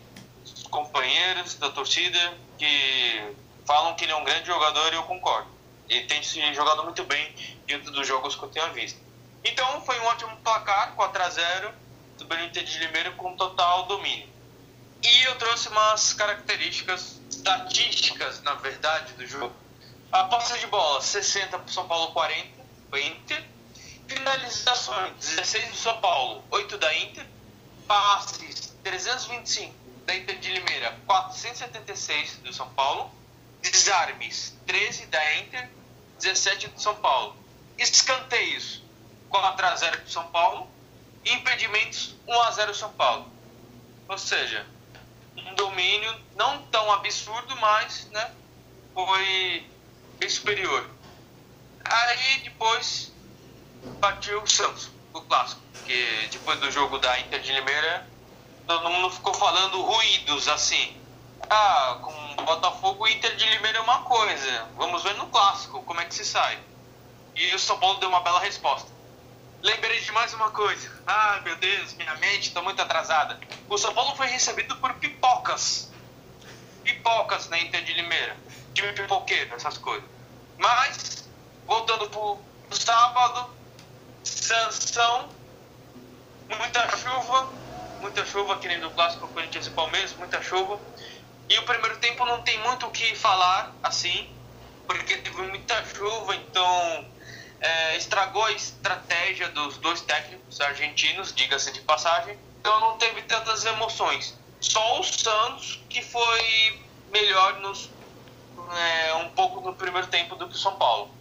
companheiros 0.69 1.55
da 1.55 1.69
torcida 1.69 2.17
que 2.57 3.35
falam 3.65 3.95
que 3.95 4.05
ele 4.05 4.11
é 4.11 4.15
um 4.15 4.23
grande 4.23 4.47
jogador 4.47 4.93
e 4.93 4.95
eu 4.95 5.03
concordo. 5.03 5.49
Ele 5.89 6.05
tem 6.05 6.23
se 6.23 6.53
jogado 6.53 6.83
muito 6.83 7.03
bem 7.03 7.35
dentro 7.65 7.91
dos 7.91 8.07
jogos 8.07 8.35
que 8.35 8.43
eu 8.43 8.49
tenho 8.49 8.71
visto. 8.73 8.99
Então 9.43 9.81
foi 9.81 9.99
um 9.99 10.05
ótimo 10.05 10.37
placar, 10.37 10.93
4 10.95 11.23
a 11.23 11.29
0 11.29 11.73
do 12.17 12.25
Benítez 12.25 12.69
de 12.69 12.79
Limeira 12.79 13.11
com 13.11 13.35
total 13.35 13.87
domínio. 13.87 14.29
E 15.03 15.23
eu 15.23 15.35
trouxe 15.35 15.67
umas 15.67 16.13
características 16.13 17.19
estatísticas, 17.29 18.41
na 18.43 18.53
verdade, 18.55 19.13
do 19.13 19.25
jogo. 19.25 19.55
A 20.11 20.25
posse 20.25 20.59
de 20.59 20.67
bola, 20.67 21.01
60 21.01 21.57
para 21.57 21.73
São 21.73 21.87
Paulo, 21.87 22.11
40 22.11 22.49
para 22.89 23.01
Inter. 23.01 23.43
Finalizações, 24.07 25.13
16 25.17 25.69
do 25.69 25.75
São 25.75 25.99
Paulo, 26.01 26.43
8 26.51 26.77
da 26.77 26.97
Inter. 26.97 27.25
Passes, 27.87 28.75
325 28.83 29.73
da 30.05 30.15
Inter 30.15 30.37
de 30.37 30.51
Limeira, 30.51 30.95
476 31.07 32.37
do 32.43 32.53
São 32.53 32.69
Paulo. 32.73 33.11
Desarmes, 33.61 34.55
13 34.67 35.07
da 35.07 35.39
Inter, 35.39 35.69
17 36.19 36.67
do 36.67 36.81
São 36.81 36.95
Paulo. 36.95 37.35
Escanteios, 37.77 38.83
4 39.29 39.65
a 39.65 39.75
0 39.75 39.97
para 39.97 40.05
o 40.05 40.11
São 40.11 40.27
Paulo. 40.27 40.69
Impedimentos 41.25 42.15
1 42.27 42.41
a 42.41 42.51
0 42.51 42.75
São 42.75 42.91
Paulo. 42.93 43.31
Ou 44.07 44.17
seja, 44.17 44.67
um 45.37 45.53
domínio 45.55 46.13
não 46.35 46.61
tão 46.63 46.91
absurdo, 46.91 47.55
mas 47.57 48.09
né, 48.11 48.31
foi 48.93 49.67
bem 50.17 50.29
superior. 50.29 50.89
Aí 51.83 52.39
depois 52.43 53.11
partiu 53.99 54.41
o 54.41 54.47
Santos, 54.47 54.89
o 55.13 55.21
clássico, 55.21 55.61
que 55.85 56.27
depois 56.31 56.59
do 56.59 56.71
jogo 56.71 56.97
da 56.99 57.19
Inter 57.19 57.39
de 57.41 57.51
Limeira, 57.51 58.07
todo 58.67 58.89
mundo 58.89 59.09
ficou 59.09 59.33
falando 59.33 59.81
ruídos 59.81 60.47
assim. 60.47 60.97
Ah, 61.49 61.99
com 62.01 62.43
Botafogo, 62.43 63.07
Inter 63.07 63.35
de 63.35 63.45
Limeira 63.49 63.77
é 63.77 63.81
uma 63.81 64.03
coisa. 64.03 64.67
Vamos 64.75 65.03
ver 65.03 65.15
no 65.15 65.27
clássico 65.27 65.81
como 65.83 65.99
é 65.99 66.05
que 66.05 66.13
se 66.13 66.25
sai. 66.25 66.59
E 67.35 67.55
o 67.55 67.59
São 67.59 67.79
Paulo 67.79 67.99
deu 67.99 68.09
uma 68.09 68.21
bela 68.21 68.39
resposta. 68.39 68.90
Lembrei 69.63 69.99
de 69.99 70.11
mais 70.11 70.33
uma 70.33 70.49
coisa. 70.49 70.89
Ah, 71.05 71.39
meu 71.43 71.55
Deus, 71.57 71.93
minha 71.93 72.15
mente 72.15 72.47
está 72.47 72.63
muito 72.63 72.81
atrasada. 72.81 73.39
O 73.69 73.77
São 73.77 73.93
Paulo 73.93 74.15
foi 74.15 74.25
recebido 74.25 74.75
por 74.77 74.91
pipocas. 74.95 75.91
Pipocas 76.83 77.47
na 77.47 77.59
Inter 77.59 77.83
de 77.83 77.93
Limeira. 77.93 78.35
Time 78.73 78.91
pipoqueiro, 78.93 79.53
essas 79.53 79.77
coisas. 79.77 80.09
Mas, 80.57 81.29
voltando 81.67 82.09
pro, 82.09 82.37
pro 82.67 82.75
sábado, 82.75 83.55
Sansão, 84.23 85.29
muita 86.57 86.97
chuva, 86.97 87.53
muita 87.99 88.25
chuva, 88.25 88.57
que 88.57 88.67
nem 88.67 88.79
do 88.79 88.89
clássico 88.89 89.27
Corinthians 89.27 89.67
e 89.67 89.71
Palmeiras, 89.71 90.15
muita 90.15 90.41
chuva. 90.41 90.79
E 91.47 91.59
o 91.59 91.63
primeiro 91.65 91.99
tempo 91.99 92.25
não 92.25 92.41
tem 92.41 92.57
muito 92.61 92.87
o 92.87 92.91
que 92.91 93.15
falar, 93.15 93.75
assim, 93.83 94.35
porque 94.87 95.17
teve 95.17 95.41
muita 95.43 95.85
chuva, 95.85 96.35
então 96.35 97.10
é, 97.61 97.95
estragou 97.95 98.43
a 98.43 98.51
estratégia 98.51 99.47
dos 99.49 99.77
dois 99.77 100.01
técnicos 100.01 100.59
argentinos, 100.59 101.33
diga-se 101.33 101.71
de 101.71 101.81
passagem, 101.81 102.37
então 102.59 102.79
não 102.79 102.97
teve 102.97 103.21
tantas 103.21 103.63
emoções. 103.63 104.37
Só 104.59 104.99
o 104.99 105.03
Santos 105.03 105.79
que 105.87 106.01
foi 106.01 106.81
melhor 107.11 107.59
nos, 107.59 107.89
é, 108.75 109.13
um 109.15 109.29
pouco 109.29 109.61
no 109.61 109.75
primeiro 109.75 110.07
tempo 110.07 110.35
do 110.35 110.47
que 110.47 110.55
o 110.55 110.57
São 110.57 110.75
Paulo. 110.75 111.13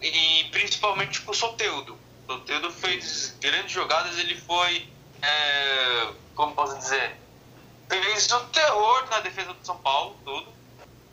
E 0.00 0.44
principalmente 0.50 1.20
com 1.22 1.32
o 1.32 1.34
Soteudo. 1.34 1.98
O 2.26 2.32
Soteudo 2.32 2.70
fez 2.70 3.36
grandes 3.40 3.72
jogadas, 3.72 4.18
ele 4.18 4.38
foi, 4.40 4.88
é, 5.22 6.12
como 6.34 6.54
posso 6.54 6.76
dizer, 6.78 7.16
fez 7.88 8.30
o 8.30 8.40
terror 8.48 9.06
na 9.10 9.20
defesa 9.20 9.52
do 9.52 9.64
São 9.64 9.76
Paulo, 9.78 10.18
tudo. 10.24 10.55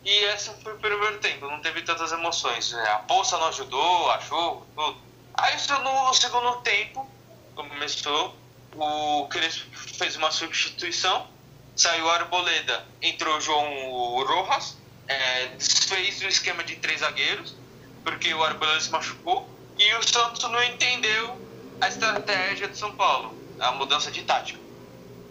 E 0.05 0.09
esse 0.25 0.49
foi 0.61 0.73
o 0.73 0.77
primeiro 0.77 1.17
tempo, 1.19 1.47
não 1.47 1.59
teve 1.59 1.81
tantas 1.81 2.11
emoções. 2.11 2.73
É, 2.73 2.91
a 2.91 2.99
bolsa 2.99 3.37
não 3.37 3.47
ajudou, 3.47 4.11
achou, 4.11 4.67
tudo. 4.75 4.97
Aí 5.33 5.55
no 5.83 6.13
segundo 6.13 6.61
tempo, 6.61 7.09
começou, 7.55 8.35
o 8.75 9.27
Crespo 9.29 9.65
fez 9.75 10.15
uma 10.15 10.29
substituição, 10.29 11.27
saiu 11.75 12.09
Arboleda, 12.09 12.85
entrou 13.01 13.39
João 13.39 14.23
Rojas, 14.23 14.77
é, 15.07 15.47
desfez 15.47 16.21
o 16.21 16.27
esquema 16.27 16.63
de 16.63 16.75
três 16.75 16.99
zagueiros, 16.99 17.55
porque 18.03 18.33
o 18.33 18.43
Arboleda 18.43 18.81
se 18.81 18.91
machucou, 18.91 19.49
e 19.77 19.93
o 19.95 20.03
Santos 20.07 20.43
não 20.43 20.63
entendeu 20.63 21.35
a 21.79 21.87
estratégia 21.87 22.67
de 22.67 22.77
São 22.77 22.93
Paulo, 22.95 23.35
a 23.59 23.71
mudança 23.71 24.11
de 24.11 24.21
tática. 24.23 24.59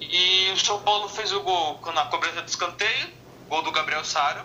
E 0.01 0.51
o 0.53 0.57
São 0.59 0.83
Paulo 0.83 1.09
fez 1.09 1.31
o 1.33 1.41
gol 1.41 1.81
na 1.95 2.07
cobrança 2.07 2.43
de 2.43 2.51
escanteio, 2.51 3.09
gol 3.49 3.63
do 3.63 3.71
Gabriel 3.71 4.05
Sara, 4.05 4.45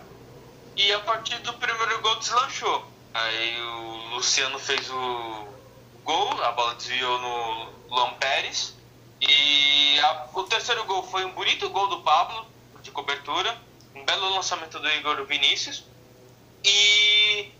e 0.77 0.93
a 0.93 0.99
partir 0.99 1.39
do 1.39 1.53
primeiro 1.53 1.99
gol 2.01 2.15
deslanchou. 2.17 2.85
Aí 3.11 3.59
o 3.59 4.15
Luciano 4.15 4.59
fez 4.59 4.87
o 4.91 5.47
gol, 6.03 6.43
a 6.43 6.51
bola 6.51 6.75
desviou 6.75 7.19
no 7.19 7.69
Luan 7.89 8.13
Pérez. 8.13 8.75
E 9.19 9.99
a, 9.99 10.27
o 10.35 10.43
terceiro 10.43 10.85
gol 10.85 11.01
foi 11.01 11.25
um 11.25 11.31
bonito 11.31 11.67
gol 11.71 11.87
do 11.87 12.01
Pablo, 12.01 12.45
de 12.83 12.91
cobertura. 12.91 13.59
Um 13.95 14.05
belo 14.05 14.35
lançamento 14.35 14.79
do 14.79 14.87
Igor 14.87 15.25
Vinícius. 15.25 15.83
E 16.63 17.51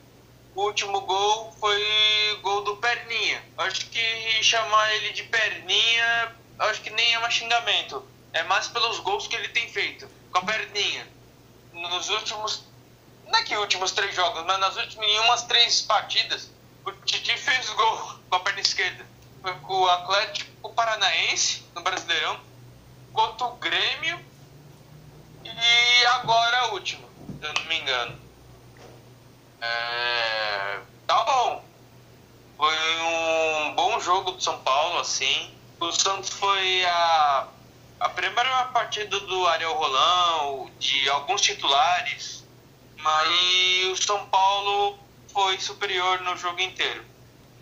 o 0.54 0.62
último 0.62 1.02
gol 1.02 1.52
foi 1.60 2.40
gol 2.44 2.64
do 2.64 2.78
Perninha. 2.78 3.44
Acho 3.58 3.88
que 3.88 4.44
chamar 4.44 4.94
ele 4.94 5.14
de 5.14 5.24
Perninha, 5.24 6.36
acho 6.60 6.82
que 6.82 6.92
nem 6.92 7.14
é 7.16 7.26
um 7.26 7.32
xingamento. 7.32 8.08
É 8.32 8.44
mais 8.44 8.68
pelos 8.68 9.00
gols 9.00 9.26
que 9.26 9.36
ele 9.36 9.50
tem 9.50 9.68
feito 9.70 10.08
com 10.32 10.38
a 10.38 10.44
Perninha. 10.44 11.08
Nos 11.74 12.10
últimos 12.10 12.68
não 13.28 13.40
é 13.40 13.44
que 13.44 13.56
últimos 13.58 13.92
três 13.92 14.16
jogos, 14.16 14.44
mas 14.46 14.60
nas 14.60 14.76
últimas 14.78 15.08
em 15.08 15.20
umas 15.20 15.44
três 15.44 15.82
partidas, 15.82 16.50
o 16.86 16.92
Titi 16.92 17.38
fez 17.38 17.70
gol 17.72 18.20
com 18.30 18.36
a 18.36 18.40
perna 18.40 18.62
esquerda. 18.62 19.06
Foi 19.42 19.54
com 19.60 19.82
o 19.82 19.90
Atlético 19.90 20.74
Paranaense, 20.74 21.66
no 21.76 21.82
Brasileirão, 21.82 22.40
contra 23.14 23.48
o 23.48 23.56
Grêmio 23.56 24.20
e 25.44 26.06
agora 26.08 26.58
a 26.60 26.66
última, 26.68 27.08
se 27.40 27.46
eu 27.46 27.54
não 27.54 27.66
me 27.66 27.80
engano. 27.80 28.20
É... 29.62 30.80
Tá 31.06 31.24
bom. 31.24 31.66
Foi 32.58 32.76
um 33.02 33.76
bom 33.76 34.00
jogo 34.00 34.32
do 34.32 34.42
São 34.42 34.58
Paulo, 34.60 35.00
assim. 35.00 35.54
O 35.80 35.92
Santos 35.92 36.30
foi 36.30 36.86
a, 36.86 37.48
a 38.00 38.10
primeira 38.10 38.66
partida 38.66 39.20
do 39.20 39.48
Ariel 39.48 39.74
Rolão, 39.74 40.72
de 40.80 41.10
alguns 41.10 41.42
titulares, 41.42 42.44
mas 43.04 43.92
o 43.92 44.02
São 44.02 44.26
Paulo 44.26 44.96
foi 45.34 45.60
superior 45.60 46.22
no 46.22 46.36
jogo 46.38 46.60
inteiro. 46.60 47.02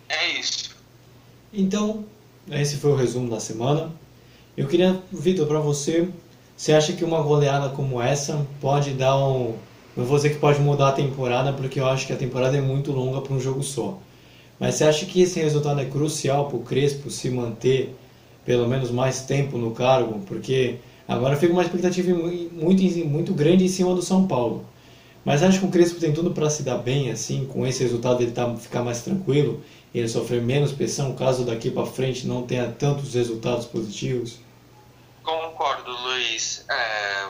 É 0.08 0.38
isso. 0.38 0.74
Então, 1.52 2.04
esse 2.50 2.76
foi 2.76 2.92
o 2.92 2.96
resumo 2.96 3.28
da 3.28 3.40
semana. 3.40 3.92
Eu 4.56 4.66
queria, 4.66 5.00
Vitor, 5.12 5.46
para 5.46 5.58
você, 5.58 6.08
você 6.56 6.72
acha 6.72 6.92
que 6.94 7.04
uma 7.04 7.20
goleada 7.20 7.68
como 7.70 8.00
essa 8.00 8.46
pode 8.60 8.92
dar 8.92 9.16
um. 9.16 9.54
Não 9.96 10.04
vou 10.04 10.16
dizer 10.16 10.30
que 10.30 10.38
pode 10.38 10.60
mudar 10.60 10.88
a 10.88 10.92
temporada, 10.92 11.52
porque 11.52 11.80
eu 11.80 11.86
acho 11.86 12.06
que 12.06 12.12
a 12.12 12.16
temporada 12.16 12.56
é 12.56 12.60
muito 12.60 12.92
longa 12.92 13.20
para 13.20 13.32
um 13.34 13.40
jogo 13.40 13.62
só. 13.62 13.98
Mas 14.58 14.76
você 14.76 14.84
acha 14.84 15.06
que 15.06 15.20
esse 15.20 15.40
resultado 15.40 15.80
é 15.80 15.84
crucial 15.84 16.48
para 16.48 16.56
o 16.56 16.62
Crespo 16.62 17.10
se 17.10 17.30
manter 17.30 17.94
pelo 18.44 18.68
menos 18.68 18.90
mais 18.90 19.22
tempo 19.22 19.58
no 19.58 19.72
cargo? 19.72 20.20
Porque 20.26 20.76
agora 21.06 21.36
fica 21.36 21.52
uma 21.52 21.62
expectativa 21.62 22.14
muito, 22.14 22.82
muito 23.06 23.34
grande 23.34 23.64
em 23.64 23.68
cima 23.68 23.94
do 23.94 24.02
São 24.02 24.26
Paulo. 24.26 24.64
Mas 25.26 25.42
acho 25.42 25.58
que 25.58 25.66
o 25.66 25.70
Crespo 25.72 25.98
tem 25.98 26.12
tudo 26.12 26.30
para 26.30 26.48
se 26.48 26.62
dar 26.62 26.78
bem, 26.78 27.10
assim, 27.10 27.46
com 27.46 27.66
esse 27.66 27.82
resultado 27.82 28.22
ele 28.22 28.30
tá, 28.30 28.54
ficar 28.54 28.84
mais 28.84 29.02
tranquilo, 29.02 29.60
ele 29.92 30.06
sofrer 30.06 30.40
menos 30.40 30.70
pressão, 30.70 31.16
caso 31.16 31.44
daqui 31.44 31.68
para 31.68 31.84
frente 31.84 32.28
não 32.28 32.46
tenha 32.46 32.70
tantos 32.70 33.14
resultados 33.14 33.66
positivos? 33.66 34.38
Concordo, 35.24 35.90
Luiz. 35.90 36.64
É, 36.70 37.28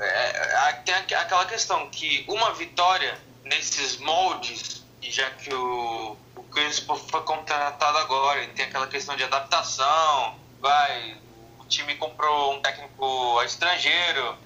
é, 0.00 0.68
é, 0.68 0.72
tem 0.84 0.96
aquela 0.96 1.44
questão 1.44 1.88
que 1.90 2.24
uma 2.26 2.54
vitória 2.54 3.16
nesses 3.44 3.98
moldes, 3.98 4.84
já 5.00 5.30
que 5.30 5.54
o, 5.54 6.16
o 6.34 6.42
Crespo 6.50 6.96
foi 6.96 7.20
contratado 7.20 7.98
agora, 7.98 8.44
tem 8.48 8.64
aquela 8.64 8.88
questão 8.88 9.14
de 9.14 9.22
adaptação, 9.22 10.34
vai, 10.60 11.16
o 11.60 11.64
time 11.66 11.94
comprou 11.94 12.54
um 12.54 12.60
técnico 12.60 13.40
estrangeiro, 13.44 14.36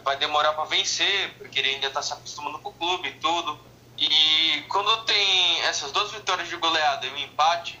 vai 0.00 0.16
demorar 0.16 0.52
para 0.54 0.64
vencer, 0.64 1.34
porque 1.38 1.58
ele 1.58 1.70
ainda 1.70 1.88
está 1.88 2.00
se 2.02 2.12
acostumando 2.12 2.58
com 2.58 2.70
o 2.70 2.72
clube 2.72 3.08
e 3.08 3.12
tudo. 3.14 3.58
E 3.98 4.64
quando 4.68 5.04
tem 5.04 5.60
essas 5.62 5.92
duas 5.92 6.10
vitórias 6.10 6.48
de 6.48 6.56
goleada 6.56 7.06
e 7.06 7.10
um 7.10 7.18
empate, 7.18 7.78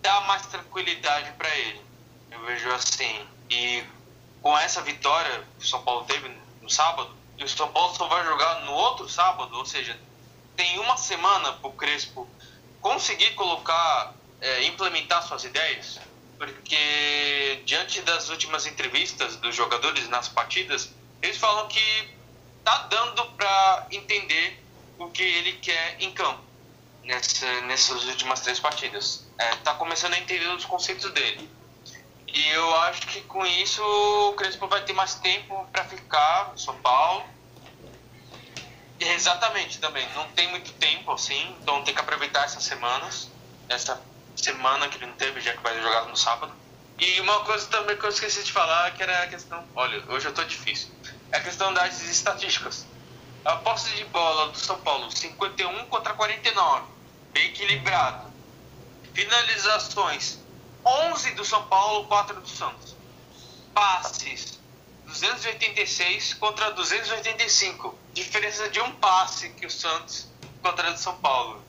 dá 0.00 0.20
mais 0.22 0.46
tranquilidade 0.46 1.32
para 1.32 1.54
ele. 1.56 1.80
Eu 2.30 2.40
vejo 2.44 2.70
assim. 2.72 3.26
E 3.50 3.84
com 4.40 4.56
essa 4.58 4.80
vitória 4.82 5.44
que 5.58 5.64
o 5.64 5.68
São 5.68 5.82
Paulo 5.82 6.04
teve 6.04 6.28
no 6.62 6.70
sábado, 6.70 7.14
e 7.38 7.44
o 7.44 7.48
São 7.48 7.68
Paulo 7.70 7.94
só 7.94 8.06
vai 8.08 8.24
jogar 8.24 8.60
no 8.62 8.72
outro 8.72 9.08
sábado, 9.08 9.56
ou 9.56 9.66
seja, 9.66 9.98
tem 10.56 10.78
uma 10.78 10.96
semana 10.96 11.52
para 11.52 11.68
o 11.68 11.72
Crespo 11.72 12.28
conseguir 12.80 13.34
colocar, 13.34 14.14
é, 14.40 14.64
implementar 14.64 15.22
suas 15.22 15.44
ideias, 15.44 16.00
porque 16.38 17.62
diante 17.64 18.00
das 18.02 18.28
últimas 18.30 18.66
entrevistas 18.66 19.36
dos 19.36 19.54
jogadores 19.54 20.08
nas 20.08 20.28
partidas, 20.28 20.90
eles 21.26 21.38
falam 21.38 21.66
que 21.68 22.08
tá 22.64 22.78
dando 22.88 23.24
para 23.32 23.86
entender 23.90 24.62
o 24.98 25.10
que 25.10 25.22
ele 25.22 25.52
quer 25.54 25.96
em 26.00 26.10
campo 26.12 26.42
nessa, 27.04 27.60
nessas 27.62 28.04
últimas 28.04 28.40
três 28.40 28.60
partidas. 28.60 29.26
É, 29.38 29.56
tá 29.56 29.74
começando 29.74 30.14
a 30.14 30.18
entender 30.18 30.46
os 30.48 30.64
conceitos 30.64 31.10
dele. 31.12 31.50
E 32.32 32.48
eu 32.48 32.76
acho 32.82 33.06
que 33.06 33.20
com 33.22 33.44
isso 33.46 33.82
o 33.82 34.34
Crespo 34.34 34.66
vai 34.68 34.84
ter 34.84 34.92
mais 34.92 35.14
tempo 35.16 35.66
para 35.72 35.84
ficar 35.84 36.50
no 36.50 36.58
São 36.58 36.74
Paulo. 36.80 37.24
E 38.98 39.04
exatamente 39.04 39.78
também, 39.78 40.08
não 40.14 40.26
tem 40.32 40.48
muito 40.48 40.72
tempo 40.74 41.12
assim, 41.12 41.56
então 41.60 41.84
tem 41.84 41.94
que 41.94 42.00
aproveitar 42.00 42.44
essas 42.44 42.64
semanas, 42.64 43.30
essa 43.68 44.02
semana 44.34 44.88
que 44.88 44.96
ele 44.96 45.06
não 45.06 45.16
teve, 45.16 45.40
já 45.40 45.52
que 45.52 45.62
vai 45.62 45.80
jogar 45.80 46.06
no 46.06 46.16
sábado. 46.16 46.54
E 46.98 47.20
uma 47.20 47.44
coisa 47.44 47.66
também 47.66 47.96
que 47.98 48.04
eu 48.04 48.08
esqueci 48.08 48.42
de 48.42 48.52
falar, 48.52 48.90
que 48.92 49.02
era 49.02 49.24
a 49.24 49.26
questão, 49.26 49.68
olha, 49.74 50.02
hoje 50.10 50.26
eu 50.26 50.32
tô 50.32 50.42
difícil 50.44 50.95
é 51.32 51.36
a 51.36 51.40
questão 51.40 51.72
das 51.72 52.02
estatísticas. 52.02 52.86
A 53.44 53.56
posse 53.56 53.94
de 53.94 54.04
bola 54.06 54.48
do 54.48 54.58
São 54.58 54.78
Paulo, 54.80 55.10
51 55.10 55.86
contra 55.86 56.14
49, 56.14 56.86
bem 57.32 57.46
equilibrado. 57.46 58.32
Finalizações, 59.14 60.38
11 60.84 61.30
do 61.32 61.44
São 61.44 61.64
Paulo, 61.66 62.06
4 62.06 62.40
do 62.40 62.48
Santos. 62.48 62.96
Passes, 63.72 64.58
286 65.06 66.34
contra 66.34 66.72
285. 66.72 67.96
Diferença 68.12 68.68
de 68.68 68.80
um 68.80 68.92
passe 68.96 69.50
que 69.50 69.66
o 69.66 69.70
Santos 69.70 70.28
contra 70.62 70.92
do 70.92 70.98
São 70.98 71.16
Paulo. 71.18 71.64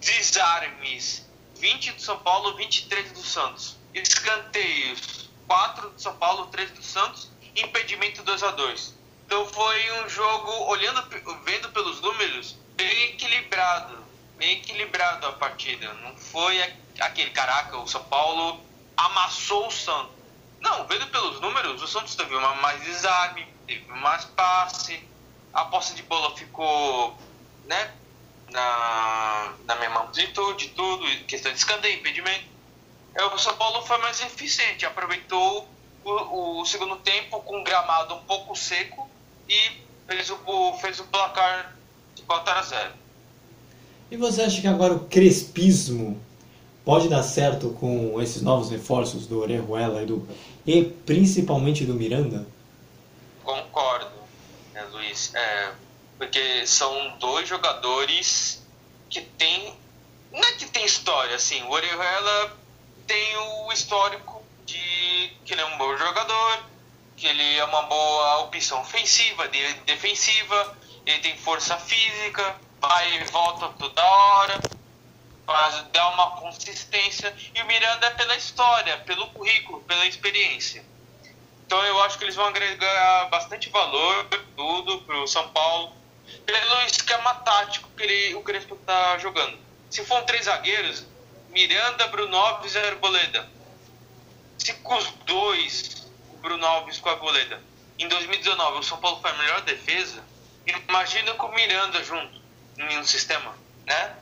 Desarmes, 0.00 1.24
20 1.56 1.92
do 1.92 2.02
São 2.02 2.18
Paulo, 2.18 2.56
23 2.56 3.12
do 3.12 3.22
Santos. 3.22 3.76
Escanteios, 3.94 5.30
4 5.46 5.90
do 5.90 6.00
São 6.00 6.16
Paulo, 6.16 6.46
3 6.46 6.72
do 6.72 6.82
Santos 6.82 7.33
impedimento 7.56 8.22
2 8.22 8.42
a 8.42 8.50
2 8.50 8.94
Então 9.26 9.46
foi 9.46 10.02
um 10.02 10.08
jogo, 10.08 10.50
olhando, 10.64 11.02
vendo 11.44 11.68
pelos 11.70 12.00
números, 12.00 12.56
bem 12.76 13.04
equilibrado. 13.04 14.04
Bem 14.36 14.58
equilibrado 14.58 15.26
a 15.26 15.32
partida. 15.32 15.92
Não 15.94 16.16
foi 16.16 16.60
aquele, 16.98 17.30
caraca, 17.30 17.78
o 17.78 17.86
São 17.86 18.02
Paulo 18.04 18.60
amassou 18.96 19.68
o 19.68 19.70
Santos. 19.70 20.12
Não, 20.60 20.86
vendo 20.86 21.06
pelos 21.08 21.40
números, 21.40 21.82
o 21.82 21.86
Santos 21.86 22.14
teve 22.14 22.34
uma 22.34 22.54
mais 22.56 22.82
desarme, 22.82 23.46
teve 23.66 23.86
mais 23.92 24.24
passe, 24.24 25.06
a 25.52 25.64
posse 25.66 25.94
de 25.94 26.02
bola 26.02 26.34
ficou, 26.36 27.16
né, 27.66 27.92
na, 28.50 29.52
na 29.66 29.74
mesma 29.76 30.04
amplitude, 30.04 30.70
tudo, 30.70 31.06
questão 31.26 31.52
de 31.52 31.58
escanteio, 31.58 31.98
impedimento. 31.98 32.46
É, 33.14 33.24
o 33.26 33.38
São 33.38 33.56
Paulo 33.56 33.86
foi 33.86 33.98
mais 33.98 34.20
eficiente, 34.20 34.86
aproveitou 34.86 35.68
o, 36.04 36.60
o 36.60 36.64
segundo 36.66 36.96
tempo 36.96 37.40
com 37.40 37.58
um 37.58 37.64
gramado 37.64 38.14
um 38.14 38.20
pouco 38.24 38.54
seco 38.54 39.08
e 39.48 39.58
fez 40.06 40.30
o, 40.30 40.72
fez 40.80 41.00
o 41.00 41.04
placar 41.04 41.76
de 42.14 42.22
4 42.22 42.52
a 42.52 42.62
0. 42.62 42.92
E 44.10 44.16
você 44.16 44.42
acha 44.42 44.60
que 44.60 44.66
agora 44.66 44.94
o 44.94 45.06
crespismo 45.06 46.20
pode 46.84 47.08
dar 47.08 47.22
certo 47.22 47.70
com 47.80 48.20
esses 48.20 48.42
novos 48.42 48.70
reforços 48.70 49.26
do 49.26 49.40
Orejuela 49.40 50.02
e, 50.02 50.06
do, 50.06 50.28
e 50.66 50.84
principalmente 50.84 51.84
do 51.84 51.94
Miranda? 51.94 52.46
Concordo, 53.42 54.12
né, 54.72 54.82
Luiz. 54.92 55.34
É, 55.34 55.72
porque 56.18 56.66
são 56.66 57.16
dois 57.18 57.48
jogadores 57.48 58.62
que 59.08 59.20
têm. 59.20 59.74
Não 60.32 60.40
é 60.40 60.52
que 60.52 60.66
tem 60.66 60.84
história, 60.84 61.34
assim. 61.36 61.62
O 61.62 61.70
Orejuela 61.70 62.56
tem 63.06 63.36
o 63.36 63.72
histórico 63.72 64.33
de 64.66 65.36
que 65.44 65.52
ele 65.52 65.60
é 65.60 65.66
um 65.66 65.78
bom 65.78 65.96
jogador, 65.96 66.64
que 67.16 67.26
ele 67.26 67.56
é 67.56 67.64
uma 67.64 67.82
boa 67.82 68.40
opção 68.40 68.80
ofensiva, 68.80 69.48
defensiva, 69.86 70.76
ele 71.06 71.18
tem 71.20 71.36
força 71.38 71.76
física, 71.78 72.56
vai 72.80 73.20
e 73.20 73.24
volta 73.24 73.68
toda 73.78 74.02
hora, 74.02 74.60
faz, 75.46 75.84
dá 75.92 76.08
uma 76.10 76.30
consistência. 76.32 77.34
E 77.54 77.62
o 77.62 77.66
Miranda 77.66 78.06
é 78.06 78.10
pela 78.10 78.36
história, 78.36 78.98
pelo 78.98 79.26
currículo, 79.28 79.80
pela 79.82 80.06
experiência. 80.06 80.84
Então 81.66 81.82
eu 81.84 82.02
acho 82.02 82.18
que 82.18 82.24
eles 82.24 82.34
vão 82.34 82.46
agregar 82.46 83.28
bastante 83.30 83.70
valor 83.70 84.28
tudo 84.56 85.00
para 85.02 85.22
o 85.22 85.26
São 85.26 85.48
Paulo, 85.50 85.92
pelo 86.44 86.82
esquema 86.82 87.34
tático 87.36 87.88
que 87.96 88.02
ele, 88.02 88.34
o 88.34 88.42
Crespo 88.42 88.74
está 88.74 89.18
jogando. 89.18 89.58
Se 89.90 90.04
for 90.04 90.22
três 90.22 90.46
zagueiros, 90.46 91.06
Miranda, 91.50 92.06
Bruno 92.08 92.36
Alves 92.36 92.74
e 92.74 92.78
Arboleda 92.78 93.48
se 94.58 94.72
com 94.74 94.96
os 94.96 95.08
dois, 95.26 96.06
o 96.32 96.36
Bruno 96.38 96.64
Alves 96.66 96.98
com 96.98 97.08
a 97.08 97.16
Boleda, 97.16 97.62
em 97.98 98.08
2019 98.08 98.78
o 98.78 98.82
São 98.82 98.98
Paulo 98.98 99.20
foi 99.20 99.30
a 99.30 99.34
melhor 99.34 99.60
defesa, 99.62 100.22
imagina 100.66 101.34
com 101.34 101.46
o 101.46 101.54
Miranda 101.54 102.02
junto 102.02 102.40
em 102.78 102.98
um 102.98 103.04
sistema, 103.04 103.54
né? 103.86 104.16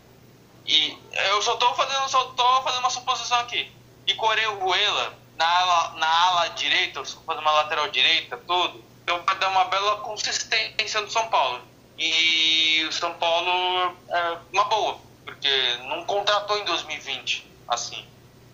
E 0.66 0.96
eu 1.28 1.42
só 1.42 1.56
tô 1.56 1.74
fazendo, 1.74 2.08
só 2.08 2.24
tô 2.24 2.62
fazendo 2.62 2.80
uma 2.80 2.90
suposição 2.90 3.38
aqui. 3.40 3.70
E 4.06 4.14
com 4.14 4.26
o 4.26 4.28
Orejuela 4.28 5.14
na 5.36 5.46
ala, 5.46 5.94
na 5.98 6.06
ala 6.06 6.48
direita, 6.50 7.04
fazendo 7.04 7.42
uma 7.42 7.50
lateral 7.50 7.88
direita, 7.88 8.36
tudo, 8.36 8.84
então 9.02 9.22
vai 9.24 9.36
dar 9.38 9.48
uma 9.48 9.64
bela 9.64 9.96
consistência 10.00 11.00
no 11.00 11.10
São 11.10 11.28
Paulo. 11.28 11.62
E 11.98 12.84
o 12.88 12.92
São 12.92 13.12
Paulo 13.14 13.96
é 14.08 14.38
uma 14.52 14.64
boa, 14.64 14.98
porque 15.24 15.76
não 15.88 16.04
contratou 16.04 16.58
em 16.58 16.64
2020, 16.64 17.46
assim. 17.68 18.06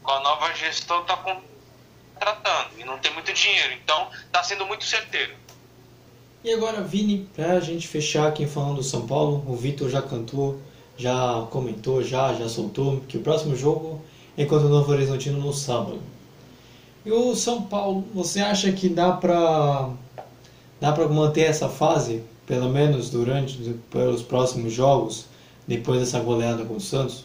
Com 0.03 0.13
a 0.13 0.21
nova 0.21 0.55
gestão 0.55 1.05
tá 1.05 1.17
com, 1.19 1.43
tratando 2.19 2.71
e 2.79 2.85
não 2.85 2.99
tem 2.99 3.13
muito 3.15 3.33
dinheiro. 3.33 3.73
Então 3.83 4.09
está 4.27 4.43
sendo 4.43 4.67
muito 4.67 4.85
certeiro. 4.85 5.33
E 6.45 6.53
agora, 6.53 6.81
Vini, 6.81 7.29
para 7.35 7.55
a 7.55 7.61
gente 7.61 7.89
fechar 7.89 8.29
aqui 8.29 8.47
falando 8.47 8.77
do 8.77 8.83
São 8.83 9.07
Paulo, 9.07 9.45
o 9.47 9.57
Vitor 9.57 9.91
já 9.91 10.01
cantou, 10.01 10.61
já 10.97 11.47
comentou, 11.51 12.03
já, 12.03 12.33
já 12.35 12.49
soltou 12.49 13.01
que 13.09 13.17
o 13.17 13.21
próximo 13.21 13.57
jogo 13.57 14.01
é 14.37 14.45
contra 14.45 14.67
o 14.67 14.71
Novo 14.71 14.93
Horizontino 14.93 15.39
no 15.39 15.53
sábado. 15.53 16.01
E 17.05 17.11
o 17.11 17.35
São 17.35 17.63
Paulo, 17.63 18.05
você 18.15 18.41
acha 18.41 18.71
que 18.73 18.89
dá 18.89 19.13
para 19.13 19.91
dá 20.81 20.93
para 20.93 21.09
manter 21.09 21.43
essa 21.43 21.69
fase, 21.69 22.23
pelo 22.47 22.69
menos 22.69 23.11
durante 23.11 23.57
pelos 23.91 24.23
próximos 24.23 24.73
jogos, 24.73 25.27
depois 25.67 26.01
dessa 26.01 26.21
goleada 26.21 26.65
com 26.65 26.77
o 26.77 26.81
Santos? 26.81 27.25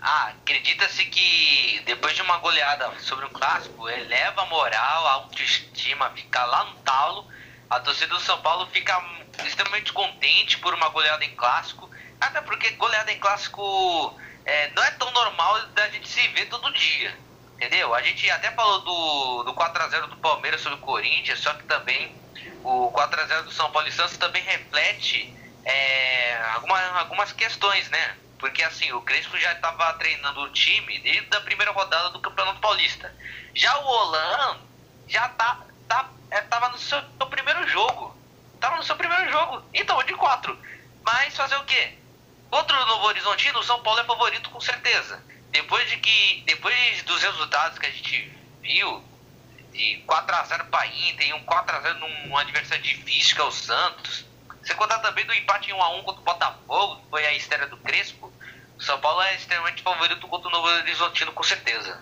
Ah, 0.00 0.28
acredita-se 0.28 1.04
que 1.06 1.82
depois 1.84 2.14
de 2.14 2.22
uma 2.22 2.38
goleada 2.38 2.92
sobre 3.00 3.24
um 3.24 3.30
clássico, 3.30 3.88
eleva 3.88 4.42
a 4.42 4.46
moral, 4.46 5.06
a 5.06 5.12
autoestima, 5.12 6.10
fica 6.10 6.44
lá 6.44 6.64
no 6.64 6.74
talo. 6.76 7.26
A 7.68 7.80
torcida 7.80 8.14
do 8.14 8.20
São 8.20 8.40
Paulo 8.40 8.66
fica 8.68 8.96
extremamente 9.44 9.92
contente 9.92 10.58
por 10.58 10.72
uma 10.72 10.88
goleada 10.88 11.24
em 11.24 11.34
clássico, 11.34 11.90
até 12.20 12.40
porque 12.40 12.70
goleada 12.70 13.12
em 13.12 13.18
clássico 13.18 14.16
é, 14.44 14.70
não 14.70 14.82
é 14.82 14.90
tão 14.92 15.10
normal 15.10 15.66
da 15.68 15.88
gente 15.90 16.08
se 16.08 16.26
ver 16.28 16.46
todo 16.46 16.72
dia. 16.72 17.14
Entendeu? 17.54 17.92
A 17.92 18.00
gente 18.00 18.30
até 18.30 18.52
falou 18.52 18.80
do, 18.82 19.42
do 19.42 19.54
4x0 19.54 20.06
do 20.06 20.16
Palmeiras 20.18 20.60
sobre 20.60 20.78
o 20.78 20.80
Corinthians, 20.80 21.40
só 21.40 21.52
que 21.54 21.64
também 21.64 22.14
o 22.62 22.92
4x0 22.92 23.42
do 23.42 23.52
São 23.52 23.70
Paulo 23.72 23.88
e 23.88 23.92
Santos 23.92 24.16
também 24.16 24.42
reflete 24.42 25.34
é, 25.64 26.40
alguma, 26.54 26.80
algumas 27.00 27.32
questões, 27.32 27.90
né? 27.90 28.16
Porque 28.38 28.62
assim, 28.62 28.92
o 28.92 29.02
Crespo 29.02 29.36
já 29.36 29.52
estava 29.52 29.92
treinando 29.94 30.40
o 30.40 30.50
time 30.50 30.98
desde 31.00 31.36
a 31.36 31.40
primeira 31.40 31.72
rodada 31.72 32.10
do 32.10 32.20
Campeonato 32.20 32.60
Paulista. 32.60 33.12
Já 33.54 33.76
o 33.78 33.84
Holan 33.84 34.60
já 35.08 35.28
tá, 35.30 35.60
tá, 35.88 36.08
é, 36.30 36.40
tava 36.42 36.68
no 36.68 36.78
seu, 36.78 37.00
seu 37.00 37.26
primeiro 37.26 37.66
jogo. 37.68 38.16
Tava 38.60 38.76
no 38.76 38.84
seu 38.84 38.96
primeiro 38.96 39.30
jogo. 39.30 39.64
Então, 39.74 40.02
de 40.04 40.14
quatro. 40.14 40.58
Mas 41.02 41.36
fazer 41.36 41.56
o 41.56 41.64
quê? 41.64 41.94
Contra 42.50 42.80
o 42.82 42.86
Novo 42.86 43.06
Horizontino, 43.06 43.58
o 43.58 43.64
São 43.64 43.82
Paulo 43.82 44.00
é 44.00 44.04
favorito 44.04 44.50
com 44.50 44.60
certeza. 44.60 45.22
Depois 45.50 45.88
de 45.88 45.96
que. 45.98 46.42
Depois 46.46 47.02
dos 47.02 47.22
resultados 47.22 47.78
que 47.78 47.86
a 47.86 47.90
gente 47.90 48.32
viu, 48.62 49.04
de 49.72 50.02
4x0 50.06 50.64
para 50.70 50.86
Inter 50.86 51.28
e 51.28 51.32
um 51.32 51.44
4x0 51.44 51.94
num 51.94 52.36
adversário 52.36 52.82
difícil 52.82 53.34
que 53.34 53.40
é 53.40 53.44
o 53.44 53.50
Santos. 53.52 54.27
Você 54.68 54.74
contar 54.74 54.98
também 54.98 55.24
do 55.24 55.32
empate 55.32 55.70
em 55.70 55.74
1x1 55.74 56.02
contra 56.04 56.20
o 56.20 56.24
Botafogo, 56.24 56.96
que 56.96 57.08
foi 57.08 57.24
a 57.24 57.34
estreia 57.34 57.66
do 57.68 57.78
Crespo. 57.78 58.30
O 58.78 58.82
São 58.82 59.00
Paulo 59.00 59.22
é 59.22 59.34
extremamente 59.34 59.80
favorito 59.80 60.28
contra 60.28 60.46
o 60.46 60.50
Novo 60.52 60.68
Horizontino, 60.68 61.32
com 61.32 61.42
certeza. 61.42 61.96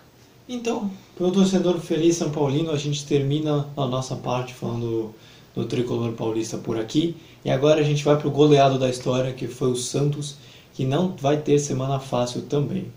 Então, 0.49 0.91
para 1.17 1.29
o 1.29 1.31
torcedor 1.31 1.79
feliz 1.79 2.17
São 2.17 2.33
Paulino, 2.33 2.73
a 2.73 2.77
gente 2.77 3.07
termina 3.07 3.69
a 3.77 3.87
nossa 3.87 4.17
parte 4.17 4.53
falando 4.53 5.15
do, 5.55 5.65
tricolor 5.65 6.13
paulista 6.15 6.59
por 6.59 6.77
aqui. 6.77 7.17
E 7.45 7.53
agora 7.53 7.81
a 7.81 7.85
gente 7.85 8.03
vai 8.03 8.17
para 8.17 8.27
o 8.27 8.33
goleado 8.33 8.81
da 8.81 8.89
história, 8.89 9.33
que 9.33 9.47
foi 9.47 9.71
o 9.71 9.77
Santos, 9.77 10.37
que 10.75 10.85
não 10.85 11.15
vai 11.15 11.37
ter 11.37 11.61
semana 11.61 12.01
fácil 12.01 12.49
também. 12.49 12.93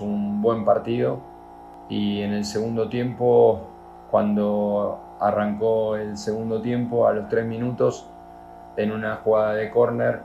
un 0.00 0.42
buen 0.42 0.64
partido 0.64 1.22
en 1.88 2.32
el 2.32 2.44
segundo 2.44 2.88
tiempo, 2.88 3.73
cuando 4.14 5.00
arrancó 5.18 5.96
el 5.96 6.16
segundo 6.16 6.62
tiempo, 6.62 7.08
a 7.08 7.12
los 7.12 7.28
tres 7.28 7.44
minutos, 7.44 8.08
en 8.76 8.92
una 8.92 9.16
jugada 9.16 9.54
de 9.54 9.72
córner, 9.72 10.20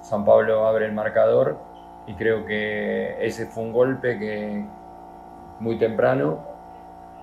San 0.00 0.24
Pablo 0.24 0.66
abre 0.66 0.86
el 0.86 0.92
marcador 0.92 1.58
y 2.06 2.14
creo 2.14 2.46
que 2.46 3.18
ese 3.20 3.44
fue 3.44 3.62
un 3.62 3.74
golpe 3.74 4.18
que 4.18 4.64
muy 5.60 5.76
temprano 5.76 6.38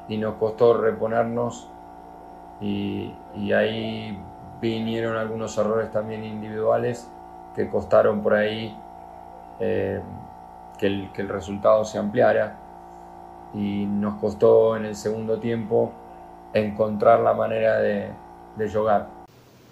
y 0.08 0.20
nos 0.20 0.36
costó 0.36 0.80
reponernos 0.80 1.68
y, 2.60 3.16
ahí 3.52 4.20
vinieron 4.62 5.18
algunos 5.18 5.58
errores 5.58 5.92
también 5.92 6.24
individuales 6.24 7.10
que 7.56 7.68
costaron 7.68 8.22
por 8.22 8.36
ahí 8.36 8.78
eh, 9.60 10.00
que 10.78 10.86
el, 10.86 11.12
que 11.12 11.24
el 11.24 11.30
resultado 11.30 11.84
se 11.86 11.98
ampliara 11.98 12.61
y 13.54 13.86
nos 13.86 14.20
costó 14.20 14.78
en 14.78 14.86
el 14.86 14.96
segundo 14.96 15.38
tiempo 15.38 15.92
encontrar 16.54 17.22
la 17.22 17.34
manera 17.34 17.80
de, 17.80 18.08
de 18.58 18.70
jogar. 18.70 19.22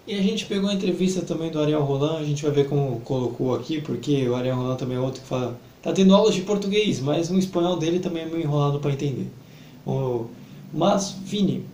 E 0.06 0.14
a 0.18 0.22
gente 0.22 0.46
pegou 0.46 0.70
a 0.70 0.74
entrevista 0.74 1.22
também 1.22 1.50
do 1.50 1.60
Ariel 1.60 1.82
Roland, 1.82 2.16
a 2.18 2.24
gente 2.24 2.42
vai 2.42 2.50
ver 2.50 2.68
como 2.68 3.00
colocou 3.00 3.54
aqui, 3.54 3.80
porque 3.80 4.28
o 4.28 4.34
Ariel 4.34 4.56
Roland 4.56 4.76
também 4.76 4.96
é 4.96 5.00
outro 5.00 5.20
que 5.20 5.26
fala. 5.28 5.56
Tá 5.82 5.92
tendo 5.92 6.14
aulas 6.14 6.34
de 6.34 6.42
português, 6.42 7.00
mas 7.00 7.30
o 7.30 7.38
espanhol 7.38 7.76
dele 7.78 8.00
também 8.00 8.24
é 8.24 8.26
meio 8.26 8.42
enrolado 8.42 8.80
para 8.80 8.92
entender. 8.92 9.30
Mas, 10.72 11.12
Vini, 11.24 11.64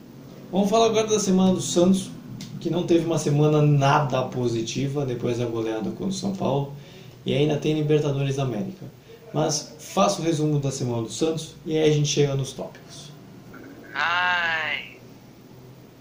vamos 0.51 0.71
falar 0.71 0.87
agora 0.87 1.07
da 1.07 1.19
semana 1.19 1.55
do 1.55 1.61
Santos, 1.61 2.11
que 2.61 2.71
não 2.71 2.85
teve 2.85 3.05
uma 3.05 3.19
semana 3.19 3.63
nada 3.63 4.23
positiva 4.23 5.05
depois 5.05 5.39
da 5.39 5.47
goleada 5.47 5.91
contra 5.91 6.07
o 6.07 6.13
São 6.13 6.33
Paulo, 6.33 6.73
e 7.25 7.33
ainda 7.35 7.57
tem 7.57 7.75
Libertadores 7.75 8.37
da 8.37 8.43
América. 8.43 8.87
Mas 9.37 9.77
faça 9.79 10.23
o 10.23 10.25
resumo 10.25 10.59
da 10.59 10.73
semana 10.73 11.03
do 11.03 11.13
Santos 11.13 11.57
e 11.67 11.77
aí 11.77 11.91
a 11.91 11.93
gente 11.93 12.09
chega 12.09 12.35
nos 12.35 12.55
tópicos. 12.55 13.11
Ai. 13.93 14.99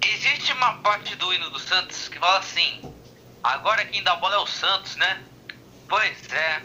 Existe 0.01 0.53
uma 0.53 0.75
parte 0.75 1.13
do 1.17 1.33
hino 1.33 1.49
do 1.49 1.59
Santos 1.59 2.07
que 2.07 2.17
fala 2.17 2.39
assim: 2.39 2.81
agora 3.43 3.83
quem 3.87 4.01
dá 4.03 4.15
bola 4.15 4.35
é 4.35 4.37
o 4.37 4.47
Santos, 4.47 4.95
né? 4.95 5.21
Pois 5.89 6.31
é. 6.31 6.63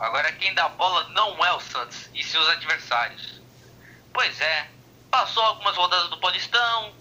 Agora 0.00 0.32
quem 0.32 0.52
dá 0.54 0.68
bola 0.70 1.08
não 1.10 1.44
é 1.44 1.52
o 1.52 1.60
Santos, 1.60 2.10
e 2.12 2.24
seus 2.24 2.48
adversários. 2.48 3.40
Pois 4.12 4.40
é. 4.40 4.66
Passou 5.12 5.44
algumas 5.44 5.76
rodadas 5.76 6.10
do 6.10 6.18
Paulistão, 6.18 6.94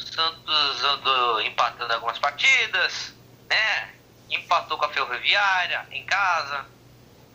Santos 0.00 0.82
andou 0.82 1.40
empatando 1.42 1.92
algumas 1.92 2.18
partidas, 2.18 3.14
né? 3.48 3.94
Empatou 4.28 4.76
com 4.76 4.84
a 4.84 4.92
Ferroviária 4.92 5.86
em 5.92 6.04
casa, 6.04 6.66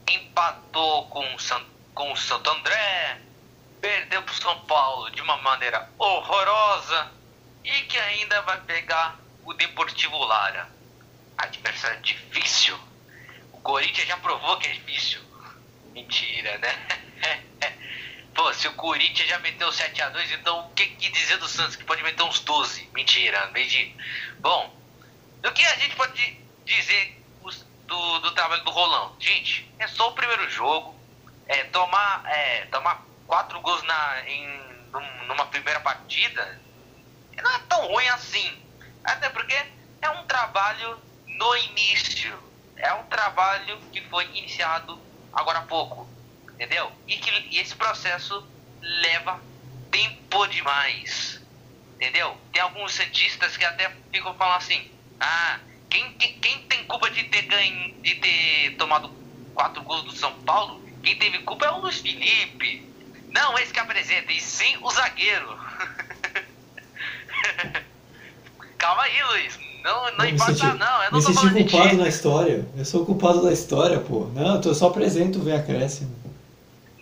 empatou 0.10 1.08
com 1.08 1.36
o, 1.36 1.40
San, 1.40 1.64
com 1.94 2.12
o 2.12 2.18
Santo 2.18 2.50
André, 2.50 3.22
perdeu 3.82 4.22
para 4.22 4.34
o 4.34 4.36
São 4.36 4.60
Paulo 4.62 5.10
de 5.12 5.22
uma 5.22 5.38
maneira 5.38 5.90
horrorosa 5.98 7.12
e 7.64 7.82
que 7.84 7.98
ainda 7.98 8.42
vai 8.42 8.60
pegar 8.62 9.20
o 9.46 9.54
Deportivo 9.54 10.18
Lara. 10.18 10.70
Adversário 11.38 12.02
difícil. 12.02 12.78
O 13.54 13.60
Corinthians 13.62 14.08
já 14.08 14.18
provou 14.18 14.58
que 14.58 14.68
é 14.68 14.74
difícil. 14.74 15.22
Mentira, 15.94 16.58
né? 16.58 17.78
Pô, 18.34 18.54
se 18.54 18.68
o 18.68 18.74
Corinthians 18.74 19.28
já 19.28 19.40
meteu 19.40 19.70
7x2, 19.70 20.32
então 20.40 20.68
o 20.68 20.70
que, 20.74 20.86
que 20.88 21.10
dizer 21.10 21.38
do 21.38 21.48
Santos 21.48 21.76
que 21.76 21.84
pode 21.84 22.02
meter 22.04 22.24
uns 22.24 22.40
12? 22.40 22.90
Mentira, 22.94 23.48
meio 23.48 23.94
Bom, 24.40 24.74
o 25.44 25.52
que 25.52 25.66
a 25.66 25.76
gente 25.76 25.96
pode 25.96 26.38
dizer 26.66 27.19
do, 27.19 27.19
do 27.19 27.19
trabalho 28.40 28.64
do 28.64 28.72
Rolão. 28.72 29.14
Gente, 29.20 29.70
é 29.78 29.88
só 29.88 30.10
o 30.10 30.14
primeiro 30.14 30.50
jogo. 30.50 30.98
É, 31.46 31.64
tomar, 31.66 32.24
é, 32.26 32.66
tomar 32.66 33.04
quatro 33.28 33.60
gols 33.60 33.82
na, 33.84 34.30
em, 34.30 34.88
numa 35.28 35.48
primeira 35.48 35.80
partida 35.80 36.62
não 37.42 37.52
é 37.52 37.60
tão 37.68 37.88
ruim 37.88 38.08
assim. 38.10 38.62
Até 39.04 39.30
porque 39.30 39.56
é 40.02 40.10
um 40.12 40.26
trabalho 40.26 40.98
no 41.26 41.58
início. 41.58 42.38
É 42.78 42.94
um 42.94 43.04
trabalho 43.06 43.78
que 43.92 44.02
foi 44.10 44.26
iniciado 44.26 44.98
agora 45.34 45.60
há 45.60 45.64
pouco. 45.64 46.08
Entendeu? 46.54 46.92
E 47.08 47.18
que 47.18 47.30
e 47.52 47.60
esse 47.60 47.76
processo 47.76 48.48
leva 48.82 49.42
tempo 49.92 50.48
demais. 50.48 51.42
Entendeu? 51.96 52.38
Tem 52.54 52.62
alguns 52.62 52.94
cientistas 52.94 53.58
que 53.58 53.66
até 53.66 53.90
ficam 54.12 54.34
falando 54.36 54.58
assim: 54.58 54.90
ah, 55.20 55.60
quem, 55.90 56.14
quem, 56.18 56.60
tem 56.64 56.84
culpa 56.86 57.10
de 57.10 57.24
ter 57.26 57.42
ganho, 57.44 57.94
de 58.02 58.16
ter 58.16 58.76
tomado 58.78 59.12
quatro 59.54 59.84
gols 59.84 60.04
do 60.04 60.12
São 60.12 60.32
Paulo? 60.46 60.82
Quem 61.04 61.18
teve 61.18 61.40
culpa 61.40 61.66
é 61.66 61.72
o 61.72 61.80
Luiz 61.80 62.00
Felipe. 62.00 62.88
Não 63.30 63.58
esse 63.58 63.74
que 63.74 63.80
apresenta, 63.80 64.32
e 64.32 64.40
sim 64.40 64.78
o 64.82 64.90
zagueiro. 64.92 65.50
Calma 68.78 69.04
aí, 69.04 69.24
Luiz. 69.24 69.60
Não, 69.84 70.18
não 70.18 70.26
importa, 70.26 70.54
senti, 70.54 70.78
não. 70.78 71.04
Eu 71.04 71.12
não 71.12 71.20
me 71.20 71.26
tô 71.26 71.34
senti 71.34 71.64
culpado 71.64 71.98
na 71.98 72.08
história. 72.08 72.68
Eu 72.76 72.86
sou 72.86 73.06
culpado 73.06 73.44
da 73.44 73.52
história, 73.52 74.00
pô. 74.00 74.26
Não, 74.34 74.62
eu 74.62 74.76
só 74.76 74.88
apresento 74.88 75.40
o 75.40 75.56
acréscimo. 75.56 76.18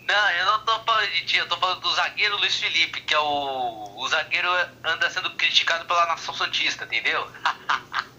Não, 0.06 0.30
eu 0.30 0.46
não 0.46 0.64
tô 0.64 0.78
falando 0.80 1.10
de 1.10 1.26
ti, 1.26 1.36
eu 1.36 1.48
tô 1.48 1.56
falando 1.58 1.80
do 1.80 1.94
zagueiro 1.94 2.38
Luiz 2.38 2.56
Felipe, 2.56 3.02
que 3.02 3.14
é 3.14 3.18
o. 3.18 3.90
O 3.96 4.08
zagueiro 4.08 4.48
anda 4.84 5.10
sendo 5.10 5.30
criticado 5.30 5.84
pela 5.86 6.06
nação 6.06 6.32
Santista, 6.32 6.84
entendeu? 6.84 7.26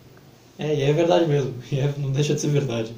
É, 0.60 0.76
e 0.76 0.84
é 0.84 0.92
verdade 0.92 1.26
mesmo. 1.26 1.64
E 1.72 1.80
é, 1.80 1.88
não 1.98 2.12
deixa 2.12 2.36
de 2.36 2.42
ser 2.42 2.50
verdade. 2.50 2.94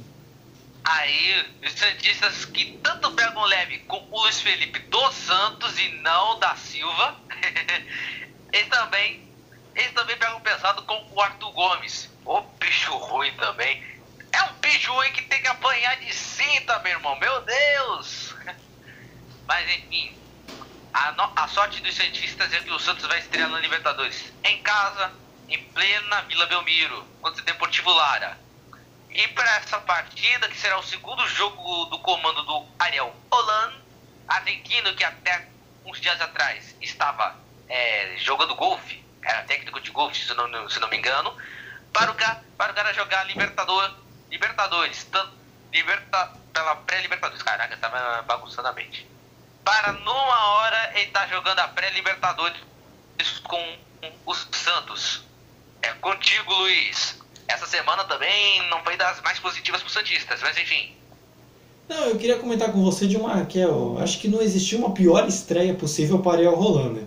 Aí, 0.84 1.46
os 1.64 1.72
Santistas 1.74 2.46
que 2.46 2.80
tanto 2.84 3.12
pegam 3.12 3.46
leve 3.46 3.78
com 3.80 3.98
o 3.98 4.22
Luiz 4.22 4.42
Felipe 4.42 4.80
dos 4.80 5.14
Santos 5.14 5.78
e 5.80 5.90
não 6.02 6.40
da 6.40 6.56
Silva, 6.56 7.16
eles 8.52 8.68
também, 8.68 9.32
eles 9.76 9.92
também 9.94 10.18
pegam 10.18 10.42
pesado 10.42 10.82
com 10.84 11.08
o 11.12 11.22
Arthur 11.22 11.52
Gomes. 11.52 12.10
O 12.26 12.42
bicho 12.60 12.98
ruim 12.98 13.32
também. 13.34 13.84
É 14.32 14.44
um 14.44 14.54
bicho 14.60 14.92
ruim 14.92 15.12
que 15.12 15.22
tem 15.24 15.42
que 15.42 15.48
apanhar 15.48 16.00
de 16.00 16.12
cinta, 16.16 16.80
meu 16.80 16.94
irmão. 16.94 17.20
Meu 17.20 17.42
Deus! 17.42 18.36
Mas 19.48 19.70
enfim, 19.70 20.18
a, 20.94 21.12
no, 21.12 21.32
a 21.36 21.48
sorte 21.48 21.82
dos 21.82 21.94
Santistas 21.94 22.52
é 22.54 22.60
que 22.60 22.72
o 22.72 22.80
Santos 22.80 23.06
vai 23.06 23.20
estrear 23.20 23.50
na 23.50 23.60
Libertadores 23.60 24.34
em 24.44 24.62
casa 24.64 25.21
em 25.52 25.64
plena 25.66 26.22
Vila 26.24 26.46
Belmiro, 26.48 27.06
contra 27.22 27.42
o 27.42 27.46
Deportivo 27.46 27.92
Lara. 27.92 28.40
E 29.10 29.28
para 29.30 29.58
essa 29.58 29.80
partida, 29.82 30.48
que 30.48 30.58
será 30.58 30.80
o 30.80 30.84
segundo 30.84 31.28
jogo 31.28 31.86
do 31.86 32.00
comando 32.00 32.42
do 32.44 32.66
Ariel 32.80 33.14
Hollande, 33.30 33.82
argentino 34.28 34.96
que 34.96 35.04
até 35.04 35.48
uns 35.86 36.00
dias 36.00 36.20
atrás 36.22 36.76
estava 36.82 37.36
é, 37.68 38.16
jogando 38.20 38.56
golfe, 38.56 39.04
era 39.22 39.44
técnico 39.44 39.82
de 39.82 39.92
golfe, 39.92 40.26
se 40.26 40.34
não, 40.34 40.70
se 40.70 40.80
não 40.80 40.88
me 40.88 40.98
engano, 40.98 41.36
para 41.92 42.12
o 42.12 42.16
para 42.58 42.72
o 42.72 42.76
cara 42.76 42.94
jogar 42.94 43.26
Libertador, 43.26 43.94
Libertadores, 44.30 45.04
tanto, 45.06 45.34
liberta, 45.74 46.34
pela 46.54 46.76
pré-Libertadores. 46.76 47.44
Caraca, 47.44 47.76
tá 47.76 48.22
bagunçando 48.22 48.70
a 48.70 48.74
mente. 48.74 49.06
Para 49.64 49.92
numa 49.92 50.48
hora 50.48 50.92
ele 50.96 51.12
tá 51.12 51.28
jogando 51.28 51.60
a 51.60 51.68
pré-Libertadores 51.68 52.62
com 53.44 53.78
os 54.26 54.48
Santos. 54.52 55.31
É 55.82 55.90
contigo, 55.94 56.54
Luiz. 56.54 57.20
Essa 57.48 57.66
semana 57.66 58.04
também 58.06 58.70
não 58.70 58.84
foi 58.84 58.96
das 58.98 59.22
mais 59.22 59.40
positivas 59.40 59.82
para 59.82 59.88
os 59.88 59.94
Santistas, 59.94 60.42
mas 60.42 60.58
enfim. 60.58 60.92
Não, 61.90 62.06
eu 62.06 62.18
queria 62.18 62.38
comentar 62.38 62.72
com 62.72 62.82
você 62.84 63.06
de 63.06 63.18
uma 63.18 63.46
que 63.46 63.60
eu 63.60 63.98
acho 64.00 64.20
que 64.20 64.30
não 64.30 64.42
existiu 64.42 64.80
uma 64.80 64.94
pior 64.94 65.28
estreia 65.28 65.74
possível 65.74 66.20
para 66.20 66.38
Ariel 66.38 66.56
Rolanda. 66.56 67.04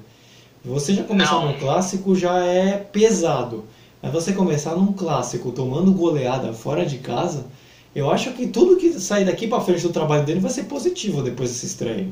Você 0.65 0.95
já 0.95 1.05
começar 1.05 1.41
num 1.41 1.59
clássico 1.59 2.15
já 2.15 2.39
é 2.45 2.77
pesado. 2.79 3.67
Mas 4.03 4.13
você 4.13 4.35
começar 4.35 4.75
num 4.75 4.93
clássico 4.93 5.51
tomando 5.53 5.93
goleada 5.93 6.53
fora 6.53 6.85
de 6.85 6.99
casa, 6.99 7.47
eu 7.95 8.11
acho 8.11 8.33
que 8.33 8.47
tudo 8.47 8.77
que 8.77 8.93
sair 9.01 9.25
daqui 9.25 9.47
para 9.47 9.63
frente 9.63 9.81
do 9.81 9.93
trabalho 9.93 10.27
dele 10.27 10.41
vai 10.41 10.51
ser 10.51 10.65
positivo 10.65 11.23
depois 11.23 11.51
desse 11.51 11.65
estreia. 11.65 12.09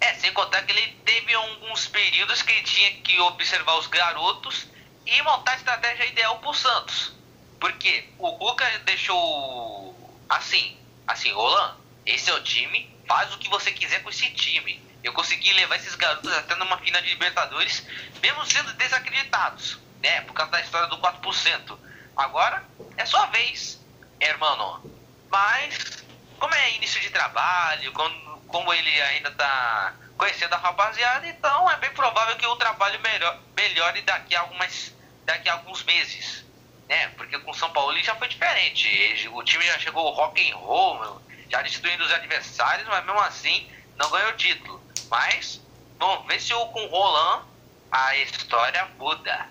É, 0.00 0.12
sem 0.14 0.32
contar 0.34 0.62
que 0.62 0.72
ele 0.72 0.94
teve 1.04 1.32
alguns 1.32 1.86
períodos 1.86 2.42
que 2.42 2.52
ele 2.52 2.62
tinha 2.62 2.90
que 3.02 3.18
observar 3.20 3.78
os 3.78 3.86
garotos 3.86 4.66
e 5.06 5.22
montar 5.22 5.52
a 5.52 5.56
estratégia 5.56 6.06
ideal 6.06 6.38
pro 6.38 6.52
Santos. 6.52 7.14
Porque 7.60 8.08
o 8.18 8.32
Cuca 8.36 8.66
deixou 8.84 9.94
assim, 10.28 10.76
assim, 11.06 11.32
Roland, 11.32 11.76
esse 12.04 12.28
é 12.28 12.34
o 12.34 12.42
time, 12.42 12.90
faz 13.06 13.32
o 13.32 13.38
que 13.38 13.48
você 13.48 13.70
quiser 13.72 14.02
com 14.02 14.10
esse 14.10 14.28
time. 14.30 14.82
Eu 15.02 15.12
consegui 15.12 15.52
levar 15.52 15.76
esses 15.76 15.94
garotos 15.94 16.32
até 16.32 16.54
numa 16.56 16.78
final 16.78 17.00
de 17.00 17.08
Libertadores, 17.08 17.86
mesmo 18.20 18.44
sendo 18.44 18.72
desacreditados, 18.74 19.78
né? 20.02 20.20
Por 20.22 20.32
causa 20.34 20.52
da 20.52 20.60
história 20.60 20.88
do 20.88 20.98
4%. 20.98 21.78
Agora 22.16 22.64
é 22.96 23.06
sua 23.06 23.26
vez, 23.26 23.80
hermano. 24.20 24.82
Mas, 25.30 26.04
como 26.38 26.54
é 26.54 26.74
início 26.74 27.00
de 27.00 27.10
trabalho, 27.10 27.92
como, 27.92 28.40
como 28.48 28.72
ele 28.72 29.00
ainda 29.02 29.30
tá 29.30 29.94
conhecendo 30.16 30.54
a 30.54 30.58
rapaziada, 30.58 31.26
então 31.28 31.70
é 31.70 31.76
bem 31.76 31.90
provável 31.90 32.36
que 32.36 32.46
o 32.46 32.56
trabalho 32.56 32.98
melhor, 33.00 33.38
melhore 33.54 34.00
daqui 34.02 34.34
a 34.34 34.40
algumas 34.40 34.95
daqui 35.26 35.48
a 35.48 35.54
alguns 35.54 35.84
meses, 35.84 36.44
né? 36.88 37.08
Porque 37.16 37.38
com 37.40 37.50
o 37.50 37.54
São 37.54 37.70
Paulo 37.70 37.94
já 38.02 38.14
foi 38.14 38.28
diferente. 38.28 39.28
O 39.34 39.42
time 39.42 39.64
já 39.66 39.78
chegou 39.78 40.10
rock 40.12 40.50
and 40.50 40.56
roll, 40.56 41.20
já 41.50 41.60
destruindo 41.60 42.04
os 42.04 42.12
adversários, 42.12 42.88
mas 42.88 43.04
mesmo 43.04 43.20
assim 43.20 43.66
não 43.98 44.10
ganhou 44.10 44.32
título. 44.34 44.80
Mas 45.10 45.60
vamos 45.98 46.26
ver 46.26 46.40
se 46.40 46.54
o 46.54 46.66
com 46.66 46.86
o 46.86 46.88
Roland 46.88 47.42
a 47.90 48.16
história 48.16 48.88
muda. 48.98 49.48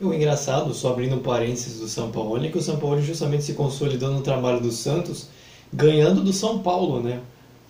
O 0.00 0.12
engraçado, 0.12 0.74
só 0.74 0.90
abrindo 0.90 1.16
um 1.16 1.22
parênteses 1.22 1.78
do 1.78 1.88
São 1.88 2.10
Paulo, 2.10 2.44
é 2.44 2.48
que 2.48 2.58
o 2.58 2.62
São 2.62 2.78
Paulo 2.78 3.00
justamente 3.00 3.44
se 3.44 3.54
consolidou 3.54 4.10
no 4.10 4.22
trabalho 4.22 4.60
do 4.60 4.72
Santos, 4.72 5.28
ganhando 5.72 6.22
do 6.22 6.32
São 6.32 6.58
Paulo, 6.58 7.00
né? 7.00 7.20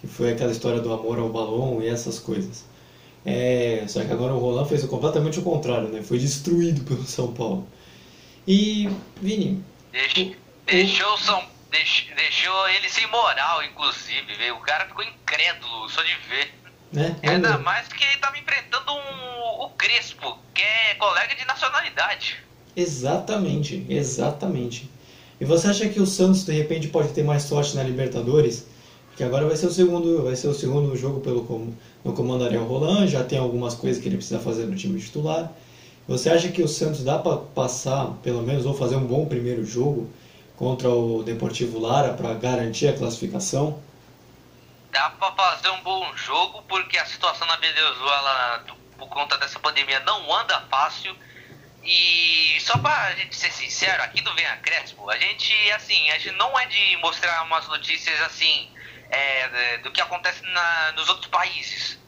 Que 0.00 0.06
foi 0.06 0.32
aquela 0.32 0.50
história 0.50 0.80
do 0.80 0.92
amor 0.92 1.18
ao 1.18 1.28
balão 1.28 1.82
e 1.82 1.88
essas 1.88 2.18
coisas. 2.18 2.64
É, 3.24 3.84
só 3.88 4.04
que 4.04 4.12
agora 4.12 4.34
o 4.34 4.38
Roland 4.38 4.68
fez 4.68 4.84
completamente 4.84 5.38
o 5.38 5.42
contrário, 5.42 5.88
né? 5.88 6.02
Foi 6.02 6.18
destruído 6.18 6.84
pelo 6.84 7.04
São 7.08 7.32
Paulo. 7.32 7.66
E, 8.46 8.88
Vini. 9.20 9.64
Deixou, 9.90 10.34
deixou, 10.66 11.18
São, 11.18 11.42
deixou, 11.70 12.14
deixou 12.14 12.68
ele 12.68 12.88
sem 12.88 13.06
moral, 13.08 13.62
inclusive. 13.64 14.34
Véio. 14.36 14.56
O 14.56 14.60
cara 14.60 14.86
ficou 14.86 15.04
incrédulo 15.04 15.88
só 15.88 16.02
de 16.02 16.14
ver. 16.28 16.54
Né? 16.92 17.16
Ainda 17.22 17.58
mais 17.58 17.88
que 17.88 18.04
ele 18.04 18.14
estava 18.14 18.38
enfrentando 18.38 18.92
um, 18.92 19.64
o 19.64 19.70
Crespo, 19.70 20.38
que 20.54 20.62
é 20.62 20.94
colega 20.94 21.34
de 21.34 21.44
nacionalidade. 21.44 22.36
Exatamente, 22.76 23.84
exatamente. 23.88 24.88
E 25.40 25.44
você 25.44 25.68
acha 25.68 25.88
que 25.88 26.00
o 26.00 26.06
Santos 26.06 26.44
de 26.44 26.52
repente 26.52 26.88
pode 26.88 27.12
ter 27.12 27.24
mais 27.24 27.42
sorte 27.42 27.74
na 27.74 27.82
Libertadores? 27.82 28.68
Porque 29.14 29.22
agora 29.22 29.46
vai 29.46 29.56
ser 29.56 29.66
o 29.66 29.70
segundo, 29.70 30.24
vai 30.24 30.34
ser 30.34 30.48
o 30.48 30.52
segundo 30.54 30.96
jogo 30.96 31.20
pelo 31.20 31.72
no 32.04 32.12
comando 32.14 32.44
Ariel 32.44 32.64
Roland, 32.64 33.06
já 33.06 33.22
tem 33.22 33.38
algumas 33.38 33.72
coisas 33.72 34.02
que 34.02 34.08
ele 34.08 34.16
precisa 34.16 34.40
fazer 34.40 34.66
no 34.66 34.74
time 34.74 35.00
titular. 35.00 35.52
Você 36.08 36.28
acha 36.28 36.48
que 36.48 36.60
o 36.60 36.66
Santos 36.66 37.04
dá 37.04 37.16
para 37.16 37.36
passar, 37.36 38.06
pelo 38.24 38.42
menos, 38.42 38.66
ou 38.66 38.74
fazer 38.74 38.96
um 38.96 39.06
bom 39.06 39.24
primeiro 39.26 39.64
jogo 39.64 40.10
contra 40.56 40.88
o 40.88 41.22
Deportivo 41.22 41.78
Lara 41.78 42.14
para 42.14 42.34
garantir 42.34 42.88
a 42.88 42.92
classificação? 42.92 43.80
Dá 44.90 45.10
para 45.10 45.30
fazer 45.30 45.70
um 45.70 45.82
bom 45.84 46.04
jogo 46.16 46.64
porque 46.68 46.98
a 46.98 47.06
situação 47.06 47.46
na 47.46 47.56
Venezuela, 47.58 48.64
por 48.98 49.08
conta 49.10 49.38
dessa 49.38 49.60
pandemia, 49.60 50.00
não 50.00 50.34
anda 50.34 50.60
fácil. 50.62 51.14
E 51.84 52.56
só 52.58 52.76
pra 52.78 53.12
gente 53.12 53.36
ser 53.36 53.52
sincero, 53.52 54.02
aqui 54.02 54.20
do 54.22 54.34
Venha 54.34 54.56
Crespo, 54.56 55.08
a 55.08 55.16
gente, 55.16 55.54
assim, 55.70 56.10
a 56.10 56.18
gente 56.18 56.36
não 56.36 56.58
é 56.58 56.66
de 56.66 56.96
mostrar 56.96 57.44
umas 57.44 57.68
notícias 57.68 58.20
assim 58.22 58.73
é, 59.10 59.78
do 59.78 59.90
que 59.90 60.00
acontece 60.00 60.42
na, 60.42 60.92
nos 60.92 61.08
outros 61.08 61.28
países. 61.28 61.98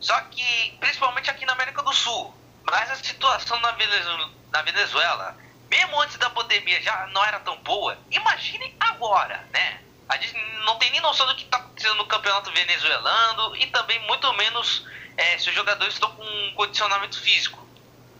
Só 0.00 0.18
que, 0.22 0.76
principalmente 0.80 1.30
aqui 1.30 1.46
na 1.46 1.52
América 1.52 1.82
do 1.82 1.92
Sul, 1.92 2.34
mas 2.64 2.90
a 2.90 2.96
situação 2.96 3.58
na 3.60 3.72
Venezuela, 3.72 4.30
na 4.50 4.62
Venezuela, 4.62 5.36
mesmo 5.70 6.00
antes 6.00 6.16
da 6.16 6.28
pandemia 6.30 6.82
já 6.82 7.06
não 7.08 7.24
era 7.24 7.40
tão 7.40 7.56
boa, 7.58 7.98
imagine 8.10 8.74
agora, 8.78 9.46
né? 9.52 9.80
A 10.08 10.16
gente 10.16 10.34
não 10.66 10.76
tem 10.76 10.90
nem 10.90 11.00
noção 11.00 11.26
do 11.26 11.34
que 11.34 11.44
está 11.44 11.56
acontecendo 11.56 11.94
no 11.94 12.06
campeonato 12.06 12.50
venezuelano 12.52 13.56
e 13.56 13.66
também 13.68 13.98
muito 14.06 14.30
menos 14.34 14.86
é, 15.16 15.38
se 15.38 15.48
os 15.48 15.54
jogadores 15.54 15.94
estão 15.94 16.14
com 16.14 16.22
um 16.22 16.54
condicionamento 16.54 17.18
físico. 17.20 17.66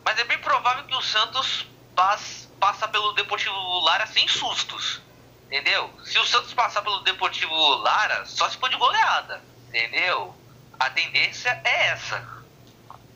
Mas 0.05 0.18
é 0.18 0.24
bem 0.24 0.39
provável 0.39 0.85
que 0.85 0.95
o 0.95 1.03
Santos 1.03 1.66
passe, 1.95 2.49
passa 2.59 2.89
pelo 2.89 3.12
Deportivo 3.12 3.80
Lara 3.80 4.07
sem 4.07 4.26
sustos. 4.26 5.01
Entendeu? 5.53 5.91
Se 6.03 6.19
o 6.19 6.25
Santos 6.25 6.55
passar 6.55 6.81
pelo 6.81 7.01
Deportivo 7.01 7.55
Lara, 7.83 8.25
só 8.25 8.49
se 8.49 8.57
for 8.57 8.71
de 8.71 8.77
goleada. 8.77 9.39
Entendeu? 9.69 10.33
A 10.81 10.89
tendência 10.89 11.61
é 11.63 11.89
essa. 11.89 12.27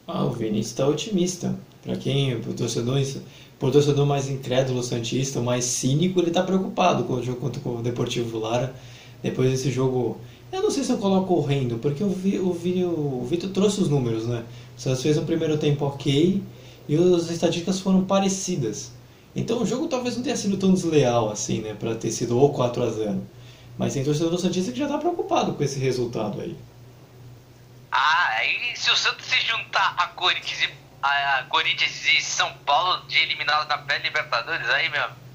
Ah, 0.07 0.23
o 0.23 0.33
Vinícius 0.33 0.67
está 0.67 0.87
otimista. 0.87 1.59
Para 1.83 1.97
quem, 1.97 2.39
pro 2.43 2.53
torcedor, 2.53 3.01
pro 3.59 3.73
torcedor 3.73 4.05
mais 4.05 4.29
incrédulo, 4.29 4.83
santista, 4.83 5.41
mais 5.41 5.65
cínico, 5.65 6.21
ele 6.21 6.29
está 6.29 6.43
preocupado 6.43 7.05
com 7.05 7.15
o 7.15 7.23
jogo 7.23 7.41
contra 7.41 7.67
o 7.67 7.81
Deportivo 7.81 8.39
Lara. 8.39 8.75
Depois 9.23 9.51
desse 9.51 9.71
jogo, 9.71 10.21
eu 10.53 10.63
não 10.63 10.71
sei 10.71 10.85
se 10.85 10.93
eu 10.93 10.99
coloco 10.99 11.33
horrendo, 11.33 11.79
porque 11.79 12.03
eu 12.03 12.11
vi, 12.11 12.35
eu 12.35 12.53
vi 12.53 12.85
o 12.85 13.25
Vitor 13.25 13.49
trouxe 13.49 13.81
os 13.81 13.89
números, 13.89 14.27
né? 14.27 14.45
O 14.77 14.81
Santos 14.81 15.03
fez 15.03 15.17
um 15.17 15.25
primeiro 15.25 15.57
tempo 15.57 15.87
ok 15.87 16.43
e 16.87 16.97
as 16.97 17.31
estatísticas 17.31 17.81
foram 17.81 18.05
parecidas. 18.05 18.93
Então 19.37 19.63
o 19.63 19.67
jogo 19.67 19.87
talvez 19.87 20.17
não 20.17 20.25
tenha 20.25 20.37
sido 20.37 20.57
tão 20.57 20.73
desleal 20.73 21.31
assim, 21.31 21.61
né, 21.61 21.75
para 21.75 21.95
ter 21.95 22.11
sido 22.11 22.39
ou 22.39 22.53
4 22.53 22.83
a 22.83 22.91
0. 22.91 23.31
Mas 23.79 23.93
tem 23.93 24.03
torcedor 24.03 24.31
do 24.31 24.39
Santista 24.39 24.73
que 24.73 24.79
já 24.79 24.87
está 24.87 24.97
preocupado 24.97 25.53
com 25.53 25.63
esse 25.63 25.79
resultado 25.79 26.41
aí. 26.41 26.57
Ah, 27.93 28.29
aí 28.39 28.75
se 28.75 28.91
o 28.91 28.97
Santos 28.97 29.27
se 29.27 29.39
juntar 29.41 29.95
a 29.99 30.07
Corinthians 30.09 30.63
e, 30.63 30.71
a, 31.03 31.45
Corinthians 31.51 32.05
e 32.07 32.21
São 32.23 32.51
Paulo 32.65 33.07
de 33.07 33.19
eliminados 33.19 33.69
na 33.69 33.79
pré-Libertadores, 33.79 34.69
aí, 34.71 34.89
meu 34.89 35.27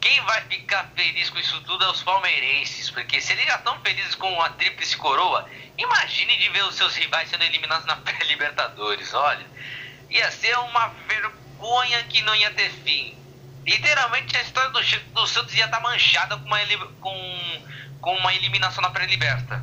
quem 0.00 0.20
vai 0.22 0.40
ficar 0.42 0.90
feliz 0.94 1.28
com 1.30 1.38
isso 1.38 1.60
tudo 1.62 1.84
é 1.84 1.90
os 1.90 2.02
palmeirenses, 2.02 2.90
porque 2.90 3.20
se 3.20 3.32
eles 3.32 3.46
já 3.46 3.56
estão 3.56 3.78
felizes 3.80 4.14
com 4.14 4.40
a 4.40 4.50
tríplice 4.50 4.96
coroa, 4.96 5.48
imagine 5.76 6.36
de 6.36 6.48
ver 6.50 6.64
os 6.64 6.76
seus 6.76 6.94
rivais 6.96 7.28
sendo 7.28 7.44
eliminados 7.44 7.86
na 7.86 7.96
pré-Libertadores, 7.96 9.12
olha. 9.12 9.46
Ia 10.10 10.30
ser 10.30 10.56
uma 10.58 10.88
vergonha 11.06 12.02
que 12.04 12.22
não 12.22 12.34
ia 12.34 12.50
ter 12.52 12.70
fim. 12.70 13.14
Literalmente 13.68 14.34
a 14.34 14.40
história 14.40 14.70
do, 14.70 14.80
do 15.14 15.26
Santos 15.26 15.54
ia 15.54 15.66
estar 15.66 15.76
tá 15.76 15.82
manchada 15.82 16.38
com 16.38 16.46
uma, 16.46 16.58
com, 17.00 17.16
com 18.00 18.14
uma 18.14 18.34
eliminação 18.34 18.80
na 18.80 18.88
pré-liberta. 18.88 19.62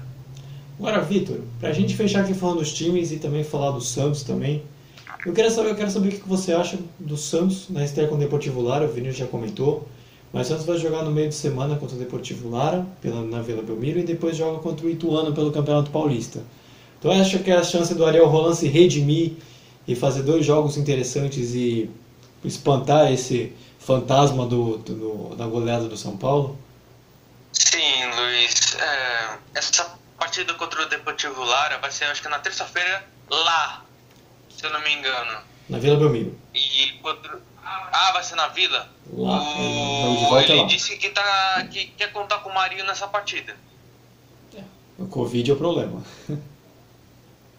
Agora, 0.78 1.01
Vitor, 1.01 1.39
pra 1.60 1.74
gente 1.74 1.95
fechar 1.95 2.22
aqui 2.22 2.34
falando 2.34 2.60
dos 2.60 2.72
times 2.72 3.12
e 3.12 3.18
também 3.18 3.43
falar 3.43 3.72
do 3.72 3.82
Santos 3.82 4.22
também, 4.22 4.64
eu 5.26 5.34
quero 5.34 5.49
saber, 5.49 5.72
eu 5.72 5.76
quero 5.76 5.89
saber 5.89 6.10
o 6.10 6.12
que 6.12 6.30
você 6.30 6.53
acha 6.53 6.78
do 6.99 7.18
Santos 7.18 7.68
na 7.70 7.84
estreia 7.84 8.08
com 8.08 8.14
o 8.14 8.20
Deportivo 8.20 8.62
Lara, 8.62 8.86
o 8.86 8.91
Vinícius 8.91 9.18
já 9.18 9.26
comentou, 9.26 9.89
mas 10.32 10.45
o 10.45 10.49
Santos 10.49 10.66
vai 10.66 10.78
jogar 10.78 11.01
no 11.01 11.10
meio 11.10 11.30
de 11.30 11.36
semana 11.36 11.76
contra 11.76 11.95
o 11.95 11.99
Deportivo 11.99 12.47
Lara, 12.49 12.86
pela, 13.01 13.24
na 13.24 13.41
Vila 13.41 13.64
Belmiro, 13.64 13.97
e 13.99 14.03
depois 14.03 14.38
joga 14.38 14.60
contra 14.60 14.86
o 14.86 14.89
Ituano 14.89 15.34
pelo 15.34 15.51
Campeonato 15.51 15.89
Paulista. 15.89 16.43
Então 16.99 17.10
acha 17.10 17.39
que 17.39 17.49
a 17.49 17.64
chance 17.64 17.95
do 17.95 18.06
Ariel 18.06 18.28
Roland 18.28 18.53
se 18.53 18.68
redimir 18.68 19.32
e 19.88 19.95
fazer 19.95 20.22
dois 20.22 20.45
jogos 20.45 20.78
interessantes 20.78 21.56
e 21.56 21.89
espantar 22.43 23.12
esse 23.12 23.51
fantasma 23.86 24.48
do, 24.48 24.78
do, 24.80 25.36
da 25.36 25.46
goleada 25.46 25.88
do 25.88 25.96
São 25.96 26.18
Paulo? 26.18 26.58
Sim, 27.54 28.06
Luiz. 28.16 28.76
É, 28.76 29.38
essa 29.54 29.98
partida 30.18 30.54
contra 30.56 30.82
o 30.82 30.90
Deportivo 30.90 31.44
Lara 31.44 31.78
vai 31.78 31.92
ser, 31.92 32.06
acho 32.06 32.22
que 32.22 32.28
na 32.28 32.40
terça-feira, 32.40 33.08
lá, 33.30 33.86
se 34.50 34.66
eu 34.66 34.72
não 34.72 34.82
me 34.82 34.94
engano. 34.94 35.40
Na 35.70 35.78
Vila 35.78 35.98
Belmiro. 35.98 36.38
E. 36.54 37.00
Ah, 37.64 38.12
vai 38.12 38.24
ser 38.24 38.36
na 38.36 38.48
Vila? 38.48 38.90
Lá. 39.14 39.42
O... 39.42 40.40
Ele 40.40 40.62
lá. 40.62 40.68
disse 40.68 40.98
que, 40.98 41.10
tá, 41.10 41.68
que 41.72 41.88
quer 41.88 42.12
contar 42.12 42.40
com 42.40 42.50
o 42.50 42.54
Marinho 42.54 42.86
nessa 42.86 43.08
partida. 43.08 43.56
É. 44.56 44.64
O 44.98 45.08
Covid 45.08 45.50
é 45.50 45.54
o 45.54 45.58
problema. 45.58 46.04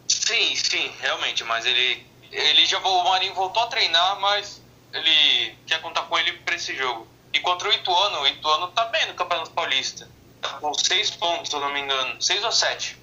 sim, 0.08 0.56
sim, 0.56 0.90
realmente, 1.00 1.44
mas 1.44 1.64
ele. 1.64 2.04
Ele 2.32 2.66
já 2.66 2.78
o 2.80 3.04
Marinho 3.04 3.34
voltou 3.34 3.62
a 3.62 3.66
treinar, 3.68 4.20
mas 4.20 4.60
ele 4.92 5.56
quer 5.66 5.80
contar 5.80 6.02
com 6.02 6.18
ele 6.18 6.32
para 6.32 6.54
esse 6.54 6.74
jogo. 6.76 7.06
E 7.32 7.40
contra 7.40 7.68
o 7.68 7.72
Ituano, 7.72 8.20
o 8.20 8.26
Ituano 8.26 8.68
tá 8.68 8.84
bem 8.86 9.06
no 9.06 9.14
Campeonato 9.14 9.50
Paulista. 9.50 10.08
Tá 10.40 10.50
com 10.60 10.72
seis 10.74 11.10
pontos, 11.10 11.50
se 11.50 11.56
eu 11.56 11.60
não 11.60 11.72
me 11.72 11.80
engano. 11.80 12.20
Seis 12.20 12.42
ou 12.44 12.52
sete. 12.52 12.98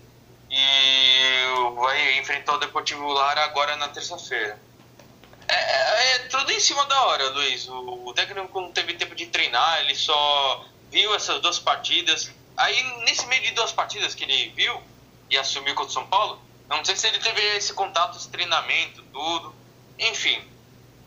E 0.50 1.74
vai 1.76 2.20
enfrentar 2.20 2.54
o 2.54 2.60
Deportivo 2.60 3.08
Lara 3.12 3.44
agora 3.44 3.76
na 3.76 3.88
terça-feira. 3.90 4.60
É, 5.48 5.56
é, 5.56 6.16
é, 6.16 6.20
tudo 6.30 6.52
em 6.52 6.60
cima 6.60 6.86
da 6.86 7.04
hora, 7.06 7.30
Luiz. 7.30 7.68
O, 7.68 8.08
o 8.08 8.14
técnico 8.14 8.62
não 8.62 8.72
teve 8.72 8.94
tempo 8.94 9.16
de 9.16 9.28
treinar, 9.28 9.82
ele 9.82 9.96
só 9.96 10.66
viu 10.92 11.14
essas 11.16 11.42
duas 11.42 11.60
partidas. 11.60 12.32
Aí, 12.56 12.84
nesse 13.06 13.26
meio 13.28 13.42
de 13.42 13.52
duas 13.52 13.72
partidas 13.72 14.16
que 14.16 14.24
ele 14.24 14.50
viu 14.56 14.82
e 15.30 15.38
assumiu 15.38 15.74
contra 15.76 15.90
o 15.90 15.94
São 15.94 16.08
Paulo, 16.08 16.40
não 16.70 16.84
sei 16.86 16.96
se 16.96 17.08
ele 17.08 17.20
teve 17.20 17.42
esse 17.58 17.74
contato, 17.74 18.18
esse 18.18 18.30
treinamento, 18.30 19.02
tudo. 19.12 19.54
Enfim, 20.00 20.44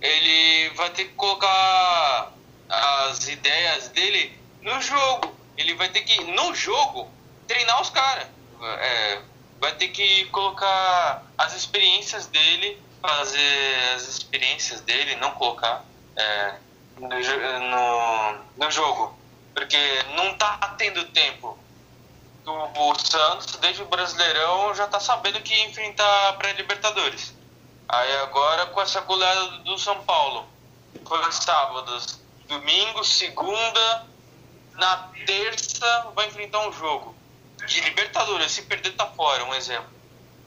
ele 0.00 0.70
vai 0.70 0.90
ter 0.90 1.04
que 1.04 1.14
colocar 1.14 2.32
as 2.68 3.28
ideias 3.28 3.88
dele 3.88 4.38
no 4.62 4.80
jogo. 4.80 5.34
Ele 5.56 5.74
vai 5.74 5.88
ter 5.88 6.02
que, 6.02 6.22
no 6.32 6.54
jogo, 6.54 7.10
treinar 7.46 7.80
os 7.80 7.90
caras. 7.90 8.26
É, 8.60 9.22
vai 9.60 9.72
ter 9.74 9.88
que 9.88 10.26
colocar 10.26 11.22
as 11.38 11.54
experiências 11.54 12.26
dele, 12.26 12.80
fazer 13.00 13.94
as 13.94 14.08
experiências 14.08 14.80
dele, 14.82 15.16
não 15.16 15.30
colocar 15.32 15.84
é, 16.16 16.54
no, 16.98 17.08
no, 17.08 18.38
no, 18.56 18.70
jogo. 18.70 19.18
Porque 19.54 19.78
não 20.14 20.36
tá 20.36 20.74
tendo 20.76 21.04
tempo. 21.06 21.58
O, 22.44 22.90
o 22.90 22.98
Santos, 22.98 23.56
desde 23.56 23.82
o 23.82 23.86
Brasileirão, 23.86 24.74
já 24.74 24.86
tá 24.86 25.00
sabendo 25.00 25.40
que 25.40 25.54
ia 25.54 25.66
enfrentar 25.66 26.34
pré-Libertadores. 26.34 27.34
Aí 27.88 28.16
agora 28.16 28.66
com 28.66 28.80
essa 28.80 29.00
goleada 29.00 29.58
do 29.58 29.78
São 29.78 30.02
Paulo. 30.04 30.46
Foi 31.04 31.32
sábados, 31.32 32.20
domingo, 32.48 33.04
segunda, 33.04 34.06
na 34.74 35.08
terça 35.24 36.06
vai 36.14 36.26
enfrentar 36.26 36.66
um 36.66 36.72
jogo 36.72 37.14
de 37.66 37.80
Libertadores. 37.80 38.52
Se 38.52 38.62
perder, 38.62 38.94
tá 38.94 39.06
fora, 39.06 39.44
um 39.44 39.54
exemplo. 39.54 39.90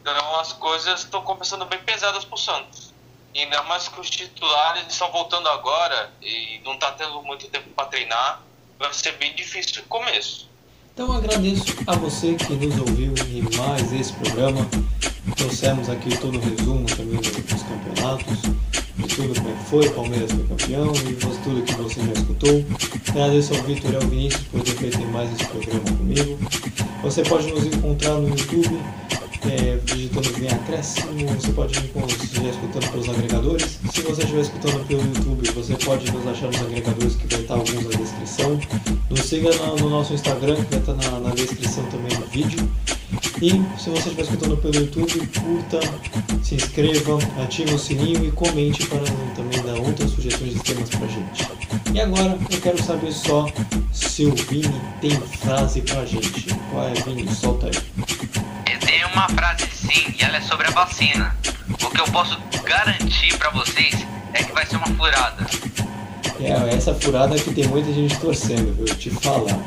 Então 0.01 0.39
as 0.39 0.53
coisas 0.53 1.01
estão 1.01 1.21
começando 1.21 1.65
bem 1.65 1.79
pesadas 1.79 2.25
pro 2.25 2.37
Santos. 2.37 2.93
Ainda 3.35 3.61
mais 3.63 3.87
que 3.87 3.99
os 3.99 4.09
titulares 4.09 4.87
estão 4.87 5.11
voltando 5.11 5.47
agora 5.49 6.11
e 6.21 6.59
não 6.65 6.77
tá 6.77 6.91
tendo 6.91 7.21
muito 7.21 7.47
tempo 7.47 7.69
para 7.69 7.85
treinar. 7.87 8.41
Vai 8.77 8.93
ser 8.93 9.13
bem 9.13 9.35
difícil 9.35 9.81
no 9.81 9.87
começo. 9.87 10.49
Então 10.93 11.11
agradeço 11.13 11.63
a 11.87 11.95
você 11.95 12.35
que 12.35 12.53
nos 12.53 12.77
ouviu 12.79 13.13
em 13.27 13.57
mais 13.57 13.93
esse 13.93 14.11
programa. 14.13 14.67
Trouxemos 15.37 15.89
aqui 15.89 16.17
todo 16.17 16.37
o 16.37 16.41
resumo 16.41 16.68
de 18.17 19.07
tudo 19.15 19.33
como 19.35 19.49
é 19.49 19.63
foi, 19.69 19.89
Palmeiras 19.89 20.31
foi 20.31 20.43
campeão 20.45 20.93
e 20.95 21.13
tudo 21.13 21.63
que 21.63 21.73
você 21.75 22.01
já 22.01 22.13
escutou. 22.13 22.65
Agradeço 23.09 23.55
ao 23.55 23.63
Vitor 23.63 23.91
e 23.91 23.95
ao 23.95 24.01
Vinícius 24.01 24.43
por 24.43 24.61
ter 24.61 24.71
feito 24.71 24.99
mais 25.07 25.31
esse 25.33 25.45
programa 25.45 25.97
comigo. 25.97 26.39
Você 27.03 27.23
pode 27.23 27.51
nos 27.51 27.65
encontrar 27.65 28.15
no 28.15 28.29
YouTube 28.29 28.79
é, 29.49 29.79
digitando 29.83 30.29
Vem 30.33 30.49
Acréscimo, 30.49 31.27
você 31.27 31.51
pode 31.51 31.79
me 31.79 32.05
estiver 32.23 32.49
escutando 32.49 32.91
pelos 32.91 33.09
agregadores. 33.09 33.79
Se 33.91 34.01
você 34.01 34.21
estiver 34.21 34.41
escutando 34.41 34.87
pelo 34.87 35.01
YouTube, 35.01 35.51
você 35.51 35.75
pode 35.75 36.11
nos 36.11 36.27
achar 36.27 36.47
nos 36.47 36.61
agregadores 36.61 37.15
que 37.15 37.27
vai 37.27 37.41
estar 37.41 37.53
alguns 37.55 37.83
na 37.83 37.97
descrição. 37.97 38.59
Nos 39.09 39.21
siga 39.21 39.49
no, 39.55 39.75
no 39.77 39.89
nosso 39.89 40.13
Instagram, 40.13 40.55
que 40.55 40.75
vai 40.75 40.79
estar 40.79 40.93
na, 40.93 41.19
na 41.19 41.29
descrição 41.33 41.83
também 41.85 42.15
do 42.17 42.25
vídeo. 42.27 42.69
E 43.41 43.51
se 43.79 43.89
você 43.89 44.09
estiver 44.09 44.21
escutando 44.23 44.57
pelo 44.57 44.75
YouTube, 44.75 45.27
curta, 45.39 45.79
se 46.43 46.55
inscreva, 46.55 47.17
ative 47.41 47.73
o 47.73 47.79
sininho 47.79 48.25
e 48.25 48.31
comente 48.31 48.85
para 48.85 49.03
também 49.35 49.61
dar 49.63 49.79
outras 49.79 50.11
sugestões 50.11 50.53
de 50.53 50.59
temas 50.59 50.89
pra 50.89 51.07
gente. 51.07 51.47
E 51.93 51.99
agora 51.99 52.37
eu 52.51 52.61
quero 52.61 52.83
saber 52.83 53.11
só 53.11 53.47
se 53.91 54.25
o 54.25 54.35
Vini 54.35 54.81
tem 55.01 55.11
frase 55.11 55.81
pra 55.81 56.05
gente. 56.05 56.53
Qual 56.69 56.87
é, 56.87 56.93
Vini? 56.93 57.33
Solta 57.33 57.67
aí 57.67 58.28
uma 59.13 59.27
frase 59.29 59.67
sim, 59.73 60.13
e 60.17 60.23
ela 60.23 60.37
é 60.37 60.41
sobre 60.41 60.67
a 60.67 60.71
vacina. 60.71 61.35
O 61.81 61.89
que 61.89 62.01
eu 62.01 62.05
posso 62.05 62.39
garantir 62.63 63.37
para 63.37 63.49
vocês 63.51 63.95
é 64.33 64.43
que 64.43 64.51
vai 64.51 64.65
ser 64.65 64.77
uma 64.77 64.87
furada. 64.87 65.45
É, 66.39 66.75
essa 66.75 66.93
furada 66.95 67.35
que 67.35 67.53
tem 67.53 67.67
muita 67.67 67.91
gente 67.91 68.17
torcendo, 68.19 68.73
viu? 68.75 68.85
Te 68.95 69.09
falar. 69.09 69.57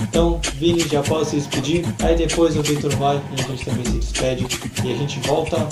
Então, 0.00 0.40
Vini, 0.54 0.88
já 0.88 1.02
posso 1.02 1.30
se 1.30 1.36
despedir. 1.36 1.84
Aí 2.02 2.16
depois 2.16 2.56
o 2.56 2.62
Victor 2.62 2.94
vai 2.96 3.20
e 3.36 3.40
a 3.40 3.44
gente 3.44 3.64
também 3.64 3.84
se 3.84 3.98
despede. 3.98 4.46
E 4.84 4.92
a 4.92 4.96
gente 4.96 5.20
volta 5.20 5.68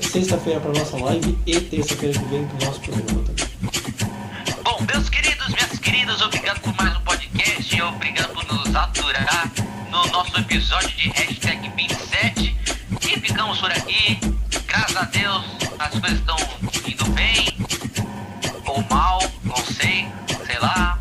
sexta-feira 0.00 0.60
para 0.60 0.72
nossa 0.72 0.96
live 0.96 1.38
e 1.46 1.60
terça-feira 1.60 2.18
que 2.18 2.24
vem 2.26 2.46
para 2.46 2.62
o 2.62 2.66
nosso 2.66 2.80
programa 2.80 3.22
também. 3.24 3.46
Bom, 4.64 4.86
meus 4.92 5.10
queridos, 5.10 5.48
minhas 5.48 5.78
queridas, 5.78 6.22
obrigado 6.22 6.60
por 6.60 6.74
mais 6.76 6.96
um 6.96 7.00
podcast. 7.00 7.82
Obrigado 7.82 8.32
por 8.32 8.44
nos 8.54 8.74
aturar 8.74 9.52
no 9.90 10.06
nosso 10.12 10.38
episódio 10.38 10.96
de 10.96 11.10
hashtag 11.10 11.65
27. 11.65 11.65
E 13.56 13.58
ficamos 13.58 13.60
por 13.60 13.72
aqui. 13.72 14.20
Graças 14.66 14.96
a 14.96 15.04
Deus, 15.04 15.44
as 15.78 15.90
coisas 15.98 16.18
estão 16.18 16.36
indo 16.86 17.04
bem. 17.12 17.56
Ou 18.66 18.84
mal, 18.90 19.20
não 19.44 19.56
sei, 19.56 20.06
sei 20.46 20.58
lá. 20.60 20.98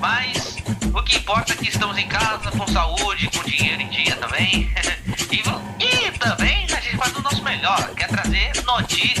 Mas 0.00 0.56
o 0.94 1.02
que 1.02 1.16
importa 1.16 1.52
é 1.52 1.56
que 1.56 1.68
estamos 1.68 1.98
em 1.98 2.08
casa, 2.08 2.50
com 2.50 2.66
saúde, 2.68 3.28
com 3.30 3.42
dinheiro 3.44 3.82
em 3.82 3.88
dia 3.88 4.16
também. 4.16 4.70
e, 5.78 5.84
e, 5.84 6.12
também 6.12 6.66
a 6.72 6.80
gente 6.80 6.96
faz 6.96 7.14
o 7.14 7.20
nosso 7.20 7.42
melhor, 7.42 7.94
quer 7.94 8.08
trazer 8.08 8.52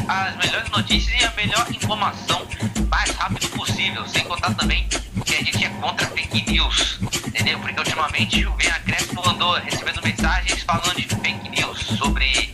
as 0.08 0.36
melhores 0.36 0.70
notícias 0.70 1.20
e 1.20 1.24
a 1.24 1.32
melhor 1.32 1.66
informação 1.70 2.46
mais 2.88 3.10
rápido 3.10 3.48
possível. 3.50 4.06
Sem 4.08 4.24
contar 4.24 4.54
também 4.54 4.86
que 5.24 5.34
a 5.34 5.38
gente 5.38 5.64
é 5.64 5.68
contra 5.68 6.06
fake 6.08 6.50
news, 6.50 7.00
entendeu? 7.26 7.58
Porque 7.58 7.78
ultimamente 7.78 8.46
o 8.46 8.54
Vem 8.56 8.70
Acréscimo 8.70 9.28
andou 9.28 9.54
recebendo 9.54 10.00
mensagens 10.02 10.62
falando 10.62 10.94
de 10.94 11.02
fake 11.02 11.48
news, 11.48 11.78
sobre. 11.98 12.45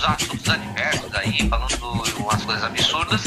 É, 0.00 0.02
uns 0.02 0.04
assuntos 0.04 0.48
adversos 0.48 1.14
aí, 1.14 1.48
falando 1.48 2.02
umas 2.18 2.44
coisas 2.44 2.64
absurdas. 2.64 3.22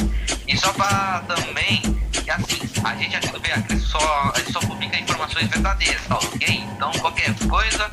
E 0.48 0.58
só 0.58 0.72
pra 0.74 1.24
também. 1.28 1.82
que 2.12 2.32
assim, 2.32 2.62
a 2.84 2.96
gente 2.96 3.16
aqui 3.16 3.28
do 3.32 3.40
Vem 3.40 3.52
Acréscimo 3.52 3.90
só, 3.90 4.32
a 4.34 4.40
gente 4.40 4.54
só 4.54 4.60
publica 4.60 4.98
informações 4.98 5.48
verdadeiras, 5.48 6.02
tá 6.08 6.16
ok? 6.16 6.64
Então 6.76 6.92
qualquer 6.94 7.34
coisa, 7.48 7.92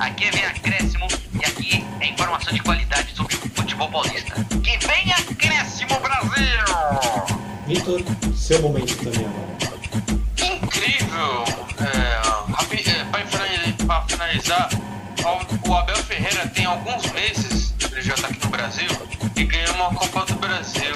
aqui 0.00 0.24
é 0.24 0.30
Vem 0.30 0.44
Acréscimo 0.44 1.06
e 1.34 1.44
aqui 1.44 1.84
é 2.00 2.06
informação 2.06 2.52
de 2.52 2.60
qualidade 2.60 3.14
sobre 3.14 3.34
o 3.36 3.38
futebol 3.38 3.90
paulista. 3.90 4.34
Que 4.62 4.78
venha 4.78 5.16
Acréscimo 5.16 6.00
Brasil! 6.00 7.38
Vitor, 7.66 8.02
seu 8.34 8.62
momento 8.62 8.96
também 8.96 9.26
agora. 9.26 9.56
Incrível! 10.38 11.44
É, 11.80 12.26
é 12.90 13.84
para 13.84 14.02
finalizar, 14.02 14.68
o 15.68 15.74
Abel 15.74 15.96
Ferreira 15.96 16.46
tem 16.48 16.64
alguns 16.64 17.10
meses, 17.12 17.55
está 18.16 18.28
aqui 18.28 18.44
no 18.44 18.50
Brasil, 18.50 18.88
e 19.36 19.44
ganhou 19.44 19.74
uma 19.74 19.94
Copa 19.94 20.24
do 20.24 20.34
Brasil. 20.36 20.94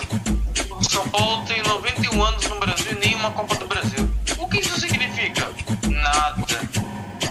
O 0.70 0.84
São 0.84 1.06
Paulo 1.10 1.44
tem 1.44 1.62
91 1.62 2.22
anos 2.22 2.48
no 2.48 2.58
Brasil 2.58 2.92
e 2.92 3.06
nenhuma 3.06 3.30
Copa 3.32 3.54
do 3.56 3.66
Brasil. 3.66 4.10
O 4.38 4.48
que 4.48 4.60
isso 4.60 4.80
significa? 4.80 5.48
Nada. 5.88 6.46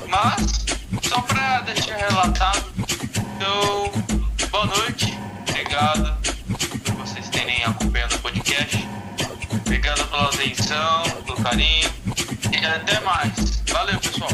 Mas, 0.07 0.65
só 1.07 1.21
para 1.21 1.61
deixar 1.61 1.97
relatado, 1.97 2.65
então, 3.35 3.91
boa 4.51 4.65
noite, 4.67 5.17
obrigado 5.47 6.17
por 6.85 6.93
vocês 6.95 7.27
terem 7.29 7.63
acompanhado 7.63 8.15
o 8.15 8.19
podcast. 8.19 8.87
Obrigado 9.65 10.07
pela 10.07 10.25
atenção, 10.25 11.03
pelo 11.25 11.41
carinho 11.41 11.89
e 12.51 12.65
até 12.65 12.99
mais. 13.01 13.63
Valeu, 13.67 13.99
pessoal. 13.99 14.29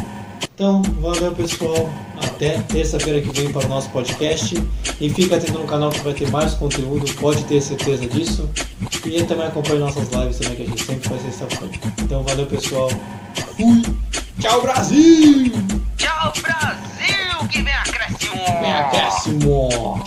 Então, 0.55 0.81
valeu 1.01 1.33
pessoal. 1.33 1.89
Até 2.23 2.59
terça-feira 2.61 3.19
que 3.19 3.29
vem 3.29 3.51
para 3.51 3.65
o 3.65 3.67
nosso 3.67 3.89
podcast. 3.89 4.55
E 5.01 5.09
fica 5.09 5.35
atento 5.35 5.59
no 5.59 5.67
canal 5.67 5.89
que 5.89 5.99
vai 5.99 6.13
ter 6.13 6.31
mais 6.31 6.53
conteúdo, 6.53 7.13
pode 7.15 7.43
ter 7.43 7.59
certeza 7.59 8.07
disso. 8.07 8.49
E 9.05 9.21
também 9.23 9.47
acompanhe 9.47 9.79
nossas 9.79 10.09
lives 10.09 10.39
também, 10.39 10.55
que 10.55 10.63
a 10.63 10.65
gente 10.65 10.85
sempre 10.85 11.09
faz 11.09 11.25
esse 11.27 11.43
trabalho. 11.43 11.71
Então, 12.01 12.23
valeu 12.23 12.45
pessoal. 12.45 12.89
Fui! 13.57 13.83
Tchau, 14.39 14.61
Brasil! 14.61 15.51
Tchau, 15.97 16.33
Brasil! 16.41 17.47
Que 17.51 17.61
vem 17.61 17.73
acréscimo! 17.73 18.45
Vem 18.61 18.73
acréscimo! 18.73 20.03